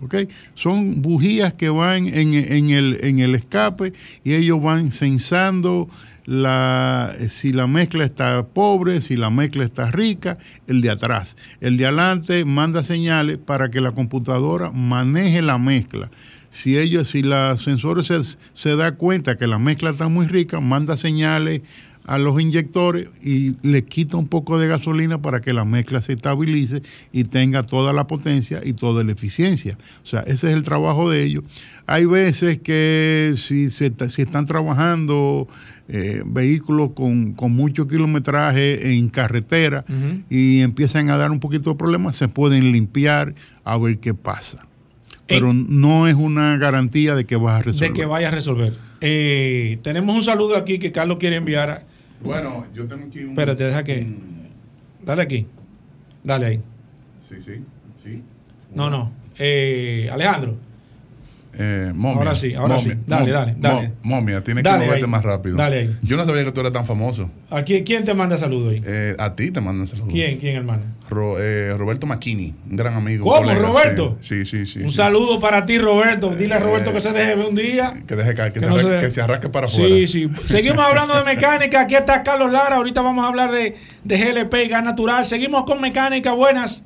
¿Ok? 0.00 0.16
Son 0.54 1.00
bujías 1.02 1.54
que 1.54 1.68
van 1.68 2.08
en, 2.08 2.34
en 2.34 2.70
el, 2.70 2.98
en 3.02 3.20
el 3.20 3.34
escape 3.36 3.92
y 4.24 4.32
ellos 4.32 4.60
van 4.60 4.90
sensando 4.90 5.88
la, 6.24 7.14
si 7.28 7.52
la 7.52 7.66
mezcla 7.66 8.04
está 8.04 8.46
pobre, 8.46 9.00
si 9.00 9.16
la 9.16 9.30
mezcla 9.30 9.64
está 9.64 9.90
rica, 9.90 10.38
el 10.66 10.80
de 10.80 10.90
atrás. 10.90 11.36
El 11.60 11.76
de 11.76 11.86
adelante 11.86 12.44
manda 12.44 12.82
señales 12.82 13.38
para 13.38 13.70
que 13.70 13.80
la 13.80 13.92
computadora 13.92 14.70
maneje 14.70 15.42
la 15.42 15.58
mezcla. 15.58 16.10
Si 16.50 16.76
ellos, 16.76 17.08
si 17.08 17.22
la 17.22 17.56
sensores 17.56 18.06
se, 18.06 18.20
se 18.54 18.76
da 18.76 18.96
cuenta 18.96 19.38
que 19.38 19.46
la 19.46 19.58
mezcla 19.58 19.90
está 19.90 20.08
muy 20.08 20.26
rica, 20.26 20.60
manda 20.60 20.96
señales 20.96 21.62
a 22.04 22.18
los 22.18 22.40
inyectores 22.40 23.08
y 23.22 23.54
le 23.62 23.84
quita 23.84 24.16
un 24.16 24.26
poco 24.26 24.58
de 24.58 24.68
gasolina 24.68 25.22
para 25.22 25.40
que 25.40 25.52
la 25.52 25.64
mezcla 25.64 26.02
se 26.02 26.14
estabilice 26.14 26.82
y 27.12 27.24
tenga 27.24 27.64
toda 27.64 27.92
la 27.92 28.06
potencia 28.06 28.60
y 28.64 28.72
toda 28.72 29.04
la 29.04 29.12
eficiencia. 29.12 29.78
O 30.02 30.06
sea, 30.06 30.20
ese 30.20 30.50
es 30.50 30.56
el 30.56 30.62
trabajo 30.62 31.10
de 31.10 31.22
ellos. 31.22 31.44
Hay 31.86 32.04
veces 32.06 32.58
que 32.58 33.34
si, 33.36 33.70
se 33.70 33.92
si 34.08 34.22
están 34.22 34.46
trabajando 34.46 35.48
eh, 35.88 36.22
vehículos 36.26 36.90
con, 36.94 37.34
con 37.34 37.52
mucho 37.52 37.86
kilometraje 37.86 38.96
en 38.96 39.08
carretera 39.08 39.84
y 40.30 40.60
empiezan 40.60 41.10
a 41.10 41.16
dar 41.16 41.30
un 41.30 41.40
poquito 41.40 41.70
de 41.70 41.76
problemas, 41.76 42.16
se 42.16 42.28
pueden 42.28 42.72
limpiar 42.72 43.34
a 43.64 43.78
ver 43.78 43.98
qué 43.98 44.14
pasa. 44.14 44.66
Pero 45.26 45.52
no 45.54 46.08
es 46.08 46.14
una 46.14 46.56
garantía 46.58 47.14
de 47.14 47.24
que 47.24 47.36
vas 47.36 47.60
a 47.60 47.62
resolver. 47.62 47.90
De 47.90 47.94
que 47.94 48.06
vaya 48.06 48.28
a 48.28 48.30
resolver. 48.30 48.76
Eh, 49.00 49.78
tenemos 49.82 50.14
un 50.14 50.22
saludo 50.22 50.56
aquí 50.56 50.78
que 50.78 50.92
Carlos 50.92 51.16
quiere 51.18 51.36
enviar. 51.36 51.86
Bueno, 52.22 52.64
yo 52.72 52.86
tengo 52.86 53.06
aquí 53.06 53.24
un. 53.24 53.30
Espérate, 53.30 53.64
deja 53.64 53.84
que. 53.84 54.06
Dale 55.04 55.22
aquí. 55.22 55.46
Dale 56.22 56.46
ahí. 56.46 56.60
Sí, 57.20 57.36
sí, 57.40 57.64
sí. 58.02 58.22
No, 58.74 58.88
no. 58.90 59.12
Eh, 59.38 60.08
Alejandro. 60.12 60.56
Eh, 61.58 61.92
momia. 61.94 62.18
Ahora 62.18 62.34
sí, 62.34 62.54
ahora 62.54 62.78
sí. 62.78 62.92
Dale, 63.06 63.30
dale, 63.30 63.54
dale. 63.58 63.92
Mo- 64.02 64.16
momia, 64.16 64.42
tienes 64.42 64.64
Dale 64.64 64.78
que 64.80 64.84
moverte 64.86 65.04
ahí. 65.04 65.10
más 65.10 65.22
rápido. 65.22 65.56
Dale 65.56 65.78
ahí. 65.80 65.96
Yo 66.02 66.16
no 66.16 66.24
sabía 66.24 66.44
que 66.44 66.52
tú 66.52 66.60
eras 66.60 66.72
tan 66.72 66.86
famoso. 66.86 67.28
¿A 67.50 67.62
quién, 67.62 67.84
quién 67.84 68.04
te 68.06 68.14
manda 68.14 68.38
saludos 68.38 68.72
ahí? 68.72 68.82
Eh, 68.86 69.14
a 69.18 69.34
ti 69.34 69.50
te 69.50 69.60
mandan 69.60 69.86
saludos. 69.86 70.08
¿Quién, 70.10 70.38
quién, 70.38 70.56
hermano? 70.56 70.82
Ro- 71.10 71.36
eh, 71.38 71.74
Roberto 71.76 72.06
Macchini, 72.06 72.54
un 72.70 72.76
gran 72.76 72.94
amigo. 72.94 73.24
¿Cómo, 73.26 73.36
colega, 73.42 73.58
Roberto? 73.60 74.16
Sí, 74.20 74.46
sí, 74.46 74.64
sí. 74.64 74.78
Un 74.80 74.90
sí. 74.90 74.96
saludo 74.96 75.38
para 75.40 75.66
ti, 75.66 75.76
Roberto. 75.78 76.30
Dile 76.30 76.54
a 76.54 76.58
Roberto 76.58 76.90
que 76.90 77.00
se 77.00 77.12
deje 77.12 77.34
ver 77.34 77.46
un 77.46 77.54
día. 77.54 78.02
Que 78.06 78.16
deje 78.16 78.32
caer, 78.34 78.52
que, 78.54 78.60
Que 78.60 78.66
se, 78.66 78.70
no 78.70 78.76
arra- 78.78 79.00
se- 79.00 79.04
que 79.06 79.10
se 79.10 79.20
arrasque 79.20 79.48
para 79.50 79.66
Sí, 79.68 79.82
afuera. 79.82 80.06
sí. 80.06 80.30
Seguimos 80.46 80.78
hablando 80.86 81.14
de 81.16 81.24
mecánica. 81.24 81.82
Aquí 81.82 81.96
está 81.96 82.22
Carlos 82.22 82.50
Lara. 82.50 82.76
Ahorita 82.76 83.02
vamos 83.02 83.24
a 83.26 83.28
hablar 83.28 83.50
de, 83.50 83.74
de 84.04 84.16
GLP 84.16 84.54
y 84.64 84.68
gas 84.68 84.82
natural. 84.84 85.26
Seguimos 85.26 85.64
con 85.64 85.82
mecánica. 85.82 86.32
Buenas. 86.32 86.82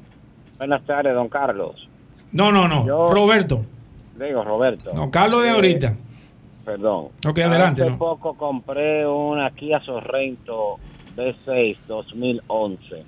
Buenas 0.59 0.85
tardes, 0.87 1.15
don 1.15 1.29
Carlos. 1.29 1.89
No, 2.33 2.51
no, 2.51 2.67
no. 2.67 2.85
Yo- 2.85 3.15
Roberto. 3.15 3.65
Digo, 4.19 4.43
Roberto. 4.45 4.93
No, 4.95 5.11
Carlos 5.11 5.43
de 5.43 5.49
Eh, 5.49 5.53
ahorita. 5.53 5.95
Perdón. 6.65 7.09
Ok, 7.27 7.39
adelante, 7.39 7.83
Hace 7.83 7.91
no. 7.93 7.99
poco 7.99 8.35
compré 8.37 9.07
una 9.07 9.51
Kia 9.51 9.81
Sorrento 9.81 10.79
V6 11.17 11.79
2011. 11.87 13.05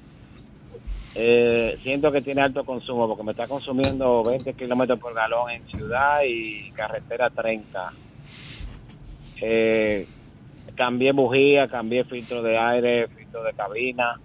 Eh, 1.14 1.78
siento 1.82 2.12
que 2.12 2.22
tiene 2.22 2.42
alto 2.42 2.64
consumo 2.64 3.08
porque 3.08 3.24
me 3.24 3.32
está 3.32 3.48
consumiendo 3.48 4.22
20 4.22 4.54
kilómetros 4.54 5.00
por 5.00 5.14
galón 5.14 5.50
en 5.50 5.66
ciudad 5.66 6.20
y 6.24 6.70
carretera 6.72 7.30
30. 7.30 7.92
Eh, 9.40 10.06
cambié 10.76 11.12
bujía, 11.12 11.66
cambié 11.68 12.04
filtro 12.04 12.42
de 12.42 12.56
aire, 12.58 13.08
filtro 13.08 13.42
de 13.42 13.52
cabina. 13.54 14.20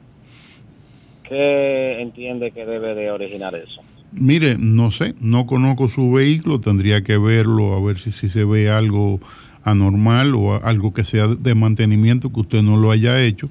¿Qué 1.23 2.01
entiende 2.01 2.51
que 2.51 2.65
debe 2.65 2.93
de 2.93 3.09
originar 3.09 3.55
eso? 3.55 3.81
Mire, 4.15 4.57
no 4.59 4.91
sé, 4.91 5.15
no 5.19 5.45
conozco 5.45 5.87
su 5.87 6.11
vehículo, 6.11 6.59
tendría 6.59 7.03
que 7.03 7.17
verlo 7.17 7.75
a 7.75 7.81
ver 7.81 7.97
si, 7.99 8.11
si 8.11 8.29
se 8.29 8.43
ve 8.45 8.69
algo 8.69 9.19
anormal 9.63 10.35
o 10.35 10.63
algo 10.63 10.93
que 10.93 11.03
sea 11.03 11.27
de 11.27 11.55
mantenimiento 11.55 12.31
que 12.31 12.41
usted 12.41 12.61
no 12.61 12.77
lo 12.77 12.91
haya 12.91 13.21
hecho. 13.21 13.49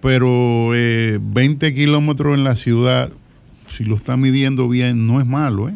Pero 0.00 0.74
eh, 0.74 1.18
20 1.20 1.74
kilómetros 1.74 2.36
en 2.36 2.44
la 2.44 2.54
ciudad, 2.54 3.10
si 3.70 3.84
lo 3.84 3.96
está 3.96 4.16
midiendo 4.16 4.68
bien, 4.68 5.06
no 5.06 5.20
es 5.20 5.26
malo, 5.26 5.68
¿eh? 5.68 5.74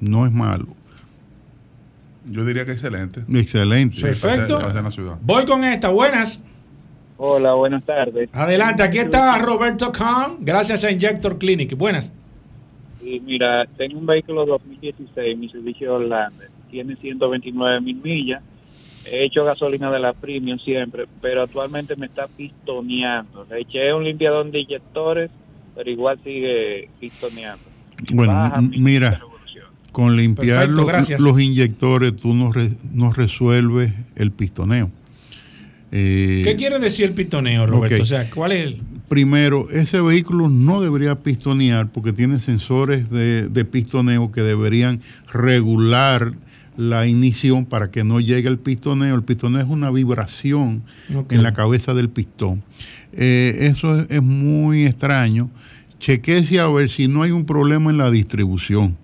No 0.00 0.26
es 0.26 0.32
malo. 0.32 0.68
Yo 2.28 2.44
diría 2.44 2.64
que 2.64 2.72
excelente. 2.72 3.22
Excelente. 3.32 4.00
Perfecto. 4.00 4.60
Voy 5.22 5.44
con 5.44 5.64
esta. 5.64 5.88
Buenas. 5.88 6.42
Hola, 7.18 7.54
buenas 7.54 7.84
tardes. 7.84 8.28
Adelante, 8.32 8.82
aquí 8.82 8.98
está 8.98 9.38
Roberto 9.38 9.90
Kahn, 9.90 10.36
gracias 10.40 10.84
a 10.84 10.90
Injector 10.90 11.38
Clinic. 11.38 11.76
Buenas. 11.76 12.12
Y 13.06 13.20
mira, 13.20 13.66
tengo 13.76 13.98
un 13.98 14.06
vehículo 14.06 14.44
2016, 14.44 15.38
Mitsubishi 15.38 15.86
Orlando. 15.86 16.42
Tiene 16.70 16.96
129 16.96 17.80
mil 17.80 17.96
millas. 18.02 18.42
He 19.04 19.24
hecho 19.24 19.44
gasolina 19.44 19.92
de 19.92 20.00
la 20.00 20.12
Premium 20.12 20.58
siempre, 20.58 21.04
pero 21.22 21.42
actualmente 21.42 21.94
me 21.94 22.06
está 22.06 22.26
pistoneando. 22.26 23.46
Le 23.48 23.60
eché 23.60 23.92
un 23.92 24.02
limpiador 24.02 24.50
de 24.50 24.58
inyectores, 24.60 25.30
pero 25.76 25.88
igual 25.88 26.18
sigue 26.24 26.88
pistoneando. 26.98 27.62
Bueno, 28.12 28.32
Baja 28.32 28.60
mira, 28.76 29.20
con 29.92 30.16
limpiar 30.16 30.66
Perfecto, 30.66 31.14
los, 31.14 31.20
los 31.34 31.40
inyectores 31.40 32.16
tú 32.16 32.34
no, 32.34 32.50
re- 32.50 32.72
no 32.92 33.12
resuelves 33.12 33.92
el 34.16 34.32
pistoneo. 34.32 34.90
Eh, 35.92 36.42
¿Qué 36.44 36.56
quiere 36.56 36.80
decir 36.80 37.06
el 37.06 37.14
pistoneo, 37.14 37.66
Roberto? 37.66 38.02
O 38.02 38.04
sea, 38.04 38.28
¿cuál 38.28 38.52
es 38.52 38.66
el...? 38.66 38.80
Primero, 39.08 39.68
ese 39.70 40.00
vehículo 40.00 40.48
no 40.48 40.80
debería 40.80 41.20
pistonear 41.20 41.90
porque 41.92 42.12
tiene 42.12 42.40
sensores 42.40 43.08
de, 43.08 43.48
de 43.48 43.64
pistoneo 43.64 44.32
que 44.32 44.42
deberían 44.42 45.00
regular 45.32 46.32
la 46.76 47.06
ignición 47.06 47.64
para 47.64 47.90
que 47.90 48.04
no 48.04 48.20
llegue 48.20 48.48
el 48.48 48.58
pistoneo. 48.58 49.14
El 49.14 49.22
pistoneo 49.22 49.62
es 49.62 49.68
una 49.68 49.90
vibración 49.90 50.82
en 51.30 51.42
la 51.42 51.52
cabeza 51.52 51.94
del 51.94 52.08
pistón. 52.08 52.62
Eh, 53.12 53.56
eso 53.60 54.00
es, 54.00 54.06
es 54.10 54.22
muy 54.22 54.86
extraño. 54.86 55.50
Chequese 56.00 56.60
a 56.60 56.68
ver 56.68 56.90
si 56.90 57.08
no 57.08 57.22
hay 57.22 57.30
un 57.30 57.46
problema 57.46 57.90
en 57.90 57.98
la 57.98 58.10
distribución. 58.10 58.96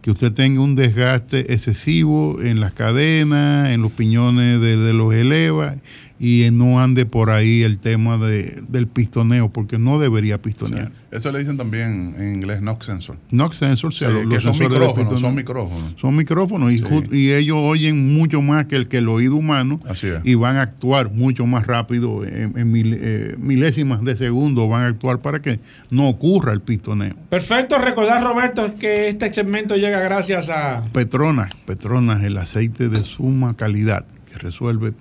Que 0.00 0.10
usted 0.10 0.32
tenga 0.32 0.60
un 0.60 0.74
desgaste 0.74 1.52
excesivo 1.52 2.42
en 2.42 2.60
las 2.60 2.72
cadenas, 2.72 3.70
en 3.70 3.80
los 3.80 3.92
piñones 3.92 4.60
de, 4.60 4.76
de 4.76 4.92
los 4.92 5.14
eleva 5.14 5.76
y 6.20 6.48
no 6.52 6.80
ande 6.80 7.06
por 7.06 7.30
ahí 7.30 7.62
el 7.64 7.78
tema 7.80 8.16
de- 8.18 8.62
del 8.68 8.86
pistoneo, 8.86 9.48
porque 9.52 9.78
no 9.78 9.98
debería 9.98 10.40
pistonear. 10.40 10.92
Eso 11.10 11.30
le 11.32 11.40
dicen 11.40 11.56
también 11.56 12.14
en 12.18 12.34
inglés 12.34 12.60
knock 12.60 12.82
sensor. 12.82 13.16
Knock 13.30 13.52
sensor, 13.52 13.92
Sí, 13.92 14.04
o 14.04 14.08
sea, 14.08 14.10
los- 14.20 14.28
que 14.28 14.34
los 14.36 14.42
son 14.44 14.58
micrófonos, 14.58 15.20
son 15.20 15.34
micrófonos. 15.34 15.94
Son 16.00 16.16
micrófonos 16.16 16.72
y, 16.72 16.78
Sí. 16.78 16.84
ju- 16.84 17.12
y 17.12 17.32
ellos 17.32 17.56
oyen 17.60 18.14
mucho 18.14 18.40
más 18.42 18.66
que 18.66 18.76
el, 18.76 18.86
que 18.88 18.98
el 18.98 19.08
oído 19.08 19.34
humano 19.36 19.80
Así 19.88 20.06
es. 20.06 20.20
y 20.24 20.34
van 20.36 20.56
a 20.56 20.62
actuar 20.62 21.10
mucho 21.12 21.46
más 21.46 21.66
rápido, 21.66 22.24
en, 22.24 22.56
en 22.58 22.70
mil- 22.72 22.96
eh, 23.00 23.34
milésimas 23.38 24.02
de 24.04 24.16
segundo 24.16 24.68
van 24.68 24.82
a 24.84 24.86
actuar 24.86 25.18
para 25.20 25.42
que 25.42 25.58
no 25.90 26.08
ocurra 26.08 26.52
el 26.52 26.60
pistoneo. 26.60 27.14
Perfecto, 27.28 27.76
recordar, 27.78 28.22
Roberto, 28.22 28.74
que 28.78 29.08
este 29.08 29.32
segmento 29.32 29.76
llega 29.76 30.00
gracias 30.00 30.48
a... 30.48 30.82
Petronas, 30.92 31.52
Petronas, 31.66 32.22
el 32.22 32.36
aceite 32.38 32.88
de 32.88 33.02
suma 33.02 33.56
calidad 33.56 34.04
que 34.30 34.38
resuelve 34.38 34.92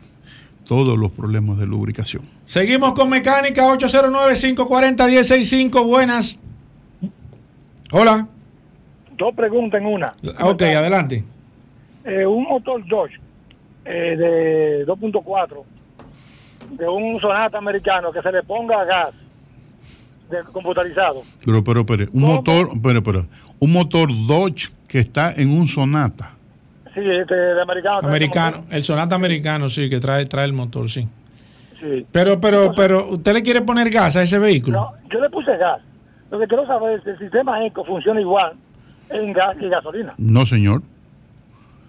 todos 0.66 0.97
los 0.97 1.11
problemas 1.11 1.59
de 1.59 1.68
lubricación. 1.68 2.24
Seguimos 2.45 2.93
con 2.93 3.09
Mecánica 3.09 3.66
809-540-165. 3.66 5.86
Buenas. 5.86 6.39
Hola. 7.91 8.26
Dos 9.18 9.36
preguntas 9.36 9.82
en 9.82 9.88
una. 9.88 10.14
Ok, 10.41 10.61
adelante. 10.64 11.24
Eh, 12.05 12.26
un 12.26 12.43
motor 12.43 12.86
Dodge 12.88 13.20
eh, 13.86 14.16
de 14.18 14.86
2.4 14.86 15.64
de 16.72 16.88
un 16.88 17.20
Sonata 17.20 17.57
americano 17.57 18.11
que 18.11 18.22
se 18.22 18.32
le 18.32 18.43
ponga 18.43 18.84
gas 18.86 19.14
de 20.30 20.43
computarizado. 20.51 21.24
Pero, 21.45 21.64
pero, 21.64 21.86
pero, 21.86 22.05
un 22.11 22.22
motor, 22.22 22.70
pero, 22.82 23.03
pero, 23.03 23.26
un 23.59 23.72
motor 23.72 24.09
Dodge 24.28 24.70
que 24.88 24.99
está 24.99 25.34
en 25.34 25.51
un 25.51 25.68
Sonata. 25.68 26.36
Sí, 26.93 27.01
este 27.01 27.33
de 27.35 27.61
americano. 27.61 28.07
Americano, 28.07 28.65
el 28.69 28.83
Sonata 28.83 29.15
americano, 29.15 29.67
sí, 29.69 29.89
que 29.89 29.99
trae, 29.99 30.25
trae 30.25 30.45
el 30.45 30.53
motor, 30.53 30.89
sí. 30.89 31.07
Sí. 31.79 32.05
Pero, 32.11 32.39
pero, 32.39 32.71
pero, 32.75 33.09
¿usted 33.09 33.33
le 33.33 33.41
quiere 33.41 33.61
poner 33.61 33.89
gas 33.89 34.15
a 34.15 34.21
ese 34.21 34.39
vehículo? 34.39 34.79
No, 34.79 35.09
yo 35.09 35.19
le 35.19 35.29
puse 35.29 35.57
gas. 35.57 35.81
Lo 36.31 36.39
que 36.39 36.47
quiero 36.47 36.65
saber 36.65 36.97
es 36.97 37.03
si 37.03 37.09
el 37.09 37.19
sistema 37.19 37.65
ECO 37.65 37.83
funciona 37.83 38.21
igual 38.21 38.53
en 39.09 39.33
gas 39.33 39.55
y 39.59 39.69
gasolina. 39.69 40.13
No, 40.17 40.45
señor. 40.45 40.81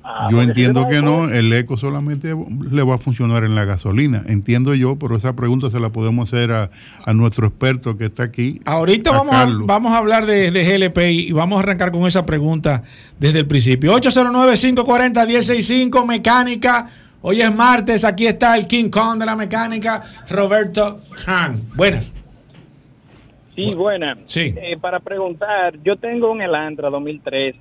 Ah, 0.07 0.29
yo 0.31 0.43
entiendo 0.43 0.87
que 0.87 1.01
no, 1.01 1.31
el 1.31 1.51
eco 1.55 1.79
solamente 1.79 2.35
le 2.71 2.83
va 2.83 2.97
a 2.97 2.99
funcionar 2.99 3.43
en 3.43 3.55
la 3.55 3.65
gasolina. 3.65 4.23
Entiendo 4.27 4.75
yo, 4.75 4.99
pero 4.99 5.17
esa 5.17 5.35
pregunta 5.35 5.71
se 5.71 5.81
la 5.81 5.89
podemos 5.89 6.31
hacer 6.31 6.53
a, 6.53 6.69
a 7.07 7.15
nuestro 7.15 7.47
experto 7.47 7.97
que 7.97 8.05
está 8.05 8.25
aquí. 8.25 8.61
Ahorita 8.67 9.09
a 9.11 9.15
vamos 9.15 9.35
a, 9.35 9.47
vamos 9.65 9.95
a 9.95 9.99
hablar 9.99 10.27
de, 10.27 10.51
de 10.51 10.63
GLP 10.63 10.99
y 11.11 11.33
vamos 11.33 11.59
a 11.59 11.63
arrancar 11.63 11.91
con 11.91 12.07
esa 12.07 12.27
pregunta 12.27 12.83
desde 13.19 13.39
el 13.39 13.47
principio. 13.47 13.97
809-540-165, 13.97 16.07
mecánica. 16.07 16.87
Hoy 17.23 17.41
es 17.41 17.55
martes, 17.55 18.05
aquí 18.05 18.27
está 18.27 18.59
el 18.59 18.67
King 18.67 18.91
Kong 18.91 19.19
de 19.19 19.25
la 19.25 19.35
mecánica, 19.35 20.03
Roberto 20.29 21.01
Khan. 21.25 21.63
Buenas. 21.75 22.15
Sí, 23.57 23.73
buena. 23.73 24.19
Sí. 24.27 24.53
Eh, 24.55 24.77
para 24.79 25.01
preguntar, 25.01 25.79
yo 25.83 25.97
tengo 25.97 26.31
un 26.31 26.43
Elantra 26.43 26.91
2003. 26.91 27.57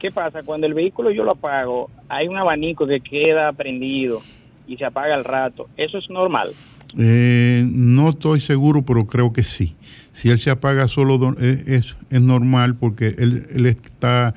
¿Qué 0.00 0.10
pasa? 0.10 0.42
Cuando 0.42 0.66
el 0.66 0.72
vehículo 0.72 1.10
yo 1.10 1.24
lo 1.24 1.32
apago, 1.32 1.90
hay 2.08 2.26
un 2.26 2.38
abanico 2.38 2.86
que 2.86 3.00
queda 3.00 3.52
prendido 3.52 4.22
y 4.66 4.78
se 4.78 4.86
apaga 4.86 5.14
al 5.14 5.24
rato. 5.24 5.68
¿Eso 5.76 5.98
es 5.98 6.08
normal? 6.08 6.52
Eh, 6.98 7.64
no 7.70 8.08
estoy 8.08 8.40
seguro, 8.40 8.82
pero 8.82 9.06
creo 9.06 9.32
que 9.34 9.42
sí. 9.42 9.76
Si 10.12 10.30
él 10.30 10.40
se 10.40 10.50
apaga 10.50 10.88
solo, 10.88 11.36
eh, 11.38 11.64
es, 11.66 11.96
es 12.08 12.22
normal 12.22 12.76
porque 12.76 13.14
él, 13.18 13.46
él 13.54 13.66
está 13.66 14.34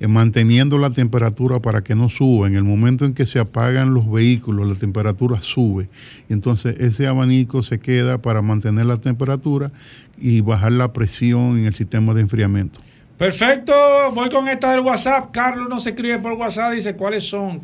eh, 0.00 0.08
manteniendo 0.08 0.78
la 0.78 0.90
temperatura 0.90 1.60
para 1.60 1.82
que 1.84 1.94
no 1.94 2.08
suba. 2.08 2.48
En 2.48 2.56
el 2.56 2.64
momento 2.64 3.04
en 3.04 3.14
que 3.14 3.24
se 3.24 3.38
apagan 3.38 3.94
los 3.94 4.10
vehículos, 4.10 4.66
la 4.66 4.74
temperatura 4.74 5.40
sube. 5.40 5.88
Entonces 6.28 6.80
ese 6.80 7.06
abanico 7.06 7.62
se 7.62 7.78
queda 7.78 8.18
para 8.18 8.42
mantener 8.42 8.86
la 8.86 8.96
temperatura 8.96 9.70
y 10.18 10.40
bajar 10.40 10.72
la 10.72 10.92
presión 10.92 11.58
en 11.58 11.66
el 11.66 11.74
sistema 11.74 12.14
de 12.14 12.22
enfriamiento. 12.22 12.80
Perfecto, 13.18 13.72
voy 14.12 14.28
con 14.28 14.48
esta 14.48 14.72
del 14.72 14.80
WhatsApp. 14.80 15.30
Carlos 15.30 15.68
nos 15.68 15.86
escribe 15.86 16.18
por 16.18 16.32
WhatsApp, 16.32 16.72
dice 16.72 16.94
cuáles 16.96 17.22
son, 17.22 17.60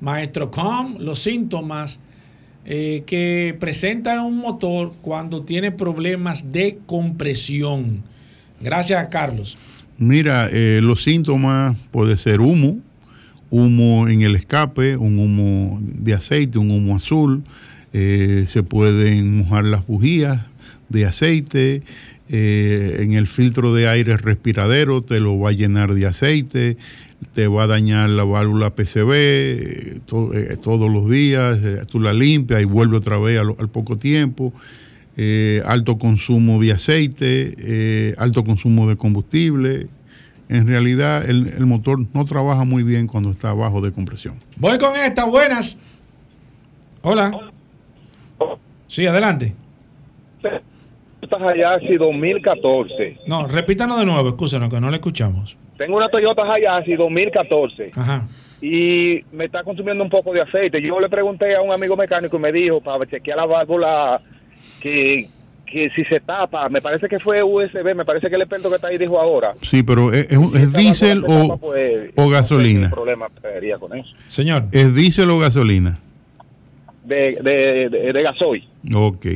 maestro 0.00 0.50
Com, 0.50 0.96
los 0.98 1.18
síntomas 1.18 2.00
eh, 2.64 3.02
que 3.06 3.54
presenta 3.60 4.22
un 4.22 4.38
motor 4.38 4.92
cuando 5.02 5.42
tiene 5.42 5.72
problemas 5.72 6.52
de 6.52 6.78
compresión. 6.86 8.02
Gracias, 8.62 9.06
Carlos. 9.10 9.58
Mira, 9.98 10.48
eh, 10.50 10.80
los 10.82 11.02
síntomas 11.02 11.76
puede 11.90 12.16
ser 12.16 12.40
humo, 12.40 12.78
humo 13.50 14.08
en 14.08 14.22
el 14.22 14.36
escape, 14.36 14.96
un 14.96 15.18
humo 15.18 15.80
de 15.82 16.14
aceite, 16.14 16.58
un 16.58 16.70
humo 16.70 16.96
azul, 16.96 17.42
eh, 17.92 18.46
se 18.48 18.62
pueden 18.62 19.38
mojar 19.38 19.64
las 19.64 19.86
bujías 19.86 20.40
de 20.88 21.04
aceite, 21.04 21.82
eh, 22.30 22.98
en 23.00 23.12
el 23.14 23.26
filtro 23.26 23.74
de 23.74 23.88
aire 23.88 24.16
respiradero 24.16 25.02
te 25.02 25.20
lo 25.20 25.38
va 25.38 25.50
a 25.50 25.52
llenar 25.52 25.94
de 25.94 26.06
aceite, 26.06 26.76
te 27.34 27.48
va 27.48 27.64
a 27.64 27.66
dañar 27.66 28.08
la 28.10 28.24
válvula 28.24 28.74
PCB 28.74 29.10
eh, 29.12 29.98
to- 30.06 30.32
eh, 30.34 30.56
todos 30.56 30.90
los 30.90 31.10
días, 31.10 31.58
eh, 31.62 31.82
tú 31.90 32.00
la 32.00 32.12
limpias 32.12 32.60
y 32.62 32.64
vuelve 32.64 32.96
otra 32.96 33.18
vez 33.18 33.38
al, 33.40 33.54
al 33.58 33.68
poco 33.68 33.96
tiempo. 33.96 34.52
Eh, 35.20 35.62
alto 35.66 35.98
consumo 35.98 36.60
de 36.60 36.70
aceite, 36.70 37.54
eh, 37.58 38.14
alto 38.18 38.44
consumo 38.44 38.88
de 38.88 38.96
combustible. 38.96 39.88
En 40.48 40.66
realidad 40.68 41.28
el, 41.28 41.48
el 41.48 41.66
motor 41.66 41.98
no 42.14 42.24
trabaja 42.24 42.64
muy 42.64 42.84
bien 42.84 43.06
cuando 43.08 43.32
está 43.32 43.52
bajo 43.52 43.80
de 43.80 43.90
compresión. 43.90 44.36
Voy 44.56 44.78
con 44.78 44.94
esta, 44.96 45.24
buenas. 45.24 45.78
Hola. 47.02 47.32
Sí, 48.86 49.06
adelante. 49.06 49.54
Toyota 51.20 51.48
Hayashi 51.50 51.96
2014. 51.96 53.18
No, 53.26 53.46
repítanos 53.48 53.98
de 53.98 54.06
nuevo, 54.06 54.28
escúchenos 54.28 54.68
que 54.72 54.80
no 54.80 54.90
le 54.90 54.96
escuchamos. 54.96 55.56
Tengo 55.76 55.96
una 55.96 56.08
Toyota 56.08 56.42
Hayashi 56.42 56.94
2014 56.94 57.92
Ajá. 57.94 58.26
y 58.60 59.20
me 59.32 59.44
está 59.46 59.62
consumiendo 59.62 60.02
un 60.02 60.10
poco 60.10 60.32
de 60.32 60.42
aceite. 60.42 60.80
Yo 60.82 60.98
le 61.00 61.08
pregunté 61.08 61.54
a 61.56 61.60
un 61.62 61.72
amigo 61.72 61.96
mecánico 61.96 62.36
y 62.36 62.40
me 62.40 62.52
dijo 62.52 62.80
para 62.80 63.06
chequear 63.06 63.36
la 63.38 63.46
válvula 63.46 64.20
que, 64.80 65.28
que 65.66 65.90
si 65.90 66.04
se 66.04 66.20
tapa, 66.20 66.68
me 66.68 66.80
parece 66.80 67.08
que 67.08 67.18
fue 67.18 67.42
USB, 67.42 67.94
me 67.94 68.04
parece 68.04 68.28
que 68.28 68.36
el 68.36 68.42
experto 68.42 68.68
que 68.68 68.76
está 68.76 68.88
ahí 68.88 68.98
dijo 68.98 69.20
ahora. 69.20 69.54
Sí, 69.62 69.82
pero 69.82 70.12
¿es, 70.12 70.30
es 70.30 70.38
un- 70.38 70.56
es 70.56 70.72
diésel 70.72 71.24
o, 71.26 71.42
tapa, 71.48 71.56
pues, 71.58 72.10
o 72.16 72.22
no 72.24 72.28
gasolina? 72.30 72.88
¿Qué 72.88 72.94
problema 72.94 73.28
sería 73.42 73.78
con 73.78 73.96
eso? 73.96 74.08
Señor. 74.28 74.64
¿Es 74.72 74.94
diésel 74.94 75.30
o 75.30 75.38
gasolina? 75.38 75.98
de, 77.04 77.38
de, 77.42 77.88
de, 77.88 78.12
de 78.12 78.22
gasoil. 78.22 78.68
Ok. 78.94 79.26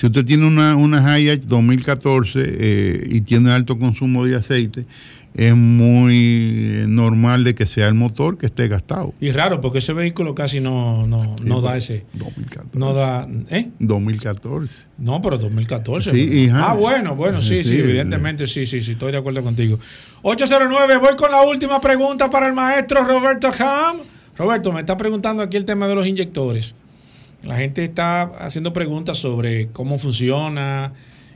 Si 0.00 0.06
usted 0.06 0.24
tiene 0.24 0.46
una, 0.46 0.76
una 0.76 1.12
Hayat 1.12 1.40
2014 1.42 2.40
eh, 2.42 3.04
y 3.06 3.20
tiene 3.20 3.52
alto 3.52 3.78
consumo 3.78 4.24
de 4.24 4.34
aceite, 4.34 4.86
es 5.34 5.54
muy 5.54 6.84
normal 6.88 7.44
de 7.44 7.54
que 7.54 7.66
sea 7.66 7.86
el 7.86 7.92
motor 7.92 8.38
que 8.38 8.46
esté 8.46 8.66
gastado. 8.66 9.12
Y 9.20 9.30
raro, 9.30 9.60
porque 9.60 9.80
ese 9.80 9.92
vehículo 9.92 10.34
casi 10.34 10.58
no, 10.58 11.06
no, 11.06 11.36
no 11.44 11.56
Sí, 11.56 11.62
da 11.62 11.68
pero 11.68 11.74
ese. 11.74 12.04
2014. 12.14 12.78
No 12.78 12.94
da. 12.94 13.28
¿Eh? 13.50 13.68
2014. 13.78 14.88
No, 14.96 15.20
pero 15.20 15.36
2014. 15.36 16.12
Sí, 16.12 16.26
¿no? 16.26 16.34
hija. 16.34 16.70
Ah, 16.70 16.72
bueno, 16.72 17.14
bueno, 17.14 17.42
sí, 17.42 17.62
sí, 17.62 17.68
Sí, 17.68 17.78
evidentemente, 17.80 18.46
sí, 18.46 18.64
sí, 18.64 18.80
sí, 18.80 18.92
estoy 18.92 19.12
de 19.12 19.18
acuerdo 19.18 19.42
contigo. 19.42 19.78
809, 20.22 20.96
voy 20.96 21.14
con 21.14 21.30
la 21.30 21.42
última 21.42 21.78
pregunta 21.78 22.30
para 22.30 22.46
el 22.48 22.54
maestro 22.54 23.04
Roberto 23.04 23.50
Ham. 23.58 23.98
Roberto, 24.38 24.72
me 24.72 24.80
está 24.80 24.96
preguntando 24.96 25.42
aquí 25.42 25.58
el 25.58 25.66
tema 25.66 25.86
de 25.88 25.94
los 25.94 26.06
inyectores. 26.06 26.74
La 27.42 27.56
gente 27.56 27.84
está 27.84 28.22
haciendo 28.22 28.72
preguntas 28.72 29.18
sobre 29.18 29.68
cómo 29.68 29.98
funciona, 29.98 30.92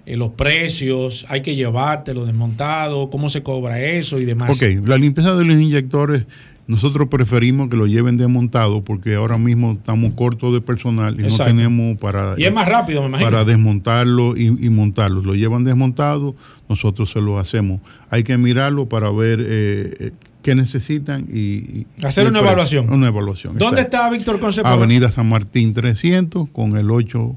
eh, 0.07 0.16
los 0.16 0.30
precios, 0.32 1.24
hay 1.28 1.40
que 1.40 1.57
llevártelo 1.57 2.26
desmontado, 2.26 3.09
cómo 3.09 3.28
se 3.28 3.42
cobra 3.42 3.80
eso 3.80 4.20
y 4.20 4.24
demás. 4.26 4.50
Ok, 4.55 4.86
la 4.86 4.98
limpieza 4.98 5.34
de 5.34 5.44
los 5.46 5.57
inyectores, 5.57 6.26
nosotros 6.66 7.09
preferimos 7.09 7.68
que 7.70 7.76
lo 7.76 7.86
lleven 7.86 8.16
desmontado 8.18 8.82
porque 8.84 9.14
ahora 9.14 9.38
mismo 9.38 9.72
estamos 9.72 10.12
cortos 10.14 10.52
de 10.52 10.61
personal 10.61 11.18
y 11.18 11.24
Exacto. 11.24 11.44
no 11.44 11.59
tenemos 11.59 11.98
para, 11.98 12.34
Y 12.36 12.44
es 12.44 12.52
más 12.52 12.68
rápido, 12.68 13.00
me 13.02 13.09
imagino. 13.09 13.30
para 13.30 13.44
desmontarlo 13.44 14.36
y, 14.36 14.46
y 14.46 14.68
montarlo. 14.70 15.22
Lo 15.22 15.34
llevan 15.34 15.64
desmontado, 15.64 16.34
nosotros 16.68 17.11
se 17.11 17.20
lo 17.20 17.38
hacemos. 17.38 17.80
Hay 18.11 18.24
que 18.24 18.36
mirarlo 18.36 18.88
para 18.88 19.11
ver 19.11 19.44
eh, 19.46 20.11
qué 20.45 20.55
necesitan 20.55 21.26
y, 21.32 21.86
Hacer 22.05 22.26
y 22.26 22.28
una 22.28 22.40
evaluación. 22.40 22.92
Una 22.92 23.09
evaluación. 23.09 23.59
¿Dónde 23.59 23.80
exacto. 23.80 23.97
está 23.97 24.11
Víctor 24.11 24.38
Concepción? 24.38 24.72
Avenida 24.72 25.11
San 25.11 25.28
Martín 25.28 25.74
300 25.74 26.51
con 26.51 26.76
el 26.76 26.92
8 26.92 27.36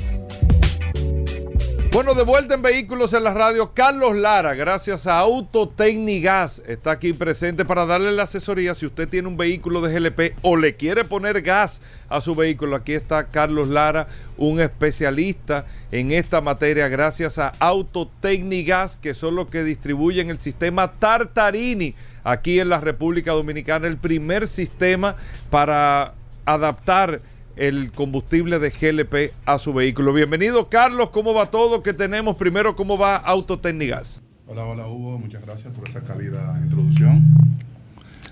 Bueno, 1.92 2.14
de 2.14 2.22
vuelta 2.24 2.54
en 2.54 2.62
Vehículos 2.62 3.14
en 3.14 3.24
la 3.24 3.34
Radio, 3.34 3.74
Carlos 3.74 4.16
Lara, 4.16 4.54
gracias 4.54 5.08
a 5.08 5.18
Autotecnigas, 5.18 6.62
está 6.68 6.92
aquí 6.92 7.14
presente 7.14 7.66
para 7.66 7.88
darle 7.88 8.12
la 8.12 8.24
asesoría. 8.24 8.76
Si 8.76 8.86
usted 8.86 9.10
tiene 9.10 9.28
un 9.28 9.38
vehículo 9.38 9.82
de 9.82 10.00
GLP 10.00 10.38
o 10.44 10.56
le 10.56 10.76
quiere 10.76 11.04
poner 11.04 11.42
gas 11.42 11.82
a 12.08 12.22
su 12.22 12.36
vehículo, 12.36 12.76
aquí 12.76 12.94
está 12.94 13.30
Carlos 13.30 13.70
Lara, 13.70 14.08
un 14.38 14.60
especialista 14.60 15.66
en 15.92 16.12
esta 16.12 16.42
materia, 16.42 16.88
gracias 16.90 17.40
a 17.40 17.54
Autotecnigas, 17.58 18.98
que 18.98 19.16
son 19.16 19.34
los 19.34 19.48
que 19.48 19.64
distribuyen 19.64 20.30
el 20.30 20.38
sistema 20.38 20.92
Tartarini 21.00 21.96
aquí 22.24 22.60
en 22.60 22.70
la 22.70 22.80
República 22.82 23.32
Dominicana, 23.32 23.88
el 23.88 23.98
primer 23.98 24.48
sistema 24.48 25.16
para 25.50 26.14
adaptar 26.46 27.22
el 27.60 27.91
combustible 27.91 28.57
de 28.57 28.70
GLP 28.70 29.34
a 29.45 29.60
su 29.60 29.74
vehículo. 29.74 30.14
Bienvenido, 30.14 30.70
Carlos. 30.70 31.10
¿Cómo 31.10 31.34
va 31.34 31.51
todo? 31.51 31.84
¿Qué 31.84 31.93
tenemos? 31.93 32.38
Primero, 32.38 32.78
¿cómo 32.78 32.97
va 32.97 33.18
Autotecnigas? 33.18 34.22
Hola, 34.47 34.64
hola 34.64 34.88
Hugo, 34.88 35.20
muchas 35.20 35.41
gracias 35.41 35.74
por 35.74 35.88
esa 35.88 36.01
cálida 36.01 36.57
introducción. 36.64 37.36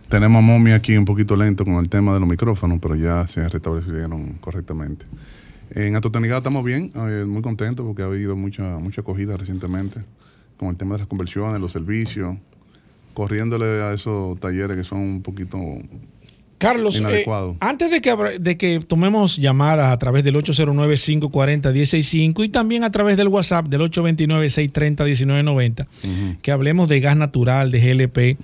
Tenemos 0.07 0.39
a 0.39 0.41
Momi 0.41 0.71
aquí 0.71 0.95
un 0.95 1.03
poquito 1.03 1.35
lento 1.35 1.65
con 1.65 1.75
el 1.75 1.89
tema 1.89 2.13
de 2.13 2.21
los 2.21 2.29
micrófonos, 2.29 2.79
pero 2.81 2.95
ya 2.95 3.27
se 3.27 3.47
restablecieron 3.49 4.35
correctamente. 4.39 5.05
En 5.71 5.95
Autotecnigas 5.95 6.37
estamos 6.37 6.63
bien, 6.63 6.93
eh, 6.95 7.25
muy 7.27 7.41
contentos 7.41 7.85
porque 7.85 8.03
ha 8.03 8.05
habido 8.05 8.37
mucha, 8.37 8.79
mucha 8.79 9.01
acogida 9.01 9.35
recientemente 9.35 9.99
con 10.55 10.69
el 10.69 10.77
tema 10.77 10.95
de 10.95 10.99
las 10.99 11.07
conversiones, 11.07 11.59
los 11.59 11.73
servicios, 11.73 12.37
corriéndole 13.13 13.83
a 13.83 13.93
esos 13.93 14.39
talleres 14.39 14.77
que 14.77 14.85
son 14.85 14.99
un 14.99 15.21
poquito 15.21 15.57
Carlos, 16.57 16.99
eh, 17.07 17.23
antes 17.59 17.91
de 17.91 18.01
que, 18.01 18.09
abra- 18.09 18.39
de 18.39 18.57
que 18.57 18.79
tomemos 18.79 19.37
llamadas 19.37 19.93
a 19.93 19.97
través 19.99 20.23
del 20.23 20.35
809-540-165 20.37 22.45
y 22.45 22.49
también 22.49 22.83
a 22.83 22.91
través 22.91 23.17
del 23.17 23.27
WhatsApp 23.27 23.67
del 23.67 23.81
829-630-1990, 23.81 25.87
que 26.41 26.51
hablemos 26.51 26.89
de 26.89 26.99
gas 26.99 27.17
natural, 27.17 27.71
de 27.71 27.79
GLP, 27.79 28.37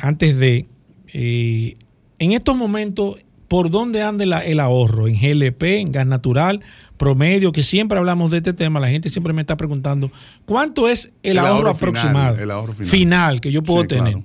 antes 0.00 0.36
de, 0.38 0.66
eh, 1.12 1.76
en 2.18 2.32
estos 2.32 2.56
momentos, 2.56 3.16
¿por 3.48 3.70
dónde 3.70 4.02
anda 4.02 4.24
la- 4.24 4.44
el 4.44 4.60
ahorro? 4.60 5.08
¿En 5.08 5.18
GLP, 5.20 5.80
en 5.80 5.92
gas 5.92 6.06
natural, 6.06 6.60
promedio? 6.96 7.52
Que 7.52 7.62
siempre 7.62 7.98
hablamos 7.98 8.30
de 8.30 8.38
este 8.38 8.52
tema, 8.54 8.80
la 8.80 8.88
gente 8.88 9.10
siempre 9.10 9.32
me 9.32 9.42
está 9.42 9.56
preguntando, 9.56 10.10
¿cuánto 10.46 10.88
es 10.88 11.10
el, 11.22 11.32
El 11.32 11.38
ahorro, 11.40 11.68
ahorro 11.68 11.74
final, 11.74 11.90
aproximado? 11.96 12.38
el 12.38 12.50
ahorro 12.50 12.72
final. 12.74 13.40
que 13.40 13.52
yo 13.52 13.62
puedo 13.62 13.82
Sí, 13.82 13.88
tener. 13.88 14.12
claro. 14.14 14.24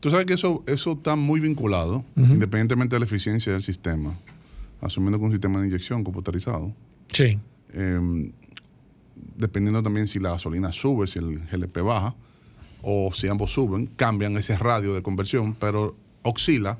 Tú 0.00 0.10
sabes 0.10 0.24
que 0.26 0.34
eso, 0.34 0.64
eso 0.66 0.92
está 0.92 1.14
muy 1.16 1.40
vinculado, 1.40 2.04
independientemente 2.16 2.96
de 2.96 3.00
la 3.00 3.04
eficiencia 3.06 3.52
del 3.52 3.62
sistema, 3.62 4.14
asumiendo 4.80 5.18
que 5.18 5.24
un 5.26 5.30
sistema 5.32 5.60
de 5.60 5.66
inyección 5.68 6.02
computarizado. 6.04 6.72
Sí. 7.12 7.38
eh, 7.74 8.30
dependiendo 9.36 9.82
también 9.82 10.08
si 10.08 10.18
la 10.18 10.30
gasolina 10.30 10.72
sube, 10.72 11.06
si 11.06 11.18
el 11.18 11.38
GLP 11.50 11.78
baja, 11.82 12.14
o 12.82 13.10
si 13.12 13.28
ambos 13.28 13.52
suben, 13.52 13.86
cambian 13.96 14.36
ese 14.36 14.56
radio 14.56 14.94
de 14.94 15.02
conversión, 15.02 15.54
pero 15.54 15.94
oscila 16.22 16.78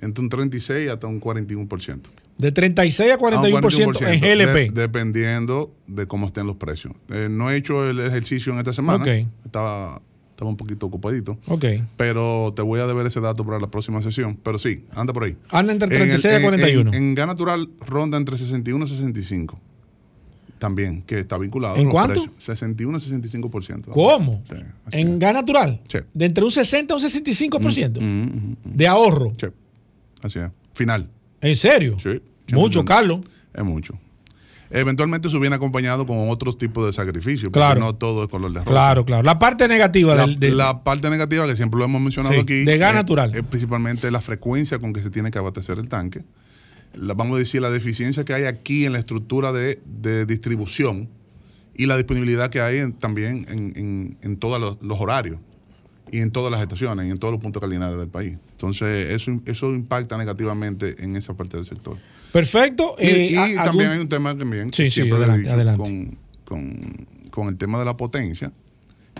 entre 0.00 0.22
un 0.22 0.28
36 0.28 0.90
hasta 0.90 1.06
un 1.06 1.20
41%. 1.20 2.00
De 2.38 2.52
36 2.52 3.10
a 3.10 3.14
Ah, 3.14 3.16
un 3.16 3.50
41% 3.52 4.06
en 4.12 4.20
GLP. 4.20 4.70
de- 4.72 4.82
dependiendo 4.82 5.72
de 5.86 6.06
cómo 6.06 6.26
estén 6.26 6.46
los 6.46 6.56
precios. 6.56 6.92
Eh, 7.10 7.28
no 7.30 7.50
he 7.50 7.56
hecho 7.56 7.88
el 7.88 7.98
ejercicio 8.00 8.52
en 8.52 8.58
esta 8.58 8.72
semana. 8.74 9.02
Ok. 9.04 9.26
Estaba, 9.46 10.02
estaba 10.36 10.50
un 10.50 10.56
poquito 10.58 10.84
ocupadito. 10.84 11.38
Ok. 11.48 11.64
Pero 11.96 12.52
te 12.54 12.60
voy 12.60 12.78
a 12.80 12.86
deber 12.86 13.06
ese 13.06 13.20
dato 13.20 13.42
para 13.46 13.58
la 13.58 13.68
próxima 13.70 14.02
sesión. 14.02 14.38
Pero 14.42 14.58
sí, 14.58 14.84
anda 14.94 15.14
por 15.14 15.24
ahí. 15.24 15.34
Anda 15.50 15.72
entre 15.72 15.86
En 15.88 15.94
el- 15.94 15.98
36 16.20 16.34
a 16.34 16.36
en- 16.36 16.42
41. 16.42 16.90
En, 16.92 16.94
en 17.02 17.14
gas 17.14 17.26
natural 17.26 17.70
ronda 17.80 18.18
entre 18.18 18.36
61 18.36 18.84
y 18.84 18.88
65. 18.88 19.58
También, 20.58 21.02
que 21.02 21.18
está 21.20 21.38
vinculado. 21.38 21.76
¿En 21.76 21.88
cuánto? 21.88 22.14
precios. 22.22 22.34
61 22.44 22.98
y 22.98 23.00
65%. 23.00 23.90
¿Cómo? 23.90 24.42
Sí. 24.48 24.56
En 24.92 25.18
gas 25.18 25.32
natural. 25.34 25.80
Sí. 25.88 25.98
De 26.14 26.24
entre 26.26 26.44
un 26.44 26.50
60 26.50 26.92
a 26.92 26.96
un 26.96 27.02
65% 27.02 28.00
Mm, 28.00 28.04
mm, 28.04 28.22
mm, 28.22 28.56
mm. 28.72 28.76
de 28.76 28.86
ahorro. 28.86 29.32
Sí. 29.40 29.46
Así 30.22 30.38
es. 30.38 30.50
Final. 30.74 31.08
¿En 31.40 31.56
serio? 31.56 31.98
Sí. 31.98 32.20
Mucho, 32.52 32.80
100%. 32.82 32.84
Carlos. 32.84 33.20
Es 33.54 33.64
mucho. 33.64 33.98
Eventualmente 34.70 35.28
eso 35.28 35.38
viene 35.38 35.56
acompañado 35.56 36.06
con 36.06 36.28
otros 36.28 36.58
tipos 36.58 36.84
de 36.86 36.92
sacrificios. 36.92 37.44
porque 37.52 37.58
Claro. 37.60 37.80
No 37.80 37.94
todo 37.94 38.24
es 38.24 38.28
color 38.28 38.50
de 38.52 38.58
rosa. 38.60 38.70
Claro, 38.70 39.04
claro. 39.04 39.22
La 39.22 39.38
parte 39.38 39.68
negativa 39.68 40.14
La, 40.14 40.26
del, 40.26 40.38
del- 40.40 40.56
la 40.56 40.82
parte 40.82 41.08
negativa 41.10 41.46
que 41.46 41.54
siempre 41.56 41.78
lo 41.78 41.84
hemos 41.84 42.00
mencionado 42.00 42.34
Sí, 42.34 42.40
aquí 42.40 42.64
de 42.64 42.78
gas 42.78 42.90
es- 42.90 42.96
natural. 42.96 43.34
es 43.34 43.42
principalmente 43.44 44.10
la 44.10 44.20
frecuencia 44.20 44.78
con 44.78 44.92
que 44.92 45.02
se 45.02 45.10
tiene 45.10 45.30
que 45.30 45.38
abastecer 45.38 45.78
el 45.78 45.88
tanque. 45.88 46.24
La- 46.94 47.14
vamos 47.14 47.36
a 47.36 47.38
decir 47.38 47.62
la 47.62 47.70
deficiencia 47.70 48.24
que 48.24 48.34
hay 48.34 48.44
aquí 48.44 48.86
en 48.86 48.92
la 48.94 48.98
estructura 48.98 49.52
de, 49.52 49.80
de 49.86 50.26
distribución 50.26 51.08
y 51.76 51.86
la 51.86 51.96
disponibilidad 51.96 52.48
que 52.50 52.60
hay 52.60 52.78
en- 52.78 52.92
también 52.92 53.46
en, 53.48 53.72
en- 53.76 54.18
en 54.22 54.36
todos 54.36 54.60
los, 54.60 54.78
los 54.82 54.98
horarios 55.00 55.38
y 56.10 56.18
en 56.20 56.30
todas 56.30 56.50
las 56.50 56.60
estaciones 56.62 57.06
y 57.06 57.10
en 57.10 57.18
todos 57.18 57.32
los 57.32 57.40
puntos 57.40 57.60
cardinales 57.60 57.98
del 57.98 58.08
país. 58.08 58.38
Entonces 58.52 59.10
eso, 59.12 59.40
eso 59.44 59.74
impacta 59.74 60.16
negativamente 60.16 60.96
en 61.04 61.16
esa 61.16 61.34
parte 61.34 61.56
del 61.56 61.66
sector. 61.66 61.98
Perfecto. 62.32 62.96
Y, 63.00 63.06
eh, 63.06 63.28
y 63.30 63.36
a- 63.36 63.62
también 63.64 63.88
algún- 63.88 63.92
hay 63.92 63.98
un 64.00 64.08
tema 64.08 64.36
también, 64.36 64.72
Sí, 64.72 64.84
que 64.84 64.90
sí, 64.90 64.94
siempre 64.94 65.18
lo 65.18 65.24
he 65.24 65.28
adelante, 65.28 65.42
dicho, 65.42 65.54
adelante. 65.54 65.82
Con, 65.82 66.18
con- 66.44 67.06
con 67.30 67.48
el 67.48 67.56
tema 67.56 67.78
de 67.78 67.84
la 67.84 67.96
potencia, 67.96 68.52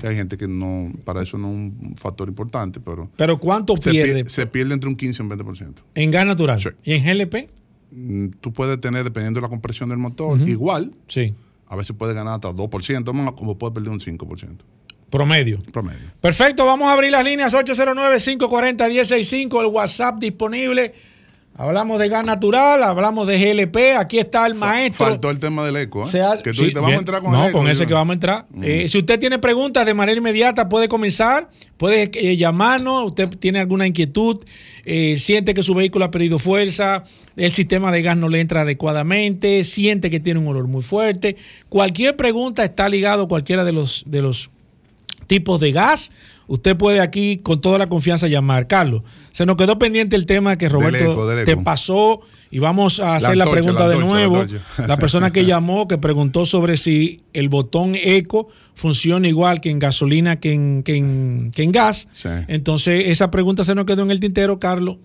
que 0.01 0.09
hay 0.09 0.17
gente 0.17 0.37
que 0.37 0.49
no, 0.49 0.91
para 1.05 1.23
eso 1.23 1.39
no 1.39 1.49
es 1.49 1.55
un 1.55 1.95
factor 1.97 2.29
importante, 2.29 2.81
pero... 2.81 3.09
Pero 3.17 3.39
¿cuánto 3.39 3.77
se 3.77 3.91
pierde 3.91 4.25
pie- 4.25 4.29
se 4.29 4.47
pierde 4.47 4.75
entre 4.75 4.89
un 4.91 4.97
15 4.97 5.23
y 5.23 5.25
un 5.25 5.31
20%. 5.31 5.83
en 5.95 6.11
gas 6.11 6.27
natural? 6.27 6.61
¿Y 6.85 6.95
en 6.95 7.05
GLP? 7.05 7.49
Mm, 7.93 8.27
Tú 8.41 8.53
puedes 8.53 8.81
tener, 8.81 9.05
dependiendo 9.05 9.39
de 9.39 9.43
la 9.43 9.49
compresión 9.49 9.89
del 9.89 9.99
motor, 9.99 10.39
igual. 10.49 10.93
Sí. 11.09 11.33
A 11.69 11.75
veces 11.77 11.97
puedes 11.97 12.15
ganar 12.15 12.35
hasta 12.35 12.53
2% 12.53 13.13
más, 13.13 13.33
como 13.33 13.57
puedes 13.59 13.75
perder 13.75 13.91
un 13.91 14.01
5%. 14.01 14.65
Promedio. 15.11 15.59
Promedio. 15.73 16.01
Perfecto, 16.21 16.65
vamos 16.67 16.89
a 16.89 16.93
abrir 16.93 17.11
las 17.13 17.25
líneas 17.25 17.55
809-540-165, 17.55 19.61
el 19.61 19.67
WhatsApp 19.67 20.19
disponible. 20.19 20.93
Hablamos 21.59 21.99
de 21.99 22.11
gas 22.11 22.27
natural, 22.27 22.83
hablamos 22.83 23.27
de 23.27 23.39
GLP, 23.39 23.97
aquí 23.99 24.19
está 24.19 24.47
el 24.47 24.55
maestro. 24.55 25.07
Faltó 25.07 25.31
el 25.31 25.39
tema 25.39 25.65
del 25.65 25.77
eco, 25.77 26.07
¿eh? 26.07 26.11
Que 26.45 26.51
tú 26.51 26.57
sí, 26.57 26.61
dijiste, 26.61 26.75
vamos 26.81 26.89
bien. 26.89 26.99
a 26.99 27.01
entrar 27.01 27.23
con 27.23 27.33
no, 27.33 27.43
el 27.45 27.49
eco. 27.49 27.59
con 27.59 27.69
ese 27.69 27.85
Yo- 27.85 27.89
que 27.89 27.95
vamos 27.95 28.11
a 28.11 28.15
entrar. 28.15 28.47
Eh, 28.61 28.87
si 28.89 28.99
usted 28.99 29.19
tiene 29.19 29.39
preguntas 29.39 29.87
de 29.87 29.95
manera 29.95 30.19
inmediata, 30.19 30.69
puede 30.69 30.87
comenzar. 30.87 31.49
Puede 31.79 32.11
eh, 32.13 32.37
llamarnos, 32.37 33.07
usted 33.07 33.29
tiene 33.39 33.61
alguna 33.61 33.87
inquietud, 33.87 34.45
eh, 34.85 35.17
siente 35.17 35.55
que 35.55 35.63
su 35.63 35.75
vehículo 35.75 36.07
ha 36.07 36.11
perdido 36.11 36.39
fuerza, 36.39 37.05
el 37.37 37.53
sistema 37.53 37.91
de 37.93 38.03
gas 38.03 38.17
no 38.17 38.29
le 38.29 38.41
entra 38.41 38.63
adecuadamente, 38.63 39.63
siente 39.65 40.11
que 40.11 40.21
tiene 40.21 40.41
un 40.41 40.49
olor 40.49 40.69
muy 40.69 40.83
fuerte. 40.83 41.37
Cualquier 41.69 42.17
pregunta 42.17 42.65
está 42.65 42.89
ligado 42.89 43.25
a 43.25 43.29
cualquiera 43.29 43.65
de 43.65 43.73
los, 43.73 44.05
de 44.07 44.23
los 44.23 44.51
tipos 45.27 45.61
de 45.61 45.73
gas. 45.73 46.13
Usted 46.49 46.77
puede 46.77 47.01
aquí 47.01 47.39
con 47.39 47.61
toda 47.61 47.77
la 47.79 47.89
confianza 47.89 48.29
llamar. 48.29 48.69
Carlos, 48.69 49.03
se 49.33 49.45
nos 49.47 49.57
quedó 49.57 49.79
pendiente 49.79 50.15
el 50.15 50.27
tema 50.27 50.57
que 50.57 50.69
Roberto 50.69 51.13
eco, 51.13 51.27
del 51.27 51.45
te 51.45 51.57
pasó 51.57 52.21
y 52.53 52.61
vamos 52.61 53.01
a 53.01 53.17
hacer 53.17 53.37
la, 53.37 53.45
antorcha, 53.45 53.63
pregunta 53.63 53.87
la 53.89 53.95
de 53.95 53.99
nuevo. 53.99 54.45
la 54.87 54.97
persona 54.97 55.33
que 55.33 55.45
llamó, 55.45 55.89
que 55.89 55.99
preguntó 55.99 56.45
sobre 56.45 56.77
si 56.77 57.23
el 57.33 57.49
botón 57.49 57.95
eco 57.97 58.49
funciona 58.75 59.27
igual 59.27 59.61
que 59.61 59.71
en 59.71 59.79
gasolina 59.81 60.37
que 60.37 60.53
en, 60.53 60.83
que 60.85 60.97
en, 60.97 61.51
que 61.53 61.63
en 61.65 61.73
gas. 61.73 62.09
Entonces, 62.47 63.05
esa 63.07 63.31
pregunta 63.33 63.65
se 63.65 63.75
nos 63.75 63.85
quedó 63.87 64.03
en 64.03 64.13
el 64.13 64.21
tintero, 64.21 64.59
Carlos. 64.61 64.99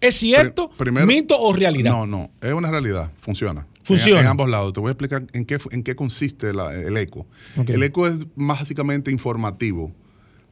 ¿Es 0.00 0.14
cierto, 0.16 0.70
Primero- 0.76 1.06
mito 1.06 1.40
o 1.40 1.52
realidad? 1.52 1.90
No, 1.90 2.06
no, 2.06 2.30
es 2.40 2.52
una 2.52 2.70
realidad, 2.70 3.10
funciona. 3.20 3.66
Funciona. 3.82 4.20
En, 4.20 4.26
en 4.26 4.30
ambos 4.30 4.48
lados. 4.50 4.72
Te 4.74 4.80
voy 4.80 4.90
a 4.90 4.92
explicar 4.92 5.24
en 5.32 5.44
qué, 5.46 5.58
en 5.72 5.82
qué 5.82 5.96
consiste 5.96 6.52
la- 6.52 6.74
el 6.74 6.96
eco. 6.98 7.26
El 7.66 7.82
eco 7.82 8.06
es 8.06 8.26
básicamente 8.36 9.10
informativo 9.10 9.92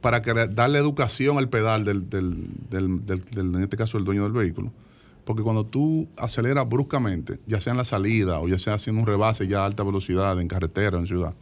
para 0.01 0.21
que, 0.21 0.33
darle 0.33 0.79
educación 0.79 1.37
al 1.37 1.49
pedal 1.49 1.83
del, 1.85 2.09
del- 2.09 2.47
del- 2.69 3.05
del- 3.05 3.55
en 3.55 3.63
este 3.63 3.77
caso, 3.77 3.97
el 3.97 4.03
dueño 4.03 4.23
del 4.23 4.31
vehículo. 4.31 4.71
Porque 5.25 5.43
cuando 5.43 5.65
tú 5.65 6.07
aceleras 6.17 6.67
bruscamente, 6.69 7.39
ya 7.47 7.59
sea 7.59 7.71
en 7.71 7.77
la 7.77 7.85
salida 7.85 8.39
o 8.39 8.47
ya 8.47 8.57
sea 8.59 8.75
haciendo 8.75 9.01
un 9.01 9.07
rebase 9.07 9.47
ya 9.47 9.63
a 9.63 9.65
alta 9.65 9.83
velocidad 9.83 10.39
en 10.39 10.47
carretera 10.47 10.97
o 10.97 11.01
en 11.01 11.07
ciudad, 11.07 11.33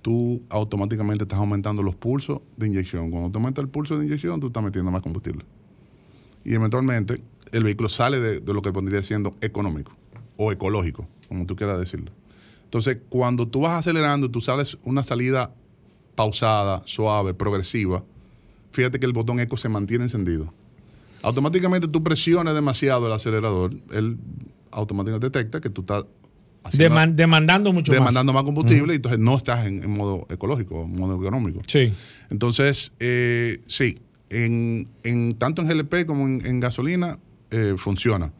tú 0.00 0.42
automáticamente 0.48 1.24
estás 1.24 1.38
aumentando 1.38 1.82
los 1.82 1.94
pulsos 1.96 2.40
de 2.56 2.66
inyección. 2.66 3.10
Cuando 3.10 3.30
tú 3.30 3.38
aumentas 3.38 3.62
el 3.62 3.68
pulso 3.68 3.98
de 3.98 4.06
inyección, 4.06 4.40
tú 4.40 4.46
estás 4.46 4.62
metiendo 4.62 4.90
más 4.90 5.02
combustible 5.02 5.44
y 6.44 6.54
eventualmente 6.54 7.22
el 7.52 7.64
vehículo 7.64 7.88
sale 7.88 8.20
de, 8.20 8.40
de 8.40 8.54
lo 8.54 8.60
que 8.62 8.72
pondría 8.72 9.02
siendo 9.02 9.34
económico 9.40 9.92
o 10.36 10.52
ecológico, 10.52 11.06
como 11.28 11.46
tú 11.46 11.56
quieras 11.56 11.78
decirlo. 11.78 12.10
Entonces, 12.64 12.98
cuando 13.08 13.46
tú 13.48 13.60
vas 13.60 13.78
acelerando, 13.78 14.30
tú 14.30 14.40
sales 14.40 14.76
una 14.84 15.02
salida 15.02 15.54
pausada, 16.14 16.82
suave, 16.86 17.34
progresiva, 17.34 18.04
fíjate 18.72 18.98
que 19.00 19.06
el 19.06 19.12
botón 19.12 19.40
eco 19.40 19.56
se 19.56 19.68
mantiene 19.68 20.04
encendido. 20.04 20.52
Automáticamente 21.22 21.88
tú 21.88 22.02
presionas 22.02 22.54
demasiado 22.54 23.06
el 23.06 23.12
acelerador, 23.12 23.74
él 23.92 24.18
automáticamente 24.70 25.26
detecta 25.26 25.60
que 25.60 25.70
tú 25.70 25.80
estás 25.82 26.04
Deman- 26.72 27.14
demandando 27.14 27.72
mucho 27.72 27.92
más. 27.92 27.98
demandando 28.00 28.32
más, 28.32 28.42
combustible 28.44 28.94
y 28.94 28.96
entonces 28.96 29.20
no 29.20 29.36
estás 29.36 29.66
en, 29.66 29.82
en 29.84 29.90
modo 29.90 30.26
ecológico, 30.30 30.84
en 30.84 30.96
modo 30.96 31.20
económico. 31.20 31.60
Sí. 31.66 31.92
Entonces, 32.30 32.92
eh, 33.00 33.60
sí, 33.66 33.98
en, 34.30 34.88
en- 35.02 35.34
tanto 35.34 35.62
en 35.62 35.68
GLP 35.68 36.06
como 36.06 36.26
en, 36.26 36.44
en 36.46 36.60
gasolina 36.60 37.18
eh, 37.50 37.74
funciona. 37.76 38.32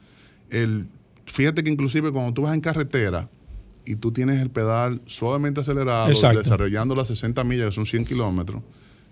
El, 0.50 0.86
fíjate 1.26 1.62
que 1.64 1.70
inclusive 1.70 2.12
cuando 2.12 2.32
tú 2.32 2.42
vas 2.42 2.54
en 2.54 2.60
carretera 2.60 3.28
y 3.86 3.96
tú 3.96 4.12
tienes 4.12 4.40
el 4.40 4.50
pedal 4.50 5.00
suavemente 5.06 5.60
acelerado, 5.60 6.08
Exacto. 6.08 6.38
desarrollando 6.40 6.94
las 6.94 7.08
60 7.08 7.42
millas, 7.44 7.66
que 7.66 7.72
son 7.72 7.86
100 7.86 8.04
kilómetros, 8.04 8.62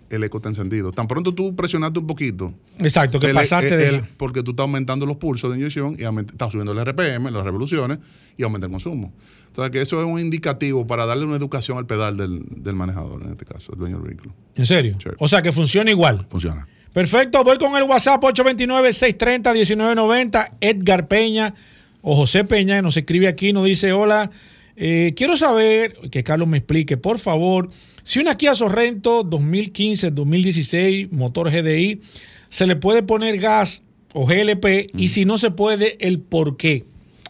el 0.09 0.23
eco 0.23 0.37
está 0.37 0.49
encendido. 0.49 0.91
Tan 0.91 1.07
pronto 1.07 1.33
tú 1.33 1.55
presionaste 1.55 1.99
un 1.99 2.07
poquito, 2.07 2.53
Exacto, 2.79 3.19
que 3.19 3.27
el- 3.27 3.33
pasaste 3.33 3.73
el- 3.73 3.79
de 3.79 3.89
el- 3.89 4.01
porque 4.17 4.43
tú 4.43 4.51
estás 4.51 4.65
aumentando 4.65 5.05
los 5.05 5.17
pulsos 5.17 5.51
de 5.51 5.57
inyección 5.57 5.95
y 5.99 6.03
aumenta- 6.03 6.33
estás 6.33 6.51
subiendo 6.51 6.71
el 6.71 6.79
RPM, 6.79 7.31
las 7.31 7.43
revoluciones, 7.43 7.99
y 8.37 8.43
aumenta 8.43 8.65
el 8.67 8.71
consumo. 8.71 9.13
Entonces, 9.47 9.71
que 9.71 9.81
eso 9.81 9.99
es 9.99 10.05
un 10.07 10.19
indicativo 10.19 10.87
para 10.87 11.05
darle 11.05 11.25
una 11.25 11.35
educación 11.35 11.77
al 11.77 11.85
pedal 11.85 12.17
del, 12.17 12.41
del 12.49 12.75
manejador, 12.75 13.21
en 13.23 13.31
este 13.31 13.45
caso, 13.45 13.73
el 13.73 13.79
dueño 13.79 13.97
del 13.99 14.07
vehículo. 14.07 14.33
¿En 14.55 14.65
serio? 14.65 14.93
O 15.19 15.27
sea 15.27 15.41
que 15.43 15.51
funciona 15.51 15.91
igual. 15.91 16.25
Funciona. 16.29 16.67
Perfecto, 16.91 17.43
voy 17.43 17.57
con 17.57 17.75
el 17.75 17.83
WhatsApp 17.83 18.23
829-630-1990. 18.23 20.51
Edgar 20.61 21.07
Peña 21.07 21.53
o 22.01 22.15
José 22.15 22.43
Peña 22.43 22.81
nos 22.81 22.97
escribe 22.97 23.27
aquí, 23.27 23.53
nos 23.53 23.65
dice, 23.65 23.93
hola, 23.93 24.29
eh, 24.75 25.13
quiero 25.15 25.37
saber, 25.37 25.97
que 26.11 26.23
Carlos 26.23 26.47
me 26.47 26.57
explique, 26.57 26.97
por 26.97 27.19
favor, 27.19 27.69
si 28.03 28.19
una 28.19 28.35
Kia 28.35 28.55
Sorrento 28.55 29.23
2015-2016, 29.23 31.11
motor 31.11 31.51
GDI, 31.51 32.01
se 32.49 32.67
le 32.67 32.75
puede 32.75 33.03
poner 33.03 33.39
gas 33.39 33.83
o 34.13 34.25
GLP 34.25 34.91
y 34.95 35.07
si 35.09 35.25
no 35.25 35.37
se 35.37 35.51
puede, 35.51 35.97
el 36.05 36.19
por 36.19 36.57
qué. 36.57 36.85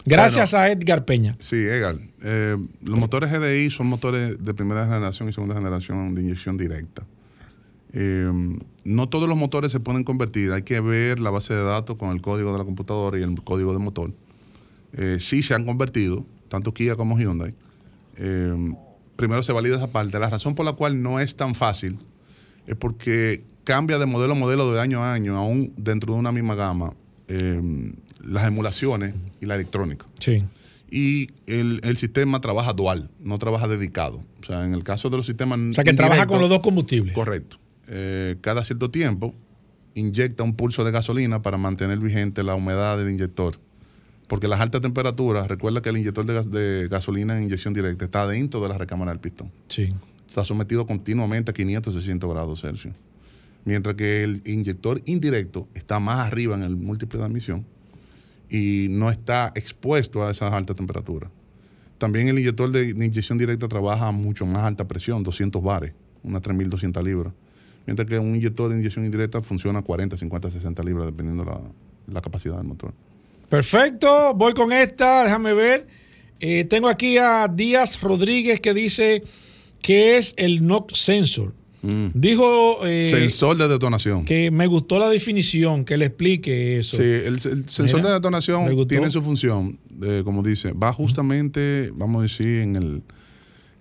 Gracias 0.06 0.54
a 0.54 0.70
Edgar 0.70 1.06
Peña. 1.06 1.38
Sí, 1.40 1.56
Edgar. 1.56 1.98
eh, 2.24 2.58
los 2.82 3.00
motores 3.00 3.32
GDI 3.32 3.70
son 3.70 3.88
motores 3.88 4.44
de 4.44 4.54
primera 4.54 4.86
generación 4.86 5.30
y 5.30 5.34
segunda 5.34 5.56
generación 5.56 6.14
de 6.14 6.22
inyección 6.22 6.58
directa. 6.58 7.04
Eh, 7.94 8.30
no 8.84 9.08
todos 9.08 9.30
los 9.30 9.38
motores 9.38 9.72
se 9.72 9.80
pueden 9.80 10.04
convertir. 10.04 10.52
Hay 10.52 10.64
que 10.64 10.82
ver 10.82 11.20
la 11.20 11.30
base 11.30 11.54
de 11.54 11.64
datos 11.64 11.96
con 11.96 12.10
el 12.10 12.22
código 12.22 12.52
de 12.52 12.58
la 12.58 12.66
computadora 12.66 13.18
y 13.18 13.24
el 13.24 13.42
código 13.44 13.72
del 13.72 13.82
motor. 13.82 14.12
Eh, 14.94 15.18
sí 15.20 15.42
se 15.42 15.54
han 15.54 15.66
convertido, 15.66 16.26
tanto 16.54 16.72
Kia 16.72 16.96
como 16.96 17.18
Hyundai. 17.18 17.56
Eh, 18.16 18.74
primero 19.16 19.42
se 19.42 19.52
valida 19.52 19.78
esa 19.78 19.88
parte. 19.88 20.20
La 20.20 20.30
razón 20.30 20.54
por 20.54 20.68
la 20.68 20.74
cual 20.74 21.02
no 21.02 21.20
es 21.20 21.36
tan 21.36 21.56
fácil 21.56 21.98
es 22.68 22.76
porque 22.76 23.44
cambia 23.64 23.98
de 23.98 24.06
modelo 24.06 24.34
a 24.34 24.36
modelo 24.36 24.72
de 24.72 24.80
año 24.80 25.04
a 25.04 25.14
año, 25.14 25.36
aún 25.36 25.74
dentro 25.78 26.14
de 26.14 26.20
una 26.20 26.32
misma 26.32 26.54
gama, 26.54 26.94
eh, 27.28 27.60
las 28.24 28.48
emulaciones 28.48 29.16
y 29.42 29.48
la 29.48 29.56
electrónica. 29.56 30.06
Sí. 30.20 30.44
Y 30.92 31.32
el, 31.48 31.82
el 31.84 31.98
sistema 31.98 32.40
trabaja 32.40 32.74
dual, 32.74 33.10
no 33.20 33.40
trabaja 33.40 33.68
dedicado. 33.68 34.22
O 34.44 34.46
sea, 34.46 34.64
en 34.64 34.76
el 34.76 34.84
caso 34.84 35.10
de 35.10 35.18
los 35.18 35.26
sistemas. 35.26 35.60
O 35.60 35.74
sea 35.74 35.84
que 35.84 35.94
trabaja 35.94 36.28
con 36.28 36.40
los 36.40 36.50
dos 36.50 36.60
combustibles. 36.60 37.16
Correcto. 37.16 37.58
Eh, 37.88 38.36
cada 38.42 38.64
cierto 38.64 38.92
tiempo 38.92 39.34
inyecta 39.96 40.44
un 40.44 40.54
pulso 40.54 40.84
de 40.84 40.92
gasolina 40.92 41.40
para 41.40 41.58
mantener 41.58 41.98
vigente 41.98 42.44
la 42.44 42.54
humedad 42.54 43.00
del 43.00 43.10
inyector. 43.10 43.56
Porque 44.34 44.48
las 44.48 44.60
altas 44.60 44.82
temperaturas, 44.82 45.48
recuerda 45.48 45.82
que 45.84 45.90
el 45.90 45.98
inyector 45.98 46.26
de, 46.26 46.34
gas- 46.34 46.50
de 46.50 46.88
gasolina 46.90 47.38
en 47.38 47.44
inyección 47.44 47.74
directa 47.74 48.06
está 48.06 48.26
dentro 48.26 48.62
de 48.62 48.68
la 48.70 48.78
recámara 48.80 49.12
del 49.12 49.20
pistón. 49.20 49.52
Sí. 49.68 49.90
Está 50.28 50.44
sometido 50.44 50.88
continuamente 50.88 51.52
a 51.52 51.54
500, 51.54 51.94
600 51.94 52.30
grados 52.32 52.62
Celsius. 52.62 52.96
Mientras 53.66 53.96
que 53.96 54.24
el 54.24 54.42
inyector 54.46 55.02
indirecto 55.06 55.68
está 55.76 56.00
más 56.00 56.18
arriba 56.20 56.56
en 56.56 56.64
el 56.64 56.76
múltiple 56.76 57.20
de 57.20 57.26
admisión 57.26 57.66
y 58.50 58.88
no 58.90 59.12
está 59.12 59.52
expuesto 59.56 60.26
a 60.26 60.32
esas 60.32 60.52
altas 60.52 60.76
temperaturas. 60.76 61.30
También 62.00 62.28
el 62.28 62.40
inyector 62.40 62.72
de, 62.72 62.94
de 62.94 63.06
inyección 63.06 63.38
directa 63.38 63.68
trabaja 63.68 64.08
a 64.08 64.12
mucho 64.12 64.46
más 64.48 64.64
alta 64.64 64.88
presión, 64.88 65.22
200 65.24 65.62
bares, 65.62 65.94
unas 66.24 66.42
3.200 66.42 67.04
libras. 67.04 67.34
Mientras 67.86 68.08
que 68.10 68.18
un 68.18 68.36
inyector 68.36 68.72
de 68.72 68.80
inyección 68.80 69.06
indirecta 69.06 69.42
funciona 69.42 69.80
a 69.80 69.82
40, 69.84 70.18
50, 70.18 70.50
60 70.52 70.84
libras, 70.84 71.06
dependiendo 71.06 71.46
la, 71.46 71.62
la 72.12 72.22
capacidad 72.22 72.58
del 72.58 72.66
motor. 72.66 72.94
Perfecto, 73.54 74.34
voy 74.34 74.54
con 74.54 74.74
esta, 74.74 75.26
déjame 75.26 75.54
ver. 75.54 75.86
Eh, 76.40 76.64
tengo 76.64 76.88
aquí 76.88 77.20
a 77.20 77.48
Díaz 77.48 78.02
Rodríguez 78.02 78.60
que 78.60 78.74
dice 78.74 79.22
que 79.80 80.18
es 80.18 80.34
el 80.38 80.66
NOx 80.66 81.00
sensor. 81.00 81.54
Dijo 81.84 82.84
eh, 82.84 83.04
Sensor 83.04 83.56
de 83.56 83.68
detonación. 83.68 84.26
que 84.26 84.50
me 84.50 84.66
gustó 84.66 84.98
la 84.98 85.08
definición, 85.08 85.86
que 85.86 85.98
le 85.98 86.06
explique 86.06 86.80
eso. 86.80 86.98
Sí, 86.98 87.04
el, 87.04 87.36
el 87.36 87.40
sensor 87.40 88.00
Mira, 88.00 88.08
de 88.08 88.14
detonación 88.16 88.88
tiene 88.88 89.12
su 89.12 89.22
función, 89.22 89.78
de, 89.88 90.24
como 90.24 90.42
dice, 90.42 90.72
va 90.72 90.92
justamente, 90.92 91.92
vamos 91.94 92.22
a 92.22 92.24
decir, 92.24 92.62
en, 92.62 92.76
el, 92.76 93.04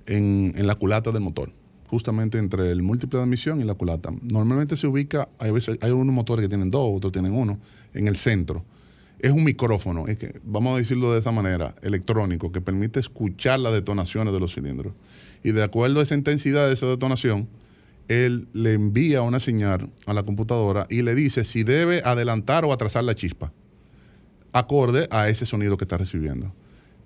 en, 0.04 0.52
en 0.54 0.66
la 0.66 0.74
culata 0.74 1.12
del 1.12 1.22
motor, 1.22 1.50
justamente 1.86 2.36
entre 2.36 2.70
el 2.72 2.82
múltiple 2.82 3.20
de 3.20 3.24
admisión 3.24 3.58
y 3.62 3.64
la 3.64 3.72
culata. 3.72 4.10
Normalmente 4.20 4.76
se 4.76 4.86
ubica, 4.86 5.30
hay, 5.38 5.50
veces, 5.50 5.78
hay 5.80 5.92
unos 5.92 6.14
motores 6.14 6.44
que 6.44 6.50
tienen 6.50 6.70
dos, 6.70 6.94
otros 6.94 7.10
tienen 7.10 7.32
uno, 7.32 7.58
en 7.94 8.06
el 8.06 8.18
centro. 8.18 8.66
Es 9.22 9.30
un 9.30 9.44
micrófono, 9.44 10.04
vamos 10.42 10.74
a 10.74 10.78
decirlo 10.78 11.12
de 11.12 11.20
esa 11.20 11.30
manera, 11.30 11.76
electrónico, 11.80 12.50
que 12.50 12.60
permite 12.60 12.98
escuchar 12.98 13.60
las 13.60 13.72
detonaciones 13.72 14.34
de 14.34 14.40
los 14.40 14.52
cilindros. 14.52 14.94
Y 15.44 15.52
de 15.52 15.62
acuerdo 15.62 16.00
a 16.00 16.02
esa 16.02 16.16
intensidad 16.16 16.66
de 16.66 16.74
esa 16.74 16.86
detonación, 16.86 17.48
él 18.08 18.48
le 18.52 18.72
envía 18.72 19.22
una 19.22 19.38
señal 19.38 19.90
a 20.06 20.12
la 20.12 20.24
computadora 20.24 20.88
y 20.90 21.02
le 21.02 21.14
dice 21.14 21.44
si 21.44 21.62
debe 21.62 22.02
adelantar 22.04 22.64
o 22.64 22.72
atrasar 22.72 23.04
la 23.04 23.14
chispa, 23.14 23.52
acorde 24.52 25.06
a 25.12 25.28
ese 25.28 25.46
sonido 25.46 25.76
que 25.76 25.84
está 25.84 25.98
recibiendo, 25.98 26.52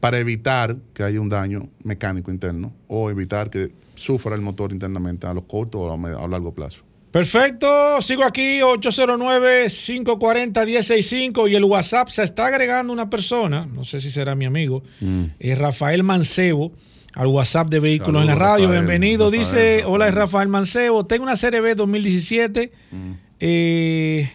para 0.01 0.19
evitar 0.19 0.79
que 0.95 1.03
haya 1.03 1.21
un 1.21 1.29
daño 1.29 1.69
mecánico 1.85 2.31
interno 2.31 2.73
o 2.89 3.11
evitar 3.11 3.51
que 3.51 3.73
sufra 3.95 4.35
el 4.35 4.41
motor 4.41 4.73
internamente 4.73 5.27
a 5.27 5.35
lo 5.35 5.47
corto 5.47 5.81
o 5.81 5.93
a 5.93 6.29
largo 6.29 6.55
plazo. 6.55 6.86
Perfecto, 7.17 8.03
sigo 8.03 8.25
aquí 8.25 8.61
809-540-165 8.61 11.51
y 11.51 11.55
el 11.55 11.65
WhatsApp 11.65 12.11
se 12.11 12.23
está 12.23 12.49
agregando 12.49 12.93
una 12.93 13.09
persona, 13.09 13.67
no 13.73 13.85
sé 13.85 14.01
si 14.01 14.11
será 14.11 14.35
mi 14.35 14.45
amigo, 14.45 14.83
es 15.39 15.57
Rafael 15.57 16.03
Mancebo 16.03 16.75
al 17.15 17.29
WhatsApp 17.29 17.71
de 17.71 17.81
Vehículos 17.81 18.21
en 18.21 18.27
la 18.27 18.35
Radio. 18.35 18.67
Rafael, 18.67 18.85
Bienvenido, 18.85 19.31
Rafael, 19.31 19.41
dice, 19.41 19.85
hola 19.87 20.09
es 20.09 20.15
Rafael 20.15 20.51
Mancebo, 20.51 21.07
tengo 21.07 21.23
una 21.23 21.37
Serie 21.37 21.63
B 21.63 21.75
2017. 21.75 22.71
eh, 23.41 24.31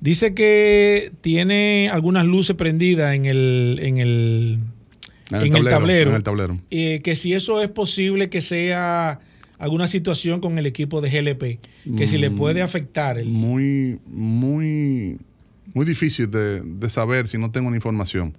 dice 0.00 0.34
que 0.34 1.12
tiene 1.22 1.88
algunas 1.90 2.26
luces 2.26 2.56
prendidas 2.56 3.14
en 3.14 3.24
el, 3.24 3.80
en 3.82 3.96
el, 4.00 4.58
En 5.30 5.36
el 5.36 5.46
en 5.46 5.56
el 5.56 5.64
tablero, 5.64 5.70
tablero. 5.70 6.10
en 6.10 6.16
el 6.16 6.22
tablero. 6.22 6.58
Eh, 6.70 7.00
que 7.02 7.16
si 7.16 7.32
eso 7.32 7.62
es 7.62 7.70
posible 7.70 8.28
que 8.28 8.42
sea 8.42 9.20
alguna 9.64 9.86
situación 9.86 10.40
con 10.40 10.58
el 10.58 10.66
equipo 10.66 11.00
de 11.00 11.08
GLP, 11.10 11.58
que 11.96 12.06
si 12.06 12.18
le 12.18 12.28
Mm, 12.30 12.36
puede 12.36 12.60
afectar. 12.62 13.18
El, 13.18 13.28
Muy, 13.28 13.98
muy, 14.06 15.18
muy 15.72 15.86
difícil 15.86 16.30
de, 16.30 16.60
de 16.60 16.90
saber 16.90 17.28
si 17.28 17.38
no 17.38 17.50
tengo 17.50 17.68
una 17.68 17.76
información. 17.76 18.34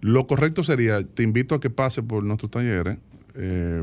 Lo 0.00 0.26
correcto 0.28 0.62
sería, 0.62 1.02
te 1.02 1.22
invito 1.24 1.54
a 1.56 1.60
que 1.60 1.68
pase 1.68 2.02
por 2.02 2.22
nuestros 2.22 2.50
talleres, 2.50 2.98
eh, 3.34 3.82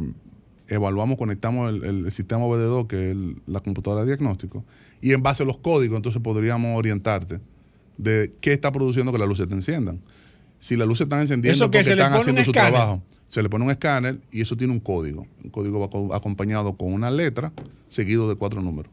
evaluamos, 0.69 1.17
conectamos 1.17 1.69
el, 1.73 1.83
el- 1.83 2.05
el 2.05 2.11
sistema 2.13 2.45
OBD2, 2.45 2.87
que 2.87 2.95
es 2.95 3.11
el- 3.11 3.35
la 3.45 3.59
computadora 3.59 4.01
de 4.01 4.07
diagnóstico, 4.07 4.63
y 5.01 5.11
en 5.11 5.21
base 5.21 5.43
a 5.43 5.45
los 5.45 5.57
códigos, 5.57 5.97
entonces 5.97 6.21
podríamos 6.21 6.77
orientarte 6.77 7.39
de 7.97 8.31
qué 8.39 8.53
está 8.53 8.71
produciendo 8.71 9.11
que 9.11 9.17
las 9.17 9.27
luces 9.27 9.47
te 9.49 9.53
enciendan. 9.53 9.99
Si 10.63 10.77
las 10.77 10.87
luces 10.87 11.05
están 11.05 11.19
encendiendo 11.19 11.55
¿Eso 11.57 11.69
qué? 11.71 11.79
porque 11.79 11.83
¿Se 11.89 11.93
están 11.93 12.13
haciendo 12.13 12.41
su 12.45 12.51
escáner? 12.51 12.71
trabajo, 12.73 13.03
se 13.27 13.43
le 13.43 13.49
pone 13.49 13.65
un 13.65 13.71
escáner 13.71 14.19
y 14.31 14.41
eso 14.41 14.55
tiene 14.55 14.71
un 14.71 14.79
código. 14.79 15.27
Un 15.43 15.49
código 15.49 15.77
va 15.79 15.89
co- 15.89 16.13
acompañado 16.15 16.77
con 16.77 16.93
una 16.93 17.11
letra 17.11 17.51
seguido 17.89 18.29
de 18.29 18.35
cuatro 18.35 18.61
números. 18.61 18.89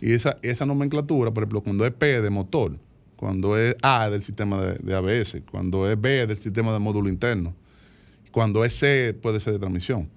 Y 0.00 0.12
esa, 0.12 0.36
esa 0.42 0.64
nomenclatura, 0.64 1.32
por 1.32 1.42
ejemplo, 1.42 1.60
cuando 1.62 1.84
es 1.86 1.92
P 1.92 2.22
de 2.22 2.30
motor, 2.30 2.78
cuando 3.16 3.58
es 3.58 3.74
A 3.82 4.08
del 4.10 4.22
sistema 4.22 4.60
de, 4.62 4.74
de 4.78 4.94
ABS, 4.94 5.38
cuando 5.50 5.90
es 5.90 6.00
B 6.00 6.24
del 6.28 6.36
sistema 6.36 6.72
de 6.72 6.78
módulo 6.78 7.08
interno, 7.08 7.52
cuando 8.30 8.64
es 8.64 8.78
C 8.78 9.12
puede 9.20 9.40
ser 9.40 9.54
de 9.54 9.58
transmisión. 9.58 10.08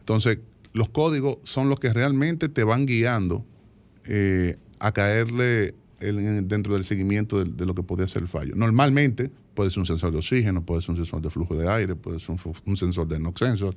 Entonces, 0.00 0.40
los 0.72 0.88
códigos 0.88 1.38
son 1.44 1.68
los 1.68 1.78
que 1.78 1.92
realmente 1.92 2.48
te 2.48 2.64
van 2.64 2.84
guiando 2.84 3.44
eh, 4.06 4.56
a 4.80 4.90
caerle 4.90 5.74
dentro 6.00 6.74
del 6.74 6.84
seguimiento 6.84 7.42
de, 7.44 7.50
de 7.52 7.66
lo 7.66 7.74
que 7.74 7.82
podría 7.82 8.06
ser 8.08 8.22
el 8.22 8.28
fallo. 8.28 8.54
Normalmente 8.54 9.30
puede 9.54 9.70
ser 9.70 9.80
un 9.80 9.86
sensor 9.86 10.12
de 10.12 10.18
oxígeno, 10.18 10.64
puede 10.64 10.80
ser 10.82 10.90
un 10.90 10.96
sensor 10.96 11.20
de 11.22 11.30
flujo 11.30 11.56
de 11.56 11.68
aire, 11.68 11.96
puede 11.96 12.20
ser 12.20 12.36
un, 12.66 12.76
sensor 12.76 13.08
de 13.08 13.18
NOx 13.18 13.38
sensor, 13.40 13.74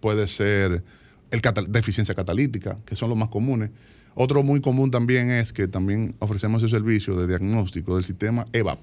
puede 0.00 0.26
ser 0.26 0.82
el 1.30 1.40
cata- 1.40 1.62
deficiencia 1.68 2.14
catalítica, 2.14 2.76
que 2.84 2.96
son 2.96 3.08
los 3.08 3.16
más 3.18 3.28
comunes. 3.28 3.70
Otro 4.14 4.42
muy 4.42 4.60
común 4.60 4.90
también 4.90 5.30
es 5.30 5.52
que 5.52 5.68
también 5.68 6.14
ofrecemos 6.18 6.62
el 6.62 6.68
servicio 6.68 7.14
de 7.16 7.26
diagnóstico 7.28 7.94
del 7.94 8.04
sistema 8.04 8.46
EVAP. 8.52 8.80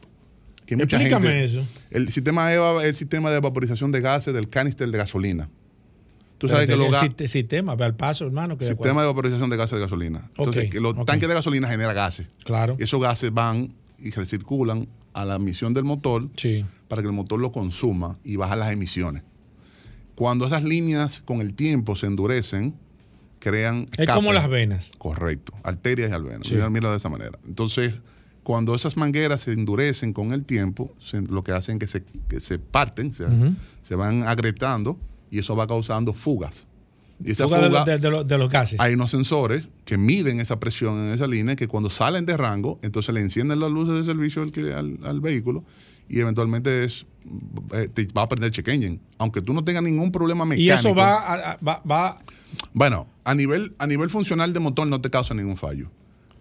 Que 0.65 0.75
mucha 0.75 0.95
Explícame 0.97 1.27
gente- 1.27 1.43
eso. 1.43 1.63
El 1.91 2.09
sistema 2.09 2.51
EVAP 2.53 2.82
es 2.82 2.86
el 2.89 2.95
sistema 2.95 3.30
de 3.32 3.39
vaporización 3.39 3.91
de 3.91 4.01
gases 4.01 4.34
del 4.34 4.49
canister 4.49 4.89
de 4.89 4.97
gasolina. 4.97 5.49
Tú 6.39 6.47
sabes 6.47 6.67
que 6.67 6.75
los 6.75 7.03
el 7.03 7.27
sistema, 7.27 7.75
ve 7.75 7.85
al 7.85 7.95
paso, 7.95 8.25
hermano. 8.25 8.57
Que 8.57 8.65
sistema 8.65 9.01
de 9.01 9.07
vaporización 9.07 9.49
de 9.49 9.57
gases 9.57 9.77
de 9.77 9.83
gasolina. 9.83 10.29
Entonces, 10.37 10.73
los 10.75 10.95
tanques 11.05 11.29
de 11.29 11.35
gasolina 11.35 11.67
generan 11.69 11.93
gases. 11.95 12.27
Claro. 12.43 12.75
Y 12.79 12.83
esos 12.83 12.99
gases 13.01 13.31
van 13.33 13.73
y 13.99 14.09
recirculan 14.11 14.87
a 15.13 15.25
la 15.25 15.35
emisión 15.35 15.73
del 15.73 15.83
motor 15.83 16.29
para 16.87 17.01
que 17.01 17.07
el 17.07 17.13
motor 17.13 17.39
lo 17.39 17.51
consuma 17.51 18.17
y 18.23 18.37
baja 18.37 18.55
las 18.55 18.71
emisiones. 18.71 19.23
Cuando 20.15 20.47
esas 20.47 20.63
líneas 20.63 21.21
con 21.25 21.41
el 21.41 21.53
tiempo 21.53 21.95
se 21.95 22.05
endurecen, 22.07 22.73
crean. 23.39 23.87
Es 23.97 24.07
como 24.09 24.33
las 24.33 24.49
venas. 24.49 24.91
Correcto. 24.97 25.53
Arterias 25.63 26.09
y 26.09 26.13
alvenas. 26.13 26.47
Sí. 26.47 26.55
Mira, 26.69 26.91
de 26.91 26.97
esa 26.97 27.09
manera. 27.09 27.37
Entonces, 27.47 27.95
cuando 28.43 28.75
esas 28.75 28.97
mangueras 28.97 29.41
se 29.41 29.51
endurecen 29.53 30.13
con 30.13 30.33
el 30.33 30.43
tiempo, 30.45 30.93
se- 30.99 31.21
lo 31.21 31.43
que 31.43 31.51
hacen 31.51 31.75
es 31.75 31.79
que 31.79 31.87
se, 31.87 32.03
que 32.27 32.39
se 32.39 32.59
parten, 32.59 33.11
se, 33.11 33.25
se 33.81 33.95
van 33.95 34.23
agrietando 34.23 34.97
y 35.32 35.39
eso 35.39 35.55
va 35.55 35.67
causando 35.67 36.13
fugas. 36.13 36.65
Y 37.23 37.32
esa 37.32 37.43
Fuga 37.45 37.59
de, 37.59 37.67
fuga- 37.67 37.80
los- 37.80 37.86
de- 37.86 37.97
de 37.97 38.09
los- 38.09 38.27
de 38.27 38.38
los 38.38 38.49
gases. 38.49 38.80
hay 38.80 38.93
unos 38.93 39.11
sensores 39.11 39.67
que 39.84 39.97
miden 39.97 40.39
esa 40.39 40.59
presión 40.59 40.97
en 41.07 41.13
esa 41.13 41.27
línea 41.27 41.55
que 41.57 41.67
cuando 41.67 41.89
salen 41.89 42.25
de 42.25 42.38
rango, 42.38 42.80
entonces 42.82 43.13
le 43.13 43.21
encienden 43.21 43.59
las 43.59 43.69
luces 43.71 43.95
de 43.95 44.03
servicio 44.05 44.41
al, 44.41 44.51
al- 44.73 44.99
al 45.05 45.19
vehículo 45.21 45.63
y 46.07 46.19
eventualmente 46.21 46.86
es, 46.86 47.05
eh, 47.73 47.89
te 47.93 48.07
va 48.17 48.21
a 48.23 48.30
prender 48.30 48.51
check 48.51 48.69
engine. 48.69 48.99
Aunque 49.17 49.41
tú 49.41 49.53
no 49.53 49.63
tengas 49.65 49.84
ningún 49.84 50.11
problema 50.13 50.45
mecánico. 50.45 50.63
Y 50.65 50.69
eso 50.75 50.95
va, 50.95 51.17
a- 51.19 51.51
a- 51.51 51.57
va, 51.57 51.82
va- 51.89 52.17
Bueno, 52.73 53.05
a 53.25 53.36
nivel, 53.36 53.75
a 53.80 53.86
nivel 53.86 54.09
funcional 54.09 54.53
de 54.53 54.59
motor 54.61 54.88
no 54.88 55.01
te 55.01 55.09
causa 55.09 55.34
ningún 55.34 55.57
fallo. 55.57 55.91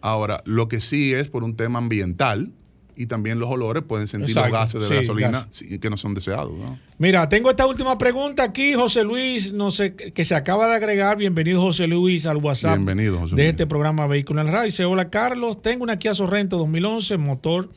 Ahora, 0.01 0.43
lo 0.47 0.69
que 0.69 0.81
sí 0.81 1.13
es 1.13 1.29
por 1.29 1.43
un 1.43 1.57
tema 1.57 1.81
ambiental 1.81 2.53
y 2.99 3.07
también 3.07 3.39
los 3.39 3.49
olores 3.49 3.85
pueden 3.85 4.09
sentir 4.09 4.31
Exacto, 4.31 4.51
los 4.51 4.61
gases 4.61 4.81
de 4.81 4.89
sí, 4.89 4.95
gasolina 4.97 5.47
sí, 5.51 5.79
que 5.79 5.89
no 5.89 5.97
son 5.97 6.15
deseados. 6.15 6.59
¿no? 6.59 6.79
Mira, 6.99 7.29
tengo 7.29 7.49
esta 7.49 7.65
última 7.65 7.97
pregunta 7.97 8.43
aquí, 8.43 8.75
José 8.75 9.05
Luis, 9.05 9.53
no 9.53 9.71
sé, 9.71 9.95
que 9.95 10.25
se 10.25 10.35
acaba 10.35 10.67
de 10.67 10.75
agregar. 10.75 11.17
Bienvenido, 11.17 11.61
José 11.61 11.87
Luis, 11.87 12.27
al 12.27 12.39
WhatsApp 12.39 12.75
Bienvenido, 12.75 13.21
José 13.21 13.37
de 13.37 13.43
Luis. 13.43 13.51
este 13.51 13.67
programa 13.69 14.09
Vehículo 14.09 14.41
en 14.41 14.49
Radio. 14.49 14.65
Dice, 14.65 14.85
hola, 14.85 15.11
Carlos, 15.11 15.63
tengo 15.63 15.85
una 15.85 16.01
Kia 16.01 16.13
Sorrento 16.13 16.59
2011, 16.59 17.19
motor 17.19 17.69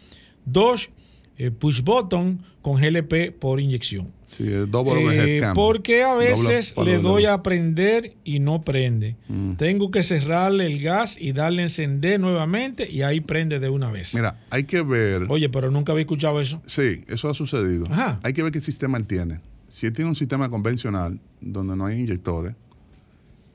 Dodge, 0.43 0.89
eh, 1.37 1.51
push 1.51 1.81
button 1.83 2.43
con 2.63 2.81
GLP 2.81 3.31
por 3.31 3.59
inyección. 3.59 4.11
Sí, 4.31 4.43
es 4.47 4.71
double 4.71 5.37
Eh, 5.37 5.41
porque 5.53 6.03
a 6.03 6.13
Doble 6.13 6.29
veces 6.29 6.73
le 6.85 6.99
doy 6.99 7.25
a 7.25 7.43
prender 7.43 8.13
y 8.23 8.39
no 8.39 8.61
prende. 8.61 9.17
Mm. 9.27 9.53
Tengo 9.55 9.91
que 9.91 10.03
cerrarle 10.03 10.67
el 10.67 10.81
gas 10.81 11.17
y 11.19 11.33
darle 11.33 11.63
a 11.63 11.65
encender 11.65 12.17
nuevamente 12.17 12.89
y 12.89 13.01
ahí 13.01 13.19
prende 13.19 13.59
de 13.59 13.67
una 13.67 13.91
vez. 13.91 14.15
Mira, 14.15 14.39
hay 14.49 14.63
que 14.63 14.83
ver. 14.83 15.25
Oye, 15.27 15.49
pero 15.49 15.69
nunca 15.69 15.91
había 15.91 16.03
escuchado 16.03 16.39
eso. 16.39 16.61
Sí, 16.65 17.03
eso 17.09 17.29
ha 17.29 17.33
sucedido. 17.33 17.87
Ajá. 17.91 18.21
Hay 18.23 18.31
que 18.31 18.41
ver 18.41 18.53
qué 18.53 18.61
sistema 18.61 18.97
él 18.97 19.05
tiene. 19.05 19.41
Si 19.67 19.85
él 19.85 19.91
tiene 19.93 20.09
un 20.09 20.15
sistema 20.15 20.49
convencional 20.49 21.19
donde 21.41 21.75
no 21.75 21.85
hay 21.85 21.99
inyectores, 21.99 22.55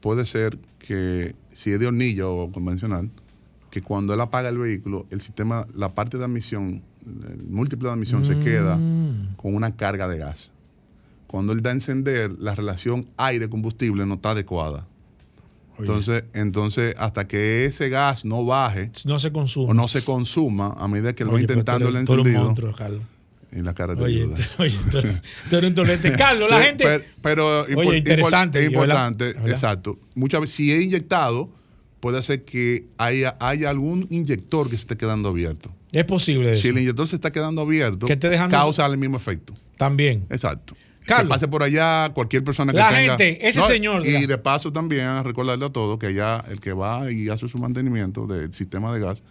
puede 0.00 0.26
ser 0.26 0.58
que 0.78 1.34
si 1.52 1.72
es 1.72 1.80
de 1.80 1.86
hornilla 1.86 2.28
o 2.28 2.52
convencional, 2.52 3.10
que 3.70 3.80
cuando 3.80 4.12
él 4.14 4.20
apaga 4.20 4.50
el 4.50 4.58
vehículo, 4.58 5.06
el 5.10 5.20
sistema, 5.22 5.66
la 5.74 5.94
parte 5.94 6.18
de 6.18 6.24
admisión, 6.24 6.82
el 7.06 7.42
múltiple 7.48 7.88
de 7.88 7.94
admisión 7.94 8.24
se 8.26 8.38
queda 8.40 8.76
Mm. 8.76 9.36
con 9.36 9.54
una 9.54 9.74
carga 9.76 10.06
de 10.08 10.18
gas. 10.18 10.52
Cuando 11.26 11.52
él 11.52 11.60
da 11.62 11.70
a 11.70 11.72
encender, 11.74 12.32
la 12.38 12.54
relación 12.54 13.06
aire-combustible 13.16 14.06
no 14.06 14.14
está 14.14 14.30
adecuada. 14.30 14.86
Entonces, 15.78 16.24
entonces, 16.32 16.94
hasta 16.98 17.28
que 17.28 17.66
ese 17.66 17.90
gas 17.90 18.24
no 18.24 18.44
baje 18.46 18.90
No 19.04 19.18
se 19.18 19.30
consume. 19.30 19.70
o 19.70 19.74
no 19.74 19.88
se 19.88 20.02
consuma, 20.02 20.68
a 20.78 20.88
medida 20.88 21.12
que 21.14 21.22
él 21.24 21.34
va 21.34 21.40
intentando 21.40 21.88
el 21.88 21.96
eres 21.96 22.08
un 22.08 22.16
encendido, 22.18 22.44
monstruo, 22.44 22.74
Carlos. 22.74 23.02
y 23.52 23.60
la 23.60 23.74
cara 23.74 23.94
te 23.94 24.02
Oye, 24.02 24.24
oye, 24.58 24.78
tú, 24.90 25.02
tú 25.50 25.56
eres 25.56 25.68
un 25.68 25.74
tolete. 25.74 26.12
Carlos, 26.16 26.48
la 26.50 26.62
gente. 26.62 26.84
Pero, 26.84 27.04
pero 27.20 27.60
Oye, 27.64 27.74
impor- 27.74 27.96
interesante, 27.98 28.58
impor- 28.60 28.62
es 28.62 28.72
importante, 28.72 29.24
¿verdad? 29.34 29.48
exacto. 29.50 29.98
Muchas 30.14 30.40
veces, 30.40 30.56
si 30.56 30.72
es 30.72 30.82
inyectado, 30.82 31.50
puede 32.00 32.22
ser 32.22 32.44
que 32.44 32.86
haya, 32.96 33.36
haya 33.38 33.68
algún 33.68 34.06
inyector 34.08 34.70
que 34.70 34.76
se 34.76 34.82
esté 34.82 34.96
quedando 34.96 35.28
abierto. 35.28 35.70
Es 35.92 36.04
posible 36.06 36.54
Si 36.54 36.68
eso. 36.68 36.76
el 36.76 36.82
inyector 36.84 37.06
se 37.06 37.16
está 37.16 37.30
quedando 37.32 37.60
abierto, 37.60 38.06
Que 38.06 38.14
esté 38.14 38.30
dejando- 38.30 38.56
causa 38.56 38.86
el 38.86 38.96
mismo 38.96 39.18
efecto. 39.18 39.52
También. 39.76 40.24
Exacto. 40.30 40.74
Carlos. 41.06 41.28
Que 41.28 41.34
pase 41.34 41.48
por 41.48 41.62
allá 41.62 42.10
cualquier 42.12 42.44
persona 42.44 42.72
que 42.72 42.78
La 42.78 42.88
tenga. 42.90 43.16
gente, 43.16 43.48
ese 43.48 43.62
señor, 43.62 44.06
Y 44.06 44.26
de 44.26 44.38
paso 44.38 44.72
también 44.72 45.04
a 45.06 45.22
recordarle 45.22 45.64
a 45.64 45.70
todos 45.70 45.98
que 45.98 46.06
allá 46.06 46.44
el 46.50 46.60
que 46.60 46.72
va 46.72 47.10
y 47.10 47.28
hace 47.28 47.48
su 47.48 47.58
mantenimiento 47.58 48.26
del 48.26 48.52
sistema 48.52 48.92
de 48.92 49.00
gas, 49.00 49.22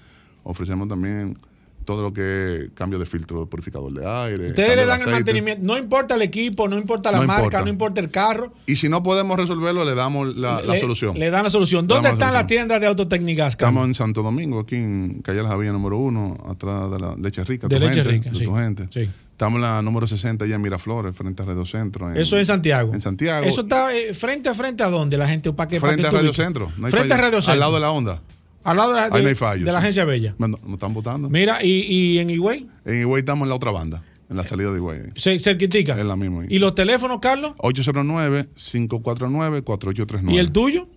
ofrecemos 0.43 0.87
también 0.87 1.37
todo 1.85 2.01
lo 2.01 2.11
que 2.11 2.45
es 2.65 2.71
cambio 2.73 2.97
de 2.97 3.05
filtro 3.05 3.41
de 3.41 3.45
purificador 3.45 3.93
de 3.93 4.05
aire. 4.05 4.49
Ustedes 4.49 4.75
le 4.75 4.85
dan 4.87 5.01
el 5.01 5.09
mantenimiento. 5.11 5.63
No 5.63 5.77
importa 5.77 6.15
el 6.15 6.23
equipo, 6.23 6.67
no 6.67 6.77
importa 6.79 7.11
la 7.11 7.19
No 7.19 7.27
marca, 7.27 7.43
importa. 7.43 7.61
no 7.61 7.69
importa 7.69 8.01
el 8.01 8.09
carro. 8.09 8.53
Y 8.65 8.75
si 8.75 8.89
no 8.89 9.03
podemos 9.03 9.37
resolverlo, 9.37 9.85
le 9.85 9.93
damos 9.93 10.35
la, 10.35 10.61
solución. 10.79 11.17
Le 11.17 11.29
dan 11.29 11.43
la 11.43 11.49
solución. 11.51 11.87
¿Dónde 11.87 12.09
están 12.09 12.33
las 12.33 12.47
tiendas 12.47 12.81
de 12.81 12.87
autotécnicas, 12.87 13.55
Carlos? 13.55 13.69
Estamos 13.71 13.87
en 13.87 13.93
Santo 13.93 14.23
Domingo, 14.23 14.61
aquí 14.61 14.75
en 14.77 15.21
Calle 15.21 15.43
La 15.43 15.49
Javilla 15.49 15.71
número 15.71 15.97
uno, 15.97 16.35
atrás 16.49 16.89
de 16.89 16.99
la 16.99 17.15
Leche 17.17 17.43
Rica. 17.43 17.67
De 17.67 17.79
Leche 17.79 18.03
gente, 18.03 18.09
Rica, 18.09 18.29
de 18.31 18.35
sí. 18.35 18.43
tu 18.43 18.55
gente. 18.55 18.85
Sí. 18.89 19.07
Estamos 19.35 19.57
en 19.57 19.63
la 19.63 19.81
número 19.81 20.07
60 20.07 20.45
allá 20.45 20.55
en 20.55 20.61
Miraflores, 20.61 21.13
frente 21.13 21.43
a 21.43 21.45
Radio 21.45 21.65
Centro. 21.65 22.09
en- 22.09 22.15
Eso 22.15 22.37
es 22.37 22.43
en 22.43 22.45
Santiago. 22.45 22.93
En 22.93 23.01
Santiago. 23.01 23.45
Eso 23.45 23.61
está 23.63 23.93
eh, 23.93 24.13
frente 24.13 24.47
a 24.47 24.53
frente 24.53 24.81
a 24.81 24.89
dónde 24.89 25.17
la 25.17 25.27
gente 25.27 25.51
para 25.51 25.67
que 25.67 25.77
para 25.81 25.91
frente 25.91 26.07
a 26.07 26.11
Radio? 26.11 26.31
Centro. 26.31 26.71
no 26.77 26.85
hay 26.87 26.91
frente 26.91 27.13
a 27.13 27.17
fallo. 27.17 27.27
Radio 27.29 27.41
Centro. 27.41 27.51
Al 27.53 27.59
lado 27.59 27.73
de 27.75 27.79
la 27.81 27.91
onda. 27.91 28.21
Al 28.63 28.77
lado 28.77 28.93
de 28.93 29.01
la, 29.01 29.09
de- 29.09 29.21
no 29.23 29.35
fallo. 29.35 29.65
de 29.65 29.71
la 29.73 29.79
agencia 29.79 30.05
Bella. 30.05 30.35
Nos 30.37 30.57
están 30.69 30.93
votando. 30.93 31.29
Mira, 31.29 31.61
y, 31.61 31.81
y 31.81 32.19
en 32.19 32.29
Higüey, 32.29 32.65
En 32.85 33.01
Higüey 33.01 33.19
estamos 33.19 33.43
en 33.45 33.49
la 33.49 33.55
otra 33.55 33.71
banda, 33.71 34.01
en 34.29 34.37
la 34.37 34.45
salida 34.45 34.71
de 34.71 34.77
Higüey. 34.77 35.01
se, 35.17 35.37
cerquitica. 35.41 35.99
Es 35.99 36.05
la 36.05 36.15
misma. 36.15 36.45
¿Y 36.47 36.59
los 36.59 36.73
teléfonos, 36.73 37.19
Carlos? 37.19 37.55
809-549-4839. 37.57 40.31
¿Y 40.33 40.37
el 40.37 40.51
tuyo? 40.51 40.87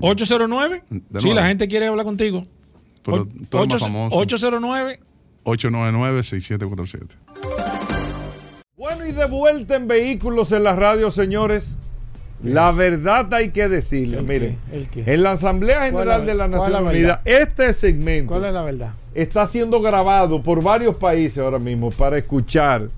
809. 0.00 0.82
De 0.90 1.20
Sí, 1.20 1.30
la 1.32 1.46
gente 1.46 1.66
quiere 1.68 1.86
hablar 1.88 2.04
contigo. 2.06 2.44
Pero 3.02 3.22
O- 3.22 3.26
tú 3.48 3.56
eres 3.58 3.68
más 3.68 3.76
ocho- 3.76 3.84
famoso. 3.86 4.16
809. 4.16 5.00
899-6747. 5.48 7.08
Bueno, 8.76 9.06
y 9.06 9.12
de 9.12 9.26
vuelta 9.26 9.76
en 9.76 9.88
Vehículos 9.88 10.52
en 10.52 10.64
la 10.64 10.76
Radio, 10.76 11.10
señores. 11.10 11.74
La 12.42 12.70
verdad 12.70 13.34
hay 13.34 13.50
que 13.50 13.68
decirle. 13.68 14.18
¿El 14.18 14.24
Miren, 14.24 14.58
qué? 14.70 14.76
¿El 14.76 14.88
qué? 14.88 15.12
en 15.12 15.22
la 15.24 15.32
Asamblea 15.32 15.78
¿Cuál 15.78 15.86
es 15.86 15.92
General 15.92 16.20
la- 16.20 16.26
de 16.26 16.34
la 16.34 16.48
cuál 16.48 16.52
es 16.68 16.72
la 16.72 16.80
Nación 16.80 16.86
Unida, 16.96 17.22
este 17.24 17.72
segmento 17.72 18.32
¿Cuál 18.32 18.44
es 18.44 18.52
la 18.54 18.62
verdad? 18.62 18.90
está 19.12 19.44
siendo 19.48 19.80
grabado 19.80 20.40
por 20.40 20.62
varios 20.62 20.94
países 20.96 21.38
ahora 21.38 21.58
mismo 21.58 21.90
para 21.90 22.16
escuchar. 22.16 22.88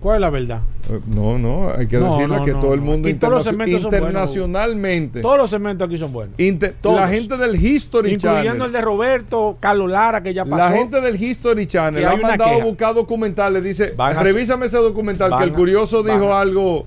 ¿Cuál 0.00 0.14
es 0.16 0.20
la 0.22 0.30
verdad? 0.30 0.60
Eh, 0.88 0.98
No, 1.08 1.38
no, 1.38 1.70
hay 1.76 1.86
que 1.86 1.98
No, 1.98 2.14
decirle 2.16 2.36
no, 2.38 2.44
que 2.44 2.52
no, 2.52 2.60
todo 2.60 2.72
el 2.74 2.80
mundo 2.80 3.02
todos 3.20 3.46
internacionalmente. 3.46 5.20
Todos 5.20 5.38
los 5.38 5.50
segmentos 5.50 5.86
aquí 5.86 5.98
son 5.98 6.12
buenos. 6.12 6.38
Inter- 6.40 6.74
la 6.82 7.08
gente 7.08 7.36
del 7.36 7.54
History 7.62 8.12
Incluyendo 8.12 8.48
Channel. 8.50 8.62
el 8.66 8.72
de 8.72 8.80
Roberto, 8.80 9.56
Carlos 9.60 9.90
Lara, 9.90 10.22
que 10.22 10.32
ya 10.32 10.44
pasó. 10.44 10.56
La 10.56 10.70
gente 10.70 11.00
del 11.00 11.22
History 11.22 11.66
Channel 11.66 12.06
ha 12.06 12.16
mandado 12.16 12.60
a 12.60 12.64
buscar 12.64 12.94
documentales. 12.94 13.62
Dice, 13.62 13.94
a- 13.98 14.12
revísame 14.22 14.66
ese 14.66 14.78
documental, 14.78 15.36
que 15.36 15.44
el 15.44 15.52
curioso 15.52 16.02
dijo 16.02 16.34
algo 16.34 16.86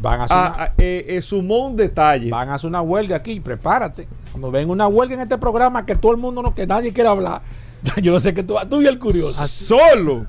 Van 0.00 0.20
a 0.20 0.24
hacer 0.24 0.36
Ah, 0.36 0.52
una- 0.56 0.64
ah, 0.64 0.72
eh, 0.78 1.04
eh, 1.10 1.22
sumó 1.22 1.66
un 1.66 1.76
detalle. 1.76 2.28
Van 2.30 2.48
a 2.48 2.54
hacer 2.54 2.66
una 2.68 2.80
huelga 2.82 3.16
aquí, 3.16 3.38
prepárate. 3.38 4.08
Cuando 4.32 4.50
ven 4.50 4.68
una 4.68 4.88
huelga 4.88 5.14
en 5.14 5.20
este 5.20 5.38
programa 5.38 5.86
que 5.86 5.94
todo 5.94 6.10
el 6.10 6.18
mundo 6.18 6.42
no, 6.42 6.52
que 6.54 6.66
nadie 6.66 6.92
quiere 6.92 7.08
hablar. 7.08 7.42
Yo 8.02 8.12
no 8.12 8.20
sé 8.20 8.32
que 8.34 8.42
tú, 8.42 8.54
tú 8.70 8.80
y 8.82 8.86
el 8.86 8.98
curioso. 8.98 9.46
Solo 9.48 10.26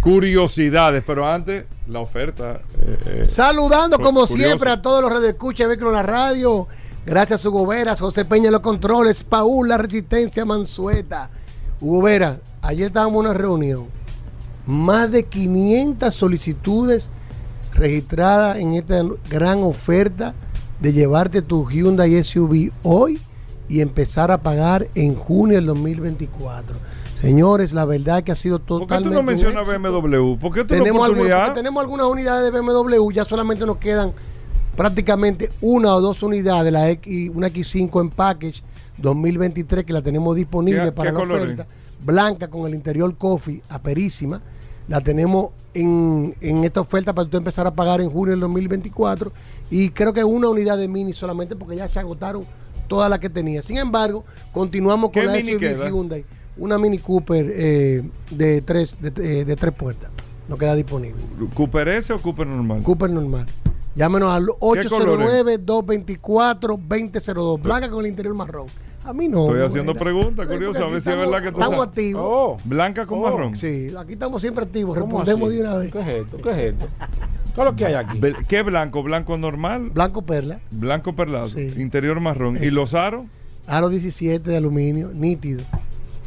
curiosidades, 0.00 1.02
pero 1.06 1.28
antes 1.28 1.64
la 1.88 2.00
oferta. 2.00 2.60
eh, 2.80 2.98
eh, 3.22 3.24
Saludando 3.26 3.96
cu- 3.98 4.02
como 4.04 4.20
curioso. 4.26 4.44
siempre 4.44 4.70
a 4.70 4.80
todos 4.82 5.02
los 5.02 5.12
radioescuchas 5.12 5.64
de 5.64 5.68
Vehículos 5.68 5.92
en 5.92 5.96
la 5.96 6.02
Radio. 6.02 6.68
Gracias 7.04 7.44
a 7.44 7.48
Hugo 7.48 7.66
Veras, 7.66 8.00
José 8.00 8.24
Peña 8.24 8.46
en 8.46 8.52
los 8.52 8.60
controles, 8.60 9.24
Paul 9.24 9.68
La 9.68 9.78
Resistencia 9.78 10.44
Mansueta. 10.44 11.30
Hugo 11.80 12.02
Vera, 12.02 12.38
ayer 12.62 12.86
estábamos 12.88 13.24
en 13.24 13.30
una 13.30 13.34
reunión. 13.38 13.86
Más 14.66 15.10
de 15.10 15.24
500 15.24 16.14
solicitudes 16.14 17.10
registradas 17.74 18.58
en 18.58 18.74
esta 18.74 19.02
gran 19.28 19.62
oferta 19.64 20.34
de 20.80 20.92
llevarte 20.92 21.42
tu 21.42 21.68
Hyundai 21.68 22.22
SUV 22.22 22.70
hoy 22.84 23.20
y 23.72 23.80
empezar 23.80 24.30
a 24.30 24.36
pagar 24.42 24.86
en 24.94 25.14
junio 25.14 25.56
del 25.56 25.64
2024. 25.64 26.76
Señores, 27.14 27.72
la 27.72 27.86
verdad 27.86 28.22
que 28.22 28.30
ha 28.30 28.34
sido 28.34 28.58
¿Por 28.58 28.80
qué 28.80 28.82
totalmente 28.82 29.08
tú 29.08 29.14
no 29.14 29.22
mencionas. 29.22 29.66
BMW? 29.66 30.36
¿Por 30.38 30.52
qué 30.52 30.60
tú 30.60 30.66
tenemos, 30.74 31.08
porque 31.08 31.30
tenemos 31.54 31.80
algunas 31.80 32.06
unidades 32.06 32.52
de 32.52 32.60
BMW, 32.60 33.10
ya 33.12 33.24
solamente 33.24 33.64
nos 33.64 33.78
quedan 33.78 34.12
prácticamente 34.76 35.48
una 35.62 35.94
o 35.94 36.00
dos 36.02 36.22
unidades, 36.22 36.70
la 36.70 36.90
X, 36.90 37.30
una 37.34 37.48
X5 37.48 38.00
en 38.02 38.10
package 38.10 38.62
2023 38.98 39.84
que 39.86 39.92
la 39.94 40.02
tenemos 40.02 40.36
disponible 40.36 40.84
¿Qué- 40.84 40.92
para 40.92 41.10
qué 41.12 41.16
la 41.16 41.22
oferta, 41.22 41.66
blanca 42.04 42.48
con 42.48 42.66
el 42.66 42.74
interior 42.74 43.14
coffee, 43.16 43.62
aperísima. 43.70 44.42
La 44.88 45.00
tenemos 45.00 45.48
en, 45.72 46.34
en 46.42 46.64
esta 46.64 46.80
oferta 46.82 47.14
para 47.14 47.26
tú 47.28 47.38
empezar 47.38 47.66
a 47.66 47.70
pagar 47.70 48.02
en 48.02 48.10
junio 48.10 48.32
del 48.32 48.40
2024 48.40 49.32
y 49.70 49.88
creo 49.90 50.12
que 50.12 50.22
una 50.24 50.48
unidad 50.48 50.76
de 50.76 50.88
mini 50.88 51.12
solamente 51.14 51.56
porque 51.56 51.76
ya 51.76 51.88
se 51.88 52.00
agotaron 52.00 52.44
todas 52.92 53.08
las 53.08 53.20
que 53.20 53.30
tenía. 53.30 53.62
Sin 53.62 53.78
embargo, 53.78 54.22
continuamos 54.52 55.12
¿Qué 55.12 55.24
con 55.24 55.32
la 55.32 55.40
SUV 55.40 55.58
queda? 55.58 55.88
Hyundai, 55.88 56.26
una 56.58 56.76
Mini 56.76 56.98
Cooper 56.98 57.50
eh, 57.50 58.02
de 58.30 58.60
tres 58.60 58.98
de, 59.00 59.08
eh, 59.16 59.46
de 59.46 59.56
tres 59.56 59.72
puertas. 59.72 60.10
No 60.46 60.58
queda 60.58 60.74
disponible. 60.74 61.22
¿Cooper 61.54 61.88
S 61.88 62.12
o 62.12 62.20
Cooper 62.20 62.46
normal? 62.46 62.82
Cooper 62.82 63.08
normal. 63.08 63.46
Llámenos 63.94 64.30
al 64.30 64.44
¿Qué 64.44 64.88
colores? 64.90 65.26
809-224-2002. 65.66 67.62
Blanca 67.62 67.88
con 67.88 68.00
el 68.04 68.10
interior 68.10 68.34
marrón. 68.34 68.66
A 69.06 69.14
mí 69.14 69.26
no. 69.26 69.46
Estoy 69.46 69.62
haciendo 69.62 69.94
preguntas, 69.94 70.46
porque 70.46 70.66
a 70.66 70.86
ver 70.88 71.00
si 71.00 71.08
es 71.08 71.16
verdad 71.16 71.42
que 71.42 71.50
tú 71.50 71.60
Estamos 71.60 71.86
activos. 71.86 72.22
Oh. 72.22 72.58
Blanca 72.64 73.06
con 73.06 73.22
marrón. 73.22 73.56
Sí, 73.56 73.90
aquí 73.98 74.12
estamos 74.12 74.42
siempre 74.42 74.64
activos. 74.64 74.98
¿Cómo 74.98 75.20
Respondemos 75.24 75.48
así? 75.48 75.56
de 75.56 75.64
una 75.64 75.76
vez. 75.76 75.90
¿Qué 75.92 76.00
es 76.00 76.08
esto? 76.08 76.36
¿Qué 76.36 76.50
es 76.50 76.58
esto? 76.74 76.86
¿Qué 77.54 77.60
es 77.60 77.66
lo 77.66 77.76
que 77.76 77.84
hay 77.84 77.92
aquí? 77.94 78.18
¿Qué 78.48 78.62
blanco? 78.62 79.02
¿Blanco 79.02 79.36
normal? 79.36 79.90
Blanco 79.90 80.22
perla. 80.22 80.60
Blanco 80.70 81.14
perlado. 81.14 81.44
Sí. 81.46 81.74
Interior 81.76 82.18
marrón. 82.18 82.56
¿Y 82.62 82.70
los 82.70 82.94
aros? 82.94 83.26
Aro 83.66 83.90
17 83.90 84.48
de 84.48 84.56
aluminio, 84.56 85.10
nítido. 85.12 85.62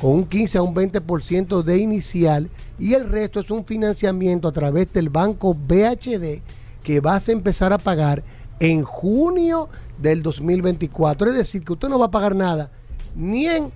con 0.00 0.12
un 0.12 0.26
15 0.26 0.58
a 0.58 0.62
un 0.62 0.74
20% 0.74 1.62
de 1.62 1.78
inicial 1.78 2.50
y 2.78 2.92
el 2.94 3.08
resto 3.08 3.40
es 3.40 3.50
un 3.50 3.64
financiamiento 3.64 4.48
a 4.48 4.52
través 4.52 4.92
del 4.92 5.08
banco 5.10 5.54
BHD 5.54 6.42
que 6.82 7.00
vas 7.00 7.28
a 7.28 7.32
empezar 7.32 7.72
a 7.72 7.78
pagar 7.78 8.22
en 8.60 8.84
junio 8.84 9.68
del 9.98 10.22
2024. 10.22 11.30
Es 11.30 11.36
decir, 11.36 11.64
que 11.64 11.72
usted 11.72 11.88
no 11.88 11.98
va 11.98 12.06
a 12.06 12.10
pagar 12.10 12.34
nada 12.34 12.70
ni 13.14 13.46
en 13.46 13.72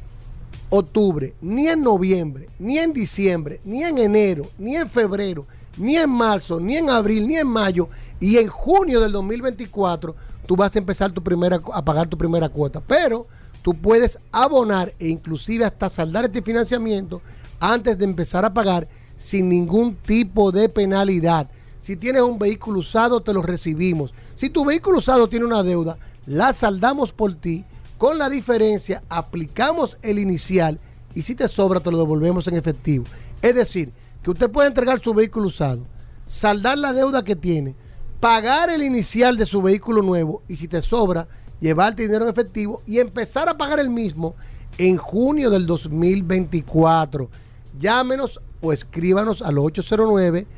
octubre, 0.71 1.35
ni 1.41 1.69
en 1.69 1.83
noviembre, 1.83 2.49
ni 2.59 2.79
en 2.79 2.93
diciembre, 2.93 3.61
ni 3.65 3.83
en 3.83 3.99
enero, 3.99 4.49
ni 4.59 4.77
en 4.77 4.89
febrero, 4.89 5.47
ni 5.77 5.97
en 5.97 6.11
marzo, 6.11 6.59
ni 6.61 6.77
en 6.77 6.91
abril, 6.91 7.27
ni 7.27 7.37
en 7.37 7.47
mayo. 7.47 7.89
Y 8.19 8.39
en 8.39 8.49
junio 8.49 9.01
del 9.01 9.13
2024 9.13 10.15
tú 10.47 10.57
vas 10.57 10.75
a 10.75 10.79
empezar 10.79 11.13
tu 11.13 11.23
primera, 11.23 11.61
a 11.73 11.85
pagar 11.85 12.09
tu 12.09 12.17
primera 12.17 12.49
cuota. 12.49 12.81
Pero 12.81 13.27
tú 13.63 13.75
puedes 13.75 14.19
abonar 14.33 14.95
e 14.99 15.09
inclusive 15.09 15.65
hasta 15.65 15.89
saldar 15.89 16.25
este 16.25 16.43
financiamiento 16.43 17.21
antes 17.61 17.99
de 17.99 18.05
empezar 18.05 18.45
a 18.45 18.55
pagar 18.55 18.89
sin 19.17 19.49
ningún 19.49 19.97
tipo 19.97 20.53
de 20.53 20.69
penalidad. 20.69 21.51
Si 21.87 21.95
tienes 21.95 22.23
un 22.23 22.37
vehículo 22.37 22.81
usado, 22.81 23.21
te 23.21 23.33
lo 23.33 23.43
recibimos. 23.43 24.13
Si 24.35 24.51
tu 24.51 24.65
vehículo 24.65 24.99
usado 24.99 25.29
tiene 25.29 25.45
una 25.45 25.63
deuda, 25.63 25.97
la 26.27 26.53
saldamos 26.53 27.13
por 27.13 27.37
ti. 27.37 27.65
Con 27.97 28.19
la 28.19 28.29
diferencia, 28.29 29.05
aplicamos 29.09 29.97
el 30.03 30.19
inicial 30.19 30.81
y 31.15 31.23
si 31.23 31.37
te 31.37 31.47
sobra, 31.47 31.79
te 31.79 31.93
lo 31.93 31.99
devolvemos 31.99 32.49
en 32.49 32.57
efectivo. 32.57 33.05
Es 33.41 33.55
decir, 33.55 33.93
que 34.21 34.31
usted 34.33 34.51
puede 34.51 34.67
entregar 34.67 34.99
su 34.99 35.15
vehículo 35.15 35.47
usado, 35.47 35.87
saldar 36.27 36.77
la 36.77 36.93
deuda 36.93 37.23
que 37.23 37.37
tiene, 37.37 37.77
pagar 38.19 38.69
el 38.69 38.83
inicial 38.83 39.37
de 39.37 39.47
su 39.47 39.63
vehículo 39.63 40.03
nuevo 40.03 40.43
y 40.49 40.57
si 40.57 40.67
te 40.67 40.83
sobra, 40.83 41.29
llevarte 41.61 42.03
dinero 42.03 42.25
en 42.25 42.31
efectivo 42.31 42.83
y 42.85 42.99
empezar 42.99 43.49
a 43.49 43.57
pagar 43.57 43.79
el 43.79 43.91
mismo 43.91 44.35
en 44.77 44.97
junio 44.97 45.51
del 45.51 45.67
2024. 45.67 47.31
Llámenos 47.79 48.41
o 48.61 48.73
escríbanos 48.73 49.41
al 49.41 49.59
809 49.59 50.49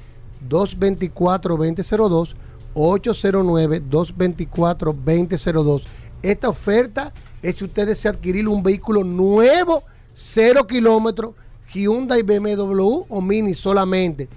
224 0.40 1.56
2002 1.56 2.36
809 2.74 3.80
224 3.80 4.92
2002. 4.92 5.86
Esta 6.22 6.48
oferta 6.48 7.12
es 7.42 7.56
si 7.56 7.64
usted 7.64 7.86
desea 7.86 8.12
adquirir 8.12 8.48
un 8.48 8.62
vehículo 8.62 9.04
nuevo, 9.04 9.82
cero 10.14 10.66
kilómetros, 10.66 11.34
Hyundai, 11.72 12.22
BMW 12.22 13.04
o 13.08 13.20
Mini 13.20 13.54
solamente. 13.54 14.28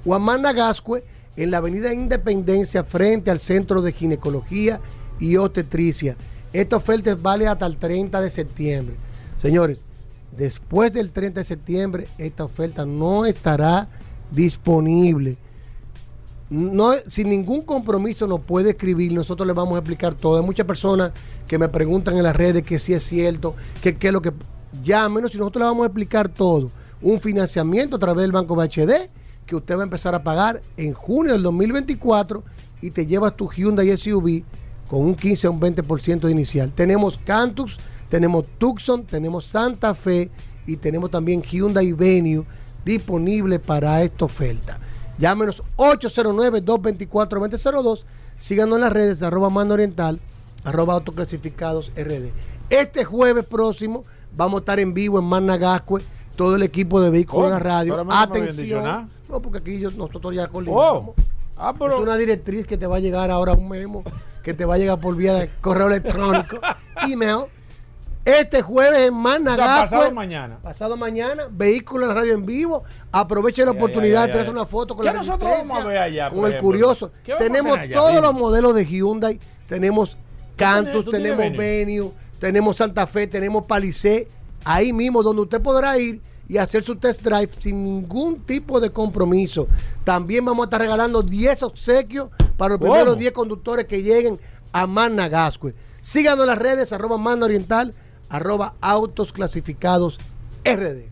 o 0.05 0.13
a 0.13 0.19
Manda 0.19 0.53
en 1.37 1.51
la 1.51 1.57
avenida 1.57 1.93
Independencia, 1.93 2.83
frente 2.83 3.31
al 3.31 3.39
Centro 3.39 3.81
de 3.81 3.91
Ginecología 3.91 4.79
y 5.19 5.35
Obstetricia. 5.37 6.15
Esta 6.53 6.77
oferta 6.77 7.15
válida 7.15 7.51
hasta 7.51 7.65
el 7.65 7.77
30 7.77 8.21
de 8.21 8.29
septiembre. 8.29 8.95
Señores, 9.37 9.83
después 10.37 10.93
del 10.93 11.11
30 11.11 11.41
de 11.41 11.43
septiembre, 11.43 12.07
esta 12.17 12.45
oferta 12.45 12.85
no 12.85 13.25
estará 13.25 13.89
disponible. 14.31 15.37
No, 16.49 16.93
sin 17.07 17.29
ningún 17.29 17.63
compromiso 17.63 18.27
nos 18.27 18.41
puede 18.41 18.71
escribir, 18.71 19.11
nosotros 19.11 19.47
le 19.47 19.53
vamos 19.53 19.75
a 19.75 19.79
explicar 19.79 20.13
todo. 20.13 20.37
Hay 20.37 20.45
muchas 20.45 20.67
personas 20.67 21.11
que 21.47 21.57
me 21.57 21.69
preguntan 21.69 22.17
en 22.17 22.23
las 22.23 22.35
redes 22.35 22.63
que 22.63 22.77
si 22.77 22.93
es 22.93 23.03
cierto, 23.03 23.55
que 23.81 23.97
qué 23.97 24.07
es 24.07 24.13
lo 24.13 24.21
que... 24.21 24.31
Llámenos 24.83 25.33
y 25.33 25.37
nosotros 25.37 25.61
le 25.61 25.67
vamos 25.67 25.83
a 25.83 25.87
explicar 25.87 26.29
todo. 26.29 26.69
Un 27.01 27.19
financiamiento 27.19 27.95
a 27.95 27.99
través 27.99 28.23
del 28.23 28.31
Banco 28.31 28.55
BHD 28.55 29.09
que 29.45 29.55
usted 29.55 29.75
va 29.75 29.81
a 29.81 29.83
empezar 29.83 30.13
a 30.15 30.23
pagar 30.23 30.61
en 30.77 30.93
junio 30.93 31.33
del 31.33 31.43
2024 31.43 32.43
y 32.81 32.91
te 32.91 33.05
llevas 33.05 33.35
tu 33.35 33.49
Hyundai 33.49 33.95
SUV 33.95 34.43
con 34.87 35.01
un 35.01 35.15
15 35.15 35.47
a 35.47 35.49
un 35.49 35.59
20% 35.59 36.19
de 36.21 36.31
inicial. 36.31 36.73
Tenemos 36.73 37.17
Cantus, 37.17 37.79
tenemos 38.09 38.45
Tucson, 38.57 39.05
tenemos 39.05 39.45
Santa 39.45 39.93
Fe 39.95 40.29
y 40.67 40.77
tenemos 40.77 41.09
también 41.09 41.41
Hyundai 41.41 41.93
Venue 41.93 42.45
disponible 42.83 43.59
para 43.59 44.03
esta 44.03 44.25
oferta. 44.25 44.79
Llámenos 45.17 45.63
809-224-2002. 45.77 48.03
Síganos 48.39 48.75
en 48.75 48.81
las 48.81 48.91
redes 48.93 49.21
arroba 49.23 49.49
mando 49.49 49.73
oriental, 49.75 50.19
arroba 50.63 50.93
autoclasificados 50.95 51.91
RD. 51.95 52.31
Este 52.69 53.05
jueves 53.05 53.45
próximo 53.45 54.03
vamos 54.35 54.55
a 54.55 54.59
estar 54.59 54.79
en 54.79 54.93
vivo 54.93 55.17
en 55.19 55.25
Managascue, 55.25 56.01
todo 56.35 56.55
el 56.57 56.63
equipo 56.63 56.99
de 57.01 57.09
vehículos 57.11 57.45
en 57.45 57.51
la 57.51 57.59
radio. 57.59 58.03
No 58.03 58.11
habían 58.13 58.55
dicho 58.55 58.79
Atención. 58.79 59.09
No, 59.29 59.39
porque 59.41 59.59
aquí 59.59 59.79
yo- 59.79 59.91
nosotros 59.91 60.33
ya 60.35 60.47
coordinamos. 60.47 61.09
Oh. 61.09 61.15
Ah, 61.57 61.73
pero- 61.77 61.95
Es 61.95 62.01
una 62.01 62.17
directriz 62.17 62.67
que 62.67 62.77
te 62.77 62.85
va 62.85 62.97
a 62.97 62.99
llegar 62.99 63.31
ahora 63.31 63.53
un 63.53 63.69
memo, 63.69 64.03
que 64.43 64.53
te 64.53 64.65
va 64.65 64.75
a 64.75 64.77
llegar 64.77 64.99
por 64.99 65.15
vía 65.15 65.33
de 65.35 65.49
correo 65.61 65.87
electrónico, 65.87 66.57
email. 67.09 67.45
Este 68.25 68.61
jueves 68.63 69.01
en 69.07 69.13
O 69.13 69.23
sea, 69.23 69.39
Managascue. 69.39 69.97
pasado 69.97 70.11
mañana. 70.11 70.57
Pasado 70.61 70.97
mañana, 70.97 71.43
vehículo 71.51 72.09
en 72.09 72.15
radio 72.15 72.33
en 72.33 72.45
vivo. 72.45 72.83
Aproveche 73.11 73.63
la 73.63 73.71
oportunidad 73.71 74.23
ay, 74.23 74.31
de 74.31 74.39
ay. 74.39 74.49
una 74.49 74.65
foto 74.65 74.95
con 74.95 75.05
¿Qué 75.05 75.11
la 75.11 75.19
nosotros 75.19 75.49
vamos 75.59 75.77
a 75.77 75.83
ver 75.87 75.97
allá, 75.99 76.29
con 76.29 76.39
el 76.39 76.45
ejemplo? 76.45 76.61
curioso. 76.63 77.11
¿Qué 77.23 77.33
vamos 77.33 77.45
a 77.45 77.47
Tenemos 77.51 77.77
allá? 77.77 77.93
todos 77.95 78.09
Dime. 78.09 78.21
los 78.21 78.33
modelos 78.33 78.75
de 78.75 78.85
Hyundai. 78.85 79.39
Tenemos 79.67 80.17
Cantus, 80.55 81.05
tenemos 81.09 81.37
Venue? 81.37 81.57
Venue, 81.57 82.11
tenemos 82.39 82.77
Santa 82.77 83.05
Fe, 83.05 83.27
tenemos 83.27 83.65
Palisade. 83.65 84.27
Ahí 84.63 84.91
mismo 84.91 85.21
donde 85.21 85.43
usted 85.43 85.61
podrá 85.61 85.95
ir 85.99 86.19
y 86.47 86.57
hacer 86.57 86.81
su 86.83 86.95
test 86.95 87.21
drive 87.21 87.49
sin 87.59 87.83
ningún 87.83 88.39
tipo 88.45 88.79
de 88.79 88.89
compromiso. 88.91 89.67
También 90.03 90.43
vamos 90.45 90.63
a 90.63 90.67
estar 90.67 90.81
regalando 90.81 91.21
10 91.21 91.61
obsequios 91.61 92.29
para 92.57 92.69
los 92.73 92.79
¿Cómo? 92.79 92.91
primeros 92.93 93.19
10 93.19 93.31
conductores 93.33 93.85
que 93.85 94.01
lleguen 94.01 94.39
a 94.71 94.87
Managascue. 94.87 95.75
Síganos 96.01 96.41
en 96.41 96.47
las 96.47 96.57
redes, 96.57 96.91
arroba 96.93 97.17
Manda 97.17 97.45
Oriental, 97.45 97.93
arroba 98.35 98.73
Autos 98.81 99.31
Clasificados 99.33 100.19
RD. 100.63 101.05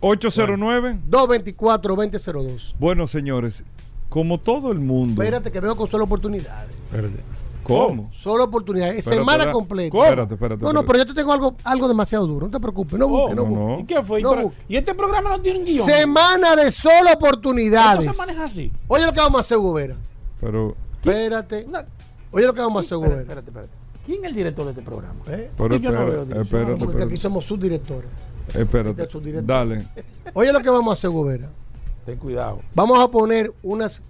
809. 0.00 0.98
224-2002. 1.10 2.74
Bueno, 2.78 3.06
señores, 3.06 3.64
como 4.08 4.38
todo 4.38 4.70
el 4.72 4.78
mundo. 4.80 5.22
Espérate 5.22 5.50
que 5.50 5.60
veo 5.60 5.76
con 5.76 5.88
solo 5.90 6.04
oportunidades. 6.04 6.74
¿Cómo? 7.62 8.10
Solo 8.12 8.44
oportunidades. 8.44 8.98
Espérate, 8.98 9.20
semana 9.22 9.50
completa. 9.50 9.90
¿Cómo? 9.90 10.04
Espérate, 10.04 10.34
espérate, 10.34 10.62
No, 10.62 10.72
no, 10.74 10.80
espérate. 10.80 10.86
pero 10.92 10.98
yo 10.98 11.06
te 11.14 11.14
tengo 11.20 11.32
algo, 11.32 11.56
algo 11.64 11.88
demasiado 11.88 12.26
duro. 12.26 12.46
No 12.46 12.52
te 12.52 12.60
preocupes. 12.60 12.98
No 12.98 13.08
busques, 13.08 13.34
no, 13.36 13.42
no, 13.44 13.48
busques. 13.48 13.66
no. 13.76 13.80
¿Y 13.80 13.84
qué 13.84 14.02
fue? 14.02 14.20
No 14.20 14.30
Pero- 14.30 14.52
y 14.68 14.76
este 14.76 14.94
programa 14.94 15.30
no 15.30 15.40
tiene 15.40 15.60
un 15.60 15.64
guion. 15.64 15.86
Semana 15.86 16.56
de 16.56 16.70
solo 16.70 17.10
oportunidades. 17.14 18.04
Se 18.10 18.18
maneja 18.18 18.44
así. 18.44 18.70
Oye 18.86 19.06
lo 19.06 19.12
que 19.14 19.20
vamos 19.20 19.38
a 19.38 19.40
hacer, 19.40 19.56
Gobera. 19.56 19.96
Pero. 20.40 20.76
Espérate. 20.96 21.66
Oye 22.32 22.46
lo 22.46 22.52
que 22.52 22.60
vamos 22.60 22.76
a 22.76 22.80
hacer, 22.84 22.98
Espérate, 22.98 22.98
Gobera. 22.98 23.20
espérate, 23.22 23.48
espérate. 23.48 23.83
¿Quién 24.04 24.24
es 24.24 24.30
el 24.30 24.34
director 24.34 24.64
de 24.64 24.70
este 24.72 24.82
programa? 24.82 25.20
¿Eh? 25.26 25.50
Pero 25.56 25.56
Porque 25.56 25.80
yo 25.80 25.90
no 25.90 26.06
veo 26.06 26.78
Porque 26.78 27.02
aquí 27.02 27.16
somos 27.16 27.44
subdirectores. 27.44 28.10
Espérate. 28.48 28.90
Este 29.02 29.08
subdirector. 29.08 29.46
Dale. 29.46 29.86
Oye 30.34 30.52
lo 30.52 30.60
que 30.60 30.70
vamos 30.70 30.90
a 30.90 30.92
hacer, 30.94 31.10
Gobera. 31.10 31.48
Ten 32.04 32.18
cuidado. 32.18 32.60
Vamos 32.74 33.02
a 33.02 33.08
poner 33.10 33.52
unas 33.62 34.02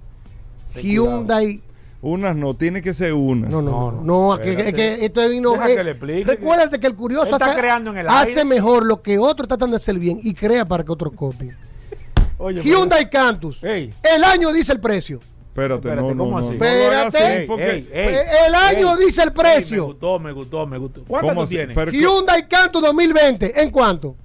Ten 0.73 0.83
Hyundai. 0.83 1.63
Unas 2.03 2.37
no, 2.37 2.55
tiene 2.55 2.83
que 2.83 2.93
ser 2.93 3.15
una. 3.15 3.49
No, 3.49 3.63
no, 3.63 3.93
no. 3.93 4.03
no, 4.03 4.39
que- 4.39 4.57
que, 4.57 4.73
que 4.75 5.05
esto 5.07 5.23
es 5.23 5.31
vino. 5.31 5.55
Eh, 5.55 5.77
que 5.77 5.85
le 5.85 5.91
explique. 5.93 6.25
recuérdate 6.25 6.79
que 6.79 6.87
el 6.87 6.95
curioso 6.95 7.35
hace, 7.35 7.59
creando 7.59 7.93
en 7.93 7.99
el 7.99 8.09
hace 8.09 8.31
aire. 8.31 8.45
mejor 8.45 8.85
lo 8.85 9.01
que 9.01 9.19
otros 9.19 9.49
tratan 9.49 9.71
de 9.71 9.77
hacer 9.77 9.99
bien 9.99 10.21
y 10.23 10.35
crea 10.35 10.67
para 10.67 10.85
que 10.85 10.93
otros 10.93 11.15
copien. 11.15 11.57
Oye, 12.39 12.61
Hyundai 12.63 13.09
Cantus. 13.09 13.63
El 13.63 14.25
año 14.25 14.53
dice 14.53 14.73
el 14.73 14.81
precio. 14.81 15.21
Espérate, 15.55 15.89
Espérate, 15.89 16.15
no, 16.17 16.25
¿cómo 16.25 16.41
no. 16.41 16.47
así? 16.49 16.55
Espérate. 16.55 17.19
así, 17.19 17.47
porque- 17.47 17.71
Ey, 17.71 17.89
ey, 17.93 18.17
el 18.49 18.55
año 18.57 18.99
ey, 18.99 19.05
dice 19.07 19.23
el 19.23 19.29
ey, 19.29 19.35
precio. 19.37 19.77
me 19.83 19.87
gustó, 19.93 20.19
me 20.19 20.33
gustó, 20.33 20.67
me 20.67 20.79
gustó. 20.79 21.05
¿Cuánto 21.07 21.29
¿Cómo 21.29 21.43
tú 21.45 21.51
tienes? 21.51 21.77
Pero- 21.77 21.93
Hyundai 21.93 22.49
Cantus 22.49 22.83
2020, 22.83 23.63
¿en 23.63 23.71
cuánto? 23.71 24.17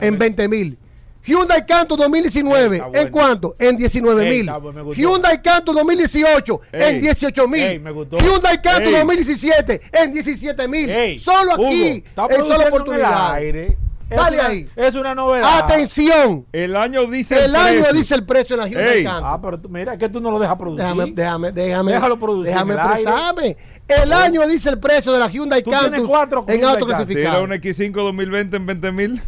En 0.00 0.16
20 0.18 0.48
mil. 0.48 0.78
Hyundai 1.26 1.66
Cantus 1.66 1.98
2019, 1.98 2.64
Ey, 2.66 2.72
está 2.76 2.86
bueno. 2.86 3.02
¿en 3.06 3.12
cuánto? 3.12 3.54
En 3.58 3.76
19 3.76 4.22
Ey, 4.30 4.30
mil. 4.42 4.50
bueno. 4.62 4.92
Hyundai 4.94 5.42
Cantus 5.42 5.74
2018, 5.74 6.60
Ey, 6.72 6.82
en 6.94 7.00
18 7.02 7.48
mil. 7.48 7.62
ey. 7.62 7.82
Hyundai 8.22 8.62
Cantus 8.62 8.92
Ey. 8.92 8.98
2017, 9.00 9.80
en 9.92 10.12
17 10.12 10.68
mil. 10.68 10.88
Ey, 10.88 11.18
Solo 11.18 11.54
Hugo, 11.56 11.66
aquí, 11.66 12.02
está 12.06 12.26
en 12.30 12.36
solo 12.36 12.54
en 12.54 12.60
el 12.62 12.66
oportunidad. 12.68 13.32
aire. 13.34 13.76
Es 14.08 14.16
Dale 14.16 14.38
una- 14.38 14.46
ahí. 14.48 14.68
Es 14.76 14.94
una 14.94 15.14
novedad. 15.16 15.58
Atención. 15.64 16.46
El 16.52 16.76
año 16.76 17.06
dice 17.06 17.44
El 17.44 17.56
año 17.56 17.80
precio. 17.80 17.92
dice 17.98 18.14
el 18.14 18.24
precio 18.24 18.54
en 18.54 18.60
la 18.60 18.68
Hyundai 18.68 18.98
Ey. 18.98 19.04
Cantus. 19.04 19.22
Ah, 19.26 19.38
pero 19.42 19.58
tú- 19.58 19.68
mira, 19.68 19.98
que 19.98 20.08
tú 20.08 20.20
no 20.20 20.30
lo 20.30 20.38
dejas 20.38 20.56
producir. 20.56 20.84
Déjame, 20.84 21.10
déjame, 21.12 21.52
déjame. 21.52 21.92
Déjalo 21.92 22.18
producir 22.18 22.52
Déjame 22.52 22.74
el 22.74 22.78
aire. 22.80 22.92
expresarme. 22.94 23.56
El 23.88 24.12
año 24.12 24.46
dice 24.46 24.68
el 24.70 24.78
precio 24.78 25.12
de 25.12 25.18
la 25.18 25.28
Hyundai 25.28 25.62
Tú 25.62 25.70
tienes 25.70 25.90
Cantus 25.90 26.08
cuatro 26.08 26.44
en 26.48 26.64
auto 26.64 26.86
clasificado. 26.86 27.42
un 27.44 27.50
X5 27.52 27.92
2020 27.92 28.56
en 28.56 28.66
20 28.66 28.92
mil. 28.92 29.20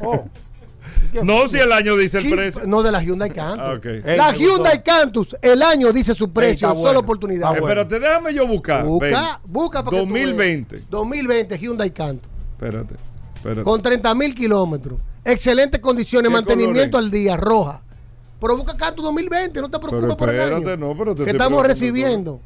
Oh. 0.00 0.24
no, 1.24 1.48
si 1.48 1.58
el 1.58 1.72
año 1.72 1.96
dice 1.96 2.18
el 2.18 2.30
precio. 2.30 2.62
No 2.66 2.82
de 2.84 2.92
la 2.92 3.02
Hyundai 3.02 3.30
Cantus. 3.30 3.60
Ah, 3.66 3.74
ok. 3.74 3.86
Ey, 3.86 4.16
la 4.16 4.32
gustó. 4.32 4.62
Cantus, 4.84 5.36
el 5.42 5.60
año 5.62 5.92
dice 5.92 6.14
su 6.14 6.32
precio, 6.32 6.68
está 6.70 6.80
solo 6.80 7.00
oportunidad. 7.00 7.48
bueno. 7.50 7.66
Espérate, 7.66 7.98
déjame 7.98 8.32
yo 8.34 8.46
buscar. 8.46 8.84
Busca, 8.84 9.06
Ven. 9.06 9.16
busca 9.52 9.82
para 9.84 9.96
que 9.96 10.04
tú 10.06 10.12
veas. 10.12 10.26
2020. 10.26 10.82
2020 10.88 11.58
Hyundai 11.58 11.90
Cantus. 11.90 12.30
Espérate. 12.52 12.94
Espérate. 13.44 13.62
Con 13.64 13.82
30 13.82 14.14
mil 14.14 14.34
kilómetros. 14.34 14.98
Excelentes 15.24 15.80
condiciones, 15.80 16.28
¿Qué 16.28 16.32
mantenimiento 16.32 16.98
al 16.98 17.10
día, 17.10 17.36
roja. 17.36 17.80
Pero 18.40 18.56
busca 18.56 18.76
Cantus 18.76 19.04
2020, 19.04 19.60
no 19.60 19.70
te 19.70 19.78
preocupes 19.78 20.02
Pero 20.04 20.16
por 20.16 20.28
el 20.28 20.36
espérate, 20.40 20.72
año. 20.72 20.76
no, 20.76 20.98
pero 20.98 21.14
te 21.14 21.24
que 21.24 21.30
estamos 21.30 21.66
recibiendo. 21.66 22.40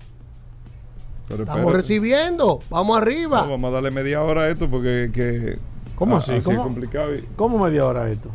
Pero 1.29 1.43
Estamos 1.43 1.73
recibiendo. 1.73 2.61
Vamos 2.71 2.97
arriba. 2.97 3.43
No, 3.43 3.51
vamos 3.51 3.69
a 3.71 3.75
darle 3.75 3.91
media 3.91 4.23
hora 4.23 4.43
a 4.43 4.49
esto 4.49 4.69
porque 4.71 5.11
que, 5.13 5.59
¿Cómo 5.97 6.17
así? 6.19 6.35
es 6.35 6.45
¿Cómo? 6.45 6.63
complicado. 6.63 7.15
y- 7.15 7.25
¿Cómo 7.37 7.59
media 7.59 7.85
hora 7.85 8.09
esto? 8.11 8.29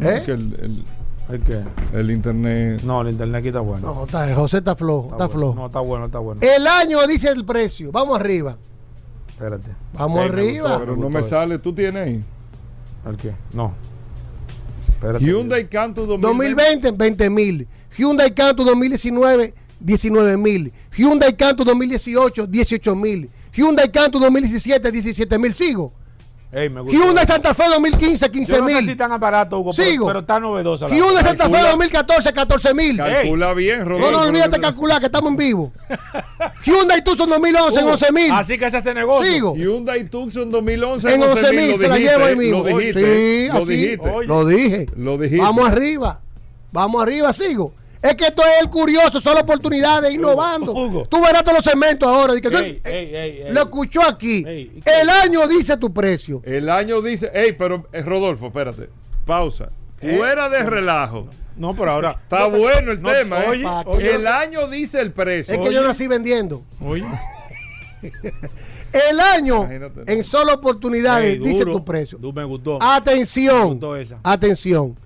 ¿Eh? 0.00 0.22
que 0.24 0.32
el, 0.32 0.54
el- 0.60 0.84
¿El 1.30 1.40
qué? 1.42 1.60
el 1.94 2.10
internet. 2.10 2.80
No, 2.84 3.00
el 3.02 3.08
internet 3.10 3.40
aquí 3.40 3.48
está 3.48 3.60
bueno. 3.60 3.92
No, 3.94 4.04
está, 4.04 4.32
José 4.34 4.58
está 4.58 4.76
flojo, 4.76 5.10
está, 5.12 5.26
bueno. 5.26 5.30
flojo. 5.30 5.54
No, 5.56 5.66
está 5.66 5.80
bueno, 5.80 6.04
está 6.06 6.18
bueno. 6.20 6.40
El 6.42 6.66
año 6.66 7.06
dice 7.06 7.28
el 7.30 7.44
precio. 7.44 7.90
Vamos 7.92 8.18
arriba. 8.20 8.56
Espérate. 9.38 9.70
Vamos 9.92 10.20
Ey, 10.20 10.28
me 10.30 10.34
arriba. 10.34 10.62
gustó, 10.70 10.78
Pero 10.80 10.90
no 10.96 10.96
gustó 10.96 11.10
me 11.10 11.20
eso. 11.20 11.28
sale. 11.28 11.58
¿Tú 11.60 11.72
tienes 11.72 12.02
ahí? 12.08 12.24
¿El 13.06 13.16
qué? 13.16 13.34
No. 13.52 13.72
Espérate. 14.88 15.24
Hyundai 15.24 15.68
Cantus 15.68 16.08
2020. 16.08 16.54
2020, 16.88 16.90
20 16.90 17.30
mil. 17.30 17.68
Hyundai 17.96 18.34
Cantus 18.34 18.66
2019, 18.66 19.54
19 19.78 20.36
mil. 20.36 20.72
Hyundai 20.92 21.32
Cantus 21.36 21.64
2018, 21.66 22.46
18 22.48 22.96
mil. 22.96 23.30
Hyundai 23.52 23.88
Cantus 23.88 24.20
2017, 24.20 24.90
17 24.90 25.38
mil. 25.38 25.54
Sigo. 25.54 25.92
Ey, 26.50 26.70
me 26.70 26.80
gustó. 26.80 26.96
Hyundai 26.98 27.26
Santa 27.26 27.52
Fe 27.52 27.64
2015, 27.68 28.30
15 28.30 28.52
Yo 28.52 28.62
no 28.62 28.68
sé 28.68 28.80
si 28.80 28.86
mil. 28.86 28.96
tan 28.96 29.12
aparato, 29.12 29.58
Hugo, 29.58 29.72
pero, 29.76 29.90
Sigo. 29.90 30.06
pero 30.06 30.20
está 30.20 30.40
novedosa. 30.40 30.88
la 30.88 30.94
Hyundai. 30.96 31.22
Santa 31.22 31.44
Fe 31.44 31.50
Calcula. 31.52 31.70
2014, 31.70 32.32
14 32.32 32.74
mil. 32.74 32.96
Calcula 32.96 33.52
bien, 33.54 33.78
No, 33.80 33.84
Rodolfo. 33.84 34.10
no 34.12 34.20
olvídate 34.22 34.58
calcular 34.60 34.98
que 35.00 35.06
estamos 35.06 35.30
en 35.30 35.36
vivo. 35.36 35.72
Hyundai 36.64 37.04
Tucson 37.04 37.28
2011 37.28 37.78
en 37.78 37.84
Hugo, 37.84 37.92
11 37.92 38.12
mil. 38.12 38.32
Así 38.32 38.58
que 38.58 38.70
se 38.70 38.76
hace 38.78 38.94
negocio. 38.94 39.30
Sigo. 39.30 39.54
Hyundai 39.56 40.04
Tucson 40.04 40.50
2011 40.50 41.14
En 41.14 41.22
11 41.22 41.52
mil, 41.52 41.78
se 41.78 41.88
la 41.88 41.98
llevo 41.98 42.24
ahí 42.24 42.36
mismo. 42.36 42.58
Lo 42.66 42.76
dijiste. 42.78 43.04
Sí, 43.04 43.48
lo 43.52 43.58
así. 43.58 43.72
dijiste. 43.72 44.12
Lo 44.26 44.46
dije. 44.46 44.86
Lo 44.96 45.18
dijiste. 45.18 45.42
Vamos 45.44 45.68
arriba. 45.68 46.20
Vamos 46.72 47.02
arriba, 47.02 47.32
sigo. 47.34 47.74
Es 48.00 48.14
que 48.14 48.26
esto 48.26 48.42
es 48.42 48.62
el 48.62 48.70
curioso, 48.70 49.20
son 49.20 49.36
oportunidades 49.38 50.12
innovando. 50.14 50.72
Hugo. 50.72 51.06
Tú 51.08 51.20
verás 51.20 51.42
todos 51.42 51.56
los 51.58 51.64
segmentos 51.64 52.08
ahora. 52.08 52.34
di 52.34 52.40
que- 52.40 52.48
Ey, 52.48 52.80
ey, 52.84 53.14
ey, 53.16 53.42
ey. 53.46 53.52
Lo 53.52 53.62
escuchó 53.62 54.02
aquí. 54.02 54.44
El 54.84 55.10
año 55.10 55.46
dice 55.48 55.76
tu 55.76 55.92
precio. 55.92 56.40
El 56.44 56.70
año 56.70 57.02
dice, 57.02 57.30
ey, 57.34 57.52
pero 57.52 57.86
eh, 57.92 58.02
Rodolfo, 58.02 58.46
espérate, 58.46 58.88
pausa. 59.24 59.68
Fuera 60.00 60.48
de 60.48 60.62
relajo. 60.62 61.26
No, 61.56 61.74
pero 61.74 61.90
ahora. 61.90 62.10
Está 62.22 62.46
bueno 62.46 62.92
el 62.92 63.02
no, 63.02 63.10
tema, 63.10 63.40
¿eh? 63.44 63.48
oye, 63.48 63.66
oye. 63.86 64.14
el 64.14 64.28
año 64.28 64.68
dice 64.68 65.00
el 65.00 65.10
precio. 65.12 65.52
Es 65.54 65.58
que 65.58 65.72
yo 65.74 65.82
nací 65.82 66.06
vendiendo. 66.06 66.62
Oye. 66.80 67.04
El 68.92 69.20
año 69.20 69.64
Imagínate. 69.64 70.12
en 70.12 70.24
solo 70.24 70.54
oportunidades 70.54 71.34
Ey, 71.34 71.38
dice 71.40 71.64
tu 71.64 71.84
precio. 71.84 72.16
Du- 72.18 72.32
Me 72.32 72.44
gustó. 72.44 72.78
Me 72.78 72.86
Atención. 72.86 73.68
gustó 73.72 73.96
esa. 73.96 74.18
Atención. 74.22 74.96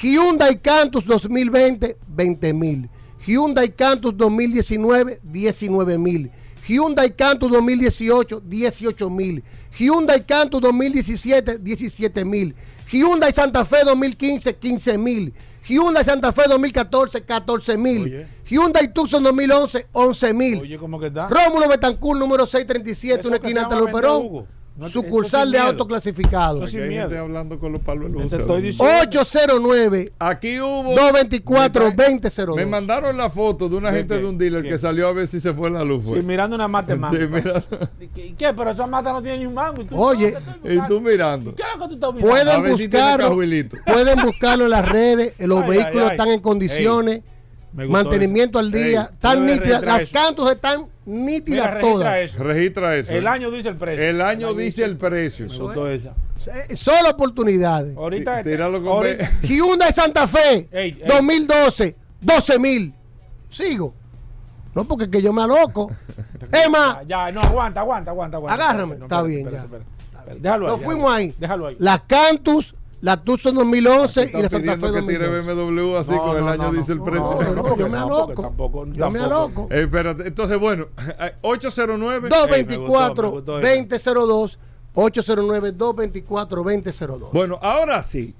Hyundai 0.00 0.56
Cantus 0.56 1.04
2020, 1.04 1.96
20 2.06 2.52
mil. 2.52 2.88
Hyundai 3.26 3.68
Cantus 3.68 4.12
2019, 4.16 5.20
19 5.22 5.98
mil. 5.98 6.30
Hyundai 6.68 7.10
Cantus 7.10 7.50
2018, 7.50 8.40
18 8.48 9.10
mil. 9.10 9.42
Hyundai 9.78 10.20
Cantus 10.24 10.60
2017, 10.60 11.58
17 11.58 12.24
mil. 12.24 12.54
Hyundai 12.90 13.32
Santa 13.32 13.64
Fe 13.64 13.84
2015, 13.84 14.54
15 14.58 14.98
mil. 14.98 15.32
Hyundai 15.68 16.04
Santa 16.04 16.32
Fe 16.32 16.42
2014, 16.48 17.20
14 17.24 17.76
mil. 17.76 18.26
Hyundai 18.50 18.92
Tucson 18.92 19.22
2011, 19.22 19.86
11 19.92 20.32
mil. 20.34 20.78
Rómulo 21.28 21.68
Betancourt, 21.68 22.18
número 22.18 22.44
637, 22.46 23.20
Eso 23.20 23.28
una 23.28 23.36
esquina 23.36 23.68
los 23.68 23.90
Perón. 23.90 24.46
No 24.74 24.88
sucursal 24.88 25.52
de 25.52 25.58
miedo. 25.58 25.70
auto 25.70 25.86
clasificado. 25.86 26.56
Eso 26.56 26.64
Aquí 26.64 26.72
sin 26.72 26.80
hay 26.82 26.88
gente 26.90 27.08
miedo. 27.08 27.22
hablando 27.22 27.58
con 27.58 27.72
los 27.72 27.82
palos 27.82 28.10
luz. 28.10 28.30
Te 28.30 28.36
estoy 28.36 28.62
diciendo. 28.62 28.94
809 29.02 30.12
Aquí 30.18 30.60
hubo. 30.60 30.94
224 30.94 31.84
Me 31.90 31.94
2002. 31.94 32.66
mandaron 32.66 33.16
la 33.16 33.28
foto 33.30 33.68
de 33.68 33.76
una 33.76 33.90
¿De 33.90 33.98
gente 33.98 34.14
qué? 34.16 34.20
de 34.22 34.26
un 34.26 34.38
dealer 34.38 34.62
¿Qué? 34.62 34.70
que 34.70 34.78
salió 34.78 35.08
a 35.08 35.12
ver 35.12 35.28
si 35.28 35.40
se 35.40 35.52
fue 35.52 35.70
la 35.70 35.84
luz. 35.84 36.04
fue. 36.06 36.18
Sí, 36.18 36.22
mirando 36.24 36.56
una 36.56 36.68
mate 36.68 36.96
más. 36.96 37.12
Sí, 37.12 37.18
mira. 37.30 37.62
¿Y 38.00 38.32
qué? 38.32 38.52
Pero 38.54 38.70
esa 38.70 38.86
mata 38.86 39.12
no 39.12 39.22
tiene 39.22 39.38
ni 39.38 39.46
un 39.46 39.54
mango. 39.54 39.82
y 39.82 39.84
tú- 39.84 39.96
Oye, 40.00 40.32
¿qué 40.32 40.38
estoy 40.38 40.76
Y 40.84 40.88
tú 40.88 41.00
mirando. 41.00 41.54
¿Qué 41.54 41.62
es 41.62 41.68
lo 41.78 41.82
que 41.82 41.88
tú 41.88 41.94
estás 41.94 42.14
mirando? 42.14 42.30
Pueden 42.30 42.76
si 42.78 42.86
buscarlo, 42.86 43.34
pueden 43.86 44.18
buscarlo 44.24 44.64
en 44.64 44.70
las 44.70 44.88
redes. 44.88 45.34
Los 45.38 45.62
Ay, 45.62 45.68
vehículos 45.70 45.96
ay, 45.96 46.02
ay. 46.04 46.10
están 46.12 46.28
en 46.28 46.40
condiciones. 46.40 47.22
Me 47.22 47.31
gustó 47.74 47.92
mantenimiento 47.92 48.58
al 48.58 48.70
día. 48.70 49.10
Debes 49.22 49.38
nítidas. 49.38 49.82
Las 49.82 50.02
eso. 50.02 50.12
cantos 50.12 50.50
están 50.50 50.80
Mira, 51.04 51.22
nítidas 51.26 51.70
registra 51.70 51.80
todas. 51.92 52.18
eso. 52.18 52.44
Registra 52.44 52.96
eso. 52.96 53.12
El 53.12 53.24
¿eh? 53.24 53.28
año 53.28 53.50
dice 53.50 53.68
el 53.70 53.76
precio. 53.76 54.04
El 54.04 54.20
año 54.20 54.54
dice 54.54 54.84
el 54.84 54.96
precio. 54.96 55.46
Me 55.48 55.58
gustó 55.58 55.88
esa. 55.88 56.14
Eh, 56.68 56.76
Solo 56.76 57.10
oportunidades. 57.10 57.96
Ahorita. 57.96 58.42
Con 58.42 58.86
ahorita-. 58.86 59.30
Hyundai 59.42 59.92
Santa 59.92 60.26
Fe 60.26 60.68
Ey, 60.70 60.90
ey. 61.00 61.02
2012, 61.08 61.96
12 62.20 62.58
mil. 62.58 62.94
Sigo. 63.50 63.94
No, 64.74 64.84
porque 64.84 65.08
que 65.10 65.20
yo 65.22 65.32
me 65.32 65.42
aloco. 65.42 65.90
Es 66.52 66.68
más, 66.68 66.98
Ya, 67.06 67.26
ya, 67.28 67.32
no, 67.32 67.40
aguanta, 67.40 67.80
aguanta, 67.80 68.10
aguanta. 68.10 68.36
aguanta. 68.36 68.64
Agárrame. 68.64 68.96
No, 68.96 69.04
Está 69.06 69.22
bien, 69.22 69.46
espérate, 69.46 69.56
ya. 69.56 69.64
espérate, 69.76 69.90
espérate. 70.18 70.40
Déjalo 70.42 70.66
ahí. 70.66 70.72
nos 70.72 70.82
fuimos 70.82 71.12
ahí. 71.14 71.34
Déjalo 71.38 71.66
ahí. 71.68 71.76
La 71.78 71.98
Cantus, 71.98 72.74
la 73.02 73.22
Tucson 73.22 73.54
2011 73.54 74.30
y 74.32 74.42
la 74.42 74.48
Santa 74.48 74.72
Fe 74.78 74.78
pidiendo 74.78 74.92
que 75.06 75.12
tire 75.12 75.26
2012. 75.26 75.52
BMW 75.52 75.96
así 75.98 76.10
No, 76.12 76.22
con 76.22 76.36
el 76.36 76.44
no, 76.44 76.48
año 76.50 76.62
no, 76.62 76.72
dice 76.72 76.92
el 76.92 76.98
no, 76.98 77.04
precio. 77.04 77.38
no, 77.40 77.52
no, 77.52 77.76
yo 77.76 77.88
me 77.88 77.98
no, 77.98 78.04
aloco. 78.06 78.42
tampoco- 78.42 78.86
Yo 78.92 79.10
me 79.10 79.18
aloco. 79.18 79.68
Eh, 79.70 79.82
espérate, 79.82 80.26
entonces 80.28 80.58
bueno, 80.58 80.86
809 81.42 82.28
224 82.30 83.26
me 83.26 83.34
gustó 83.36 83.58
eso. 83.60 84.14
2002 84.14 84.58
809 84.94 85.72
224 85.72 86.62
2002 86.62 87.32
Bueno, 87.32 87.58
ahora 87.60 88.02
sí, 88.02 88.34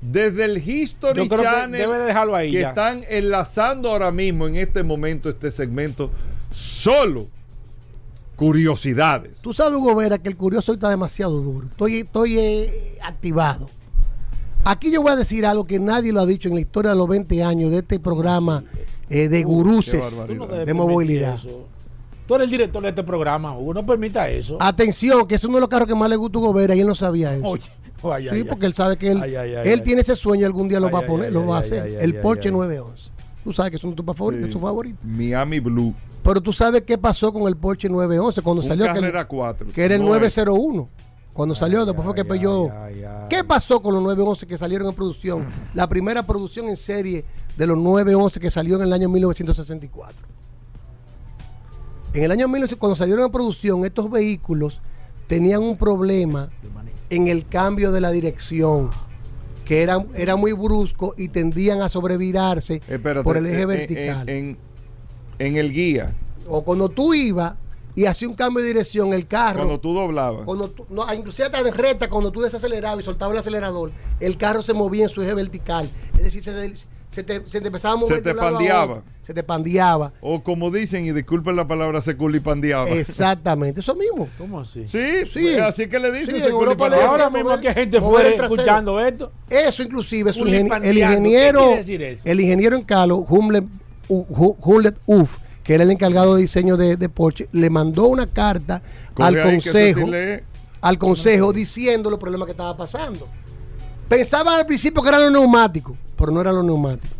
Desde 0.00 0.44
el 0.44 0.58
History 0.68 1.22
Yo 1.22 1.28
creo 1.28 1.40
que 1.40 1.44
Channel 1.44 1.80
debe 1.80 1.98
dejarlo 1.98 2.36
ahí 2.36 2.52
que 2.52 2.60
ya. 2.60 2.68
están 2.68 3.04
enlazando 3.08 3.90
ahora 3.90 4.10
mismo 4.12 4.46
en 4.46 4.54
este 4.56 4.82
momento 4.84 5.28
este 5.28 5.50
segmento 5.50 6.10
solo 6.52 7.26
curiosidades. 8.36 9.40
Tú 9.42 9.52
sabes, 9.52 9.78
Hugo 9.78 9.94
Vera, 9.96 10.18
que 10.18 10.28
el 10.28 10.36
curioso 10.36 10.72
está 10.72 10.88
demasiado 10.88 11.40
duro. 11.40 11.66
Estoy, 11.68 11.98
estoy 11.98 12.38
eh, 12.38 12.98
activado. 13.02 13.68
Aquí 14.64 14.90
yo 14.90 15.02
voy 15.02 15.12
a 15.12 15.16
decir 15.16 15.46
algo 15.46 15.64
que 15.64 15.78
nadie 15.78 16.12
lo 16.12 16.20
ha 16.20 16.26
dicho 16.26 16.48
en 16.48 16.54
la 16.54 16.60
historia 16.60 16.90
de 16.90 16.96
los 16.96 17.08
20 17.08 17.42
años 17.42 17.70
de 17.70 17.78
este 17.78 17.98
programa 18.00 18.64
eh, 19.08 19.28
de 19.28 19.42
guruses 19.42 20.26
no 20.28 20.46
de 20.46 20.74
movilidad. 20.74 21.36
eso. 21.36 21.66
Tú 22.26 22.34
eres 22.34 22.44
el 22.44 22.50
director 22.50 22.82
de 22.82 22.90
este 22.90 23.02
programa, 23.02 23.56
Hugo, 23.56 23.72
no 23.72 23.86
permita 23.86 24.28
eso. 24.28 24.58
Atención, 24.60 25.26
que 25.26 25.36
es 25.36 25.44
uno 25.44 25.54
de 25.54 25.60
los 25.60 25.68
carros 25.70 25.88
que 25.88 25.94
más 25.94 26.10
le 26.10 26.16
gusta 26.16 26.38
a 26.38 26.42
Hugo 26.42 26.52
Vera 26.52 26.74
y 26.74 26.80
él 26.80 26.86
no 26.86 26.94
sabía 26.94 27.34
eso. 27.34 27.46
Oye, 27.46 27.62
oh, 28.02 28.12
ay, 28.12 28.24
sí, 28.24 28.34
ay, 28.34 28.44
porque 28.44 28.66
ay. 28.66 28.68
él 28.68 28.74
sabe 28.74 28.96
que 28.98 29.10
él, 29.12 29.22
Ay, 29.22 29.34
ay, 29.36 29.54
ay, 29.54 29.62
él 29.68 29.78
ay. 29.78 29.80
tiene 29.80 30.02
ese 30.02 30.14
sueño 30.14 30.42
y 30.42 30.44
algún 30.44 30.68
día 30.68 30.78
lo 30.78 30.88
Ay, 30.88 30.92
va 30.92 30.98
a 30.98 31.06
poner, 31.06 31.26
ay, 31.28 31.32
lo 31.32 31.40
ay, 31.40 31.46
va 31.46 31.56
a 31.56 31.60
hacer. 31.60 31.82
ay, 31.84 31.96
el 32.00 32.12
ay, 32.16 32.22
Porsche 32.22 32.48
ay. 32.48 32.54
911. 32.54 33.10
Tú 33.44 33.52
sabes 33.54 33.70
que 33.70 33.76
es 33.78 33.84
uno 33.84 33.92
de 33.92 33.96
tus 33.96 34.04
favoritos, 34.14 34.46
Sí. 34.48 34.52
tu 34.52 34.60
favorito. 34.60 34.98
Miami 35.02 35.58
Blue. 35.60 35.94
Pero 36.22 36.42
tú 36.42 36.52
sabes 36.52 36.82
qué 36.82 36.98
pasó 36.98 37.32
con 37.32 37.48
el 37.48 37.56
Porsche 37.56 37.88
911 37.88 38.42
cuando 38.42 38.60
Un 38.60 38.68
salió 38.68 38.84
que, 38.88 38.92
Carrera 38.92 39.26
4. 39.26 39.68
que 39.72 39.82
era 39.84 39.94
el 39.94 40.02
No 40.04 40.14
es. 40.14 40.34
901. 41.38 41.44
Cuando 41.44 41.54
salió, 41.54 41.86
después 41.86 42.04
fue 42.04 42.14
que 42.14 42.24
Peugeot. 42.24 43.28
¿Qué 43.28 43.44
pasó 43.44 43.80
con 43.80 43.94
los 43.94 44.02
911 44.02 44.46
que 44.46 44.58
salieron 44.58 44.88
en 44.88 44.94
producción? 44.94 45.46
La 45.72 45.88
primera 45.88 46.24
producción 46.26 46.68
en 46.68 46.76
serie 46.76 47.24
de 47.56 47.66
los 47.66 47.78
911 47.78 48.40
que 48.40 48.50
salió 48.50 48.76
en 48.76 48.82
el 48.82 48.92
año 48.92 49.08
1964. 49.08 50.26
En 52.14 52.24
el 52.24 52.30
año 52.32 52.48
1900, 52.48 52.78
cuando 52.78 52.96
salieron 52.96 53.26
en 53.26 53.30
producción, 53.32 53.84
estos 53.84 54.10
vehículos 54.10 54.80
tenían 55.26 55.62
un 55.62 55.76
problema 55.76 56.48
en 57.10 57.28
el 57.28 57.46
cambio 57.46 57.92
de 57.92 58.00
la 58.00 58.10
dirección, 58.10 58.90
que 59.64 59.82
era, 59.82 60.04
era 60.14 60.34
muy 60.36 60.52
brusco 60.52 61.14
y 61.18 61.28
tendían 61.28 61.82
a 61.82 61.88
sobrevirarse 61.88 62.80
Espérate, 62.88 63.22
por 63.24 63.36
el 63.36 63.46
eje 63.46 63.58
eh, 63.58 63.62
eh, 63.62 63.66
vertical. 63.66 64.28
En, 64.28 64.36
en- 64.46 64.58
en 65.40 65.56
el 65.56 65.72
guía, 65.72 66.12
o 66.48 66.64
cuando 66.64 66.88
tú 66.88 67.14
ibas 67.14 67.54
y 67.98 68.06
hacías 68.06 68.28
un 68.30 68.36
cambio 68.36 68.62
de 68.62 68.68
dirección, 68.68 69.12
el 69.12 69.26
carro. 69.26 69.58
cuando 69.58 69.80
tú 69.80 69.92
doblabas. 69.92 70.44
Cuando 70.44 70.70
tú, 70.70 70.86
no, 70.88 71.12
inclusive 71.12 71.46
hasta 71.46 71.58
en 71.60 71.72
recta, 71.74 72.08
cuando 72.08 72.30
tú 72.30 72.40
desacelerabas 72.40 73.00
y 73.02 73.04
soltabas 73.04 73.34
el 73.34 73.40
acelerador, 73.40 73.90
el 74.20 74.36
carro 74.36 74.62
se 74.62 74.72
movía 74.72 75.04
en 75.04 75.08
su 75.08 75.22
eje 75.22 75.34
vertical. 75.34 75.88
Es 76.16 76.22
decir, 76.22 76.42
se, 76.42 76.52
te, 77.24 77.44
se 77.48 77.60
te 77.60 77.66
empezaba 77.66 77.94
a 77.94 77.96
mover. 77.96 78.16
Se 78.18 78.22
te 78.22 78.34
pandeaba. 78.34 78.92
otro. 78.98 79.04
Se 79.22 79.34
te 79.34 79.42
pandeaba. 79.42 80.12
O 80.20 80.42
como 80.42 80.70
dicen, 80.70 81.04
y 81.04 81.12
disculpen 81.12 81.56
la 81.56 81.66
palabra, 81.66 82.00
se 82.00 82.16
culipandeaba. 82.16 82.88
Exactamente, 82.88 83.80
eso 83.80 83.94
mismo. 83.94 84.28
¿Cómo 84.38 84.60
así? 84.60 84.86
Sí, 84.86 85.26
Sí. 85.26 85.40
pues, 85.42 85.58
así 85.60 85.88
que 85.88 85.98
le 85.98 86.12
dicen. 86.12 86.36
Sí, 86.36 86.42
se 86.42 86.50
Ahora 86.50 87.28
mismo 87.30 87.50
mover- 87.50 87.60
que 87.60 87.74
gente 87.74 88.00
fuera 88.00 88.28
escuchando 88.28 89.00
esto. 89.00 89.32
Eso 89.50 89.82
inclusive, 89.82 90.30
ingen- 90.30 90.84
el 90.84 90.98
ingeniero, 90.98 91.58
¿qué 91.60 91.64
quiere 91.66 91.76
decir 91.78 92.02
eso? 92.02 92.22
el 92.24 92.40
ingeniero 92.40 92.76
en 92.76 92.82
Calo, 92.84 93.16
Humlet, 93.28 93.64
Humlet 94.08 94.96
Uf, 95.06 95.36
que 95.68 95.74
era 95.74 95.84
el 95.84 95.90
encargado 95.90 96.34
de 96.34 96.40
diseño 96.40 96.78
de, 96.78 96.96
de 96.96 97.08
Porsche, 97.10 97.46
le 97.52 97.68
mandó 97.68 98.06
una 98.06 98.26
carta 98.26 98.80
al 99.16 99.42
consejo, 99.42 100.00
sí 100.06 100.42
al 100.80 100.96
consejo 100.96 101.52
diciendo 101.52 102.08
los 102.08 102.18
problemas 102.18 102.46
que 102.46 102.52
estaba 102.52 102.74
pasando. 102.74 103.28
Pensaban 104.08 104.58
al 104.58 104.64
principio 104.64 105.02
que 105.02 105.10
eran 105.10 105.20
los 105.24 105.32
neumáticos, 105.32 105.94
pero 106.16 106.32
no 106.32 106.40
eran 106.40 106.54
los 106.54 106.64
neumáticos. 106.64 107.14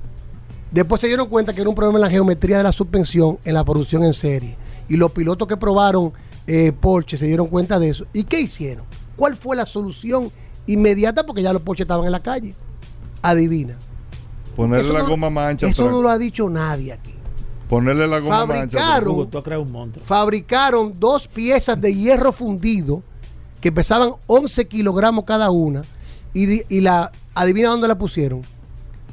Después 0.70 0.98
se 0.98 1.08
dieron 1.08 1.28
cuenta 1.28 1.52
que 1.52 1.60
era 1.60 1.68
un 1.68 1.76
problema 1.76 1.98
en 1.98 2.04
la 2.04 2.10
geometría 2.10 2.56
de 2.56 2.62
la 2.62 2.72
suspensión 2.72 3.38
en 3.44 3.52
la 3.52 3.64
producción 3.64 4.02
en 4.02 4.14
serie. 4.14 4.56
Y 4.88 4.96
los 4.96 5.12
pilotos 5.12 5.46
que 5.46 5.58
probaron 5.58 6.14
eh, 6.46 6.72
Porsche 6.72 7.18
se 7.18 7.26
dieron 7.26 7.48
cuenta 7.48 7.78
de 7.78 7.90
eso. 7.90 8.06
¿Y 8.14 8.24
qué 8.24 8.40
hicieron? 8.40 8.86
¿Cuál 9.14 9.36
fue 9.36 9.56
la 9.56 9.66
solución 9.66 10.32
inmediata? 10.66 11.26
Porque 11.26 11.42
ya 11.42 11.52
los 11.52 11.60
Porsche 11.60 11.82
estaban 11.82 12.06
en 12.06 12.12
la 12.12 12.20
calle. 12.20 12.54
Adivina. 13.20 13.76
Ponerle 14.56 14.86
Eso 14.86 14.94
la 14.94 15.00
no- 15.00 15.08
goma 15.08 15.28
mancha. 15.28 15.66
Eso 15.68 15.82
atrás. 15.82 15.94
no 15.96 16.00
lo 16.02 16.08
ha 16.08 16.16
dicho 16.16 16.48
nadie 16.48 16.94
aquí. 16.94 17.12
Ponerle 17.68 18.06
la 18.08 18.18
goma. 18.20 18.46
Fabricaron, 18.46 19.18
un 19.18 20.02
fabricaron 20.02 20.94
dos 20.98 21.28
piezas 21.28 21.80
de 21.80 21.94
hierro 21.94 22.32
fundido 22.32 23.02
que 23.60 23.70
pesaban 23.72 24.12
11 24.26 24.66
kilogramos 24.68 25.24
cada 25.24 25.50
una. 25.50 25.82
Y, 26.32 26.62
y 26.74 26.80
la, 26.80 27.12
adivina 27.34 27.68
dónde 27.70 27.88
la 27.88 27.98
pusieron. 27.98 28.42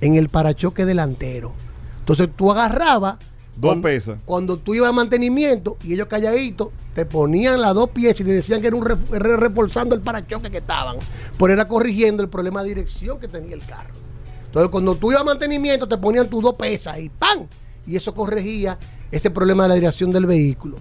En 0.01 0.15
el 0.15 0.29
parachoque 0.29 0.85
delantero. 0.85 1.53
Entonces 1.99 2.29
tú 2.35 2.51
agarrabas. 2.51 3.15
Dos 3.55 3.69
cuando- 3.71 3.81
pesas. 3.83 4.19
Cuando 4.25 4.57
tú 4.57 4.73
ibas 4.73 4.89
a 4.89 4.93
mantenimiento 4.93 5.77
y 5.83 5.93
ellos 5.93 6.07
calladitos, 6.07 6.69
te 6.93 7.05
ponían 7.05 7.59
las 7.61 7.73
dos 7.73 7.89
piezas 7.89 8.21
y 8.21 8.23
te 8.25 8.31
decían 8.33 8.61
que 8.61 8.67
era 8.67 8.75
un 8.75 8.85
reforzando 8.85 9.95
el 9.95 10.01
parachoque 10.01 10.49
que 10.51 10.57
estaban. 10.57 10.97
Pero 11.37 11.51
era 11.53 11.67
corrigiendo 11.67 12.23
el 12.23 12.29
problema 12.29 12.63
de 12.63 12.69
dirección 12.69 13.19
que 13.19 13.27
tenía 13.27 13.55
el 13.55 13.65
carro. 13.65 13.93
Entonces, 14.45 14.69
cuando 14.71 14.95
tú 14.95 15.11
ibas 15.11 15.21
a 15.21 15.25
mantenimiento, 15.25 15.87
te 15.87 15.97
ponían 15.97 16.29
tus 16.29 16.41
dos 16.41 16.55
pesas 16.55 16.97
y 16.99 17.09
¡pam! 17.09 17.47
Y 17.87 17.95
eso 17.95 18.13
corregía 18.13 18.77
ese 19.11 19.29
problema 19.29 19.63
de 19.63 19.69
la 19.69 19.75
dirección 19.75 20.11
del 20.11 20.25
vehículo. 20.25 20.77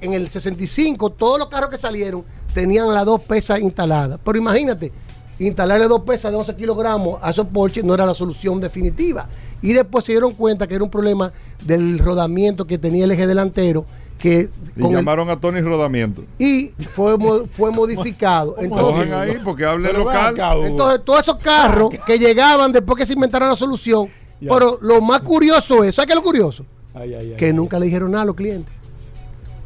En 0.00 0.12
el 0.14 0.28
65, 0.28 1.10
todos 1.10 1.38
los 1.38 1.48
carros 1.48 1.70
que 1.70 1.78
salieron 1.78 2.24
tenían 2.52 2.92
las 2.92 3.04
dos 3.06 3.20
pesas 3.22 3.60
instaladas. 3.60 4.18
Pero 4.22 4.36
imagínate, 4.38 4.92
instalarle 5.38 5.88
dos 5.88 6.02
pesas 6.02 6.30
de 6.30 6.36
11 6.38 6.54
kilogramos 6.56 7.18
a 7.22 7.30
esos 7.30 7.46
Porsche 7.46 7.82
no 7.82 7.94
era 7.94 8.04
la 8.04 8.12
solución 8.14 8.60
definitiva. 8.60 9.28
Y 9.62 9.72
después 9.72 10.04
se 10.04 10.12
dieron 10.12 10.34
cuenta 10.34 10.66
que 10.66 10.74
era 10.74 10.84
un 10.84 10.90
problema 10.90 11.32
del 11.64 11.98
rodamiento 11.98 12.66
que 12.66 12.76
tenía 12.78 13.04
el 13.04 13.10
eje 13.12 13.26
delantero. 13.26 13.84
Que 14.18 14.50
Y 14.76 14.80
con 14.80 14.90
el- 14.92 14.98
llamaron 14.98 15.30
a 15.30 15.40
Tony 15.40 15.60
Rodamiento. 15.62 16.22
y 16.38 16.68
fue, 16.94 17.16
fue 17.54 17.70
modificado. 17.72 18.54
Entonces, 18.58 19.10
ahí 19.12 19.38
porque 19.42 19.64
hable 19.64 19.92
local. 19.92 20.34
acá, 20.34 20.54
entonces, 20.64 21.00
todos 21.04 21.22
esos 21.22 21.36
carros 21.38 21.90
que 22.06 22.18
llegaban 22.18 22.70
después 22.72 22.98
que 22.98 23.06
se 23.06 23.14
inventaron 23.14 23.48
la 23.48 23.56
solución. 23.56 24.08
Ya. 24.42 24.52
Pero 24.52 24.78
lo 24.82 25.00
más 25.00 25.20
curioso 25.20 25.84
es, 25.84 25.94
¿sabes 25.94 26.06
qué 26.08 26.12
es 26.14 26.16
lo 26.16 26.22
curioso? 26.24 26.66
Ay, 26.94 27.14
ay, 27.14 27.30
ay. 27.30 27.36
Que 27.36 27.52
nunca 27.52 27.78
le 27.78 27.86
dijeron 27.86 28.10
nada 28.10 28.24
a 28.24 28.26
los 28.26 28.34
clientes. 28.34 28.74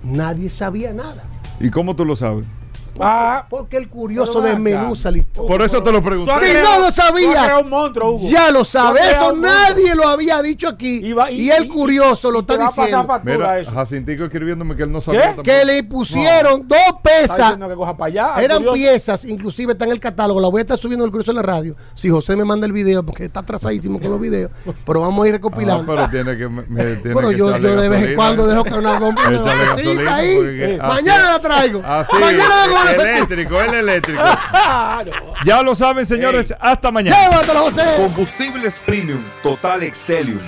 Nadie 0.05 0.51
sabía 0.51 0.93
nada. 0.93 1.25
¿Y 1.59 1.71
cómo 1.71 1.97
tú 1.97 2.05
lo 2.05 2.15
sabes? 2.15 2.45
Ah, 3.01 3.47
Porque 3.49 3.77
el 3.77 3.89
curioso 3.89 4.41
desmenuza 4.41 5.11
la 5.11 5.19
historia. 5.19 5.49
Por 5.49 5.63
eso 5.63 5.83
te 5.83 5.93
lo 5.93 6.03
pregunté. 6.03 6.33
Si 6.41 6.55
no 6.63 6.79
lo 6.81 6.93
sabía, 6.93 7.31
creado 7.31 7.61
un 7.61 7.71
monstruo, 7.71 8.11
Hugo. 8.13 8.29
ya 8.29 8.51
lo 8.51 8.65
sabes. 8.65 9.03
Eso 9.13 9.33
nadie 9.35 9.95
lo 9.95 10.09
había 10.09 10.41
dicho 10.43 10.69
aquí. 10.69 11.01
Y 11.05 11.13
va- 11.13 11.31
Y, 11.31 11.43
y- 11.43 11.51
el 11.51 11.65
y- 11.65 11.69
curioso 11.69 12.31
lo 12.31 12.39
y 12.39 12.41
está 12.43 12.57
va 12.57 12.65
a 12.65 12.67
pasar 12.69 12.85
diciendo. 12.87 13.21
Mira, 13.25 13.59
eso. 13.59 13.71
Jacintico 13.71 14.25
escribiéndome 14.25 14.77
que 14.77 14.83
él 14.85 14.93
no 14.93 15.01
sabía. 15.01 15.37
Que 15.37 15.65
le 15.65 15.83
pusieron 15.85 16.67
dos 16.67 16.79
pesas. 17.03 17.37
diciendo 17.39 17.69
que 17.69 17.75
coja 17.75 17.97
para 17.97 18.09
allá. 18.09 18.35
Eran 18.43 18.59
curioso. 18.59 18.75
piezas, 18.75 19.25
inclusive 19.25 19.73
está 19.73 19.85
en 19.85 19.93
el 19.93 20.01
catálogo. 20.01 20.41
La 20.41 20.49
voy 20.49 20.61
a 20.61 20.63
estar 20.63 20.79
subiendo 20.79 21.05
el 21.05 21.11
curso 21.11 21.31
en 21.33 21.37
la 21.37 21.43
radio. 21.43 21.77
Si 21.95 22.09
José 22.09 22.37
me 22.37 22.45
manda 22.45 22.67
el 22.67 22.73
video, 22.73 23.05
porque 23.05 23.25
está 23.25 23.41
atrasadísimo 23.41 24.01
con 24.01 24.11
los 24.11 24.21
videos. 24.21 24.51
Pero 24.85 25.01
vamos 25.01 25.25
a 25.25 25.29
ir 25.29 25.35
Ah, 25.35 25.37
recopilando. 25.37 25.87
pero 25.87 26.09
tiene 26.09 26.37
que. 26.37 26.49
me- 26.49 26.63
me- 26.69 26.85
tiene 26.97 27.15
Pero 27.17 27.29
que 27.31 27.37
yo, 27.39 27.51
de 27.51 27.89
vez 27.89 28.03
en 28.11 28.15
cuando 28.17 28.47
dejo 28.47 28.65
que 28.65 28.75
una 28.75 28.99
cosita 28.99 29.51
ahí. 30.17 30.37
así- 30.39 30.79
Mañana 30.79 31.33
la 31.33 31.39
traigo. 31.41 31.83
Mañana 31.83 32.55
con 32.75 32.86
el 32.87 33.01
eléctrico, 33.09 33.61
el 33.61 33.75
eléctrico. 33.75 34.23
Ya 35.45 35.63
lo 35.63 35.77
saben, 35.77 36.07
señores. 36.07 36.55
Hasta 36.59 36.91
mañana. 36.91 37.17
Llévatelo, 37.29 37.61
José. 37.61 37.83
Combustibles 37.97 38.75
Premium 38.85 39.23
Total 39.43 39.83
Excelium 39.83 40.41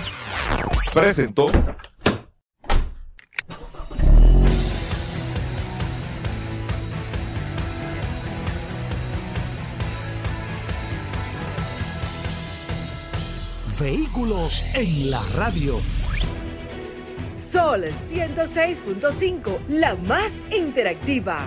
presentó 0.92 1.50
Vehículos 13.78 14.64
en 14.74 15.10
la 15.10 15.22
radio. 15.36 15.80
Sol 17.32 17.84
106.5, 17.84 19.66
la 19.68 19.94
más 19.94 20.32
interactiva. 20.50 21.46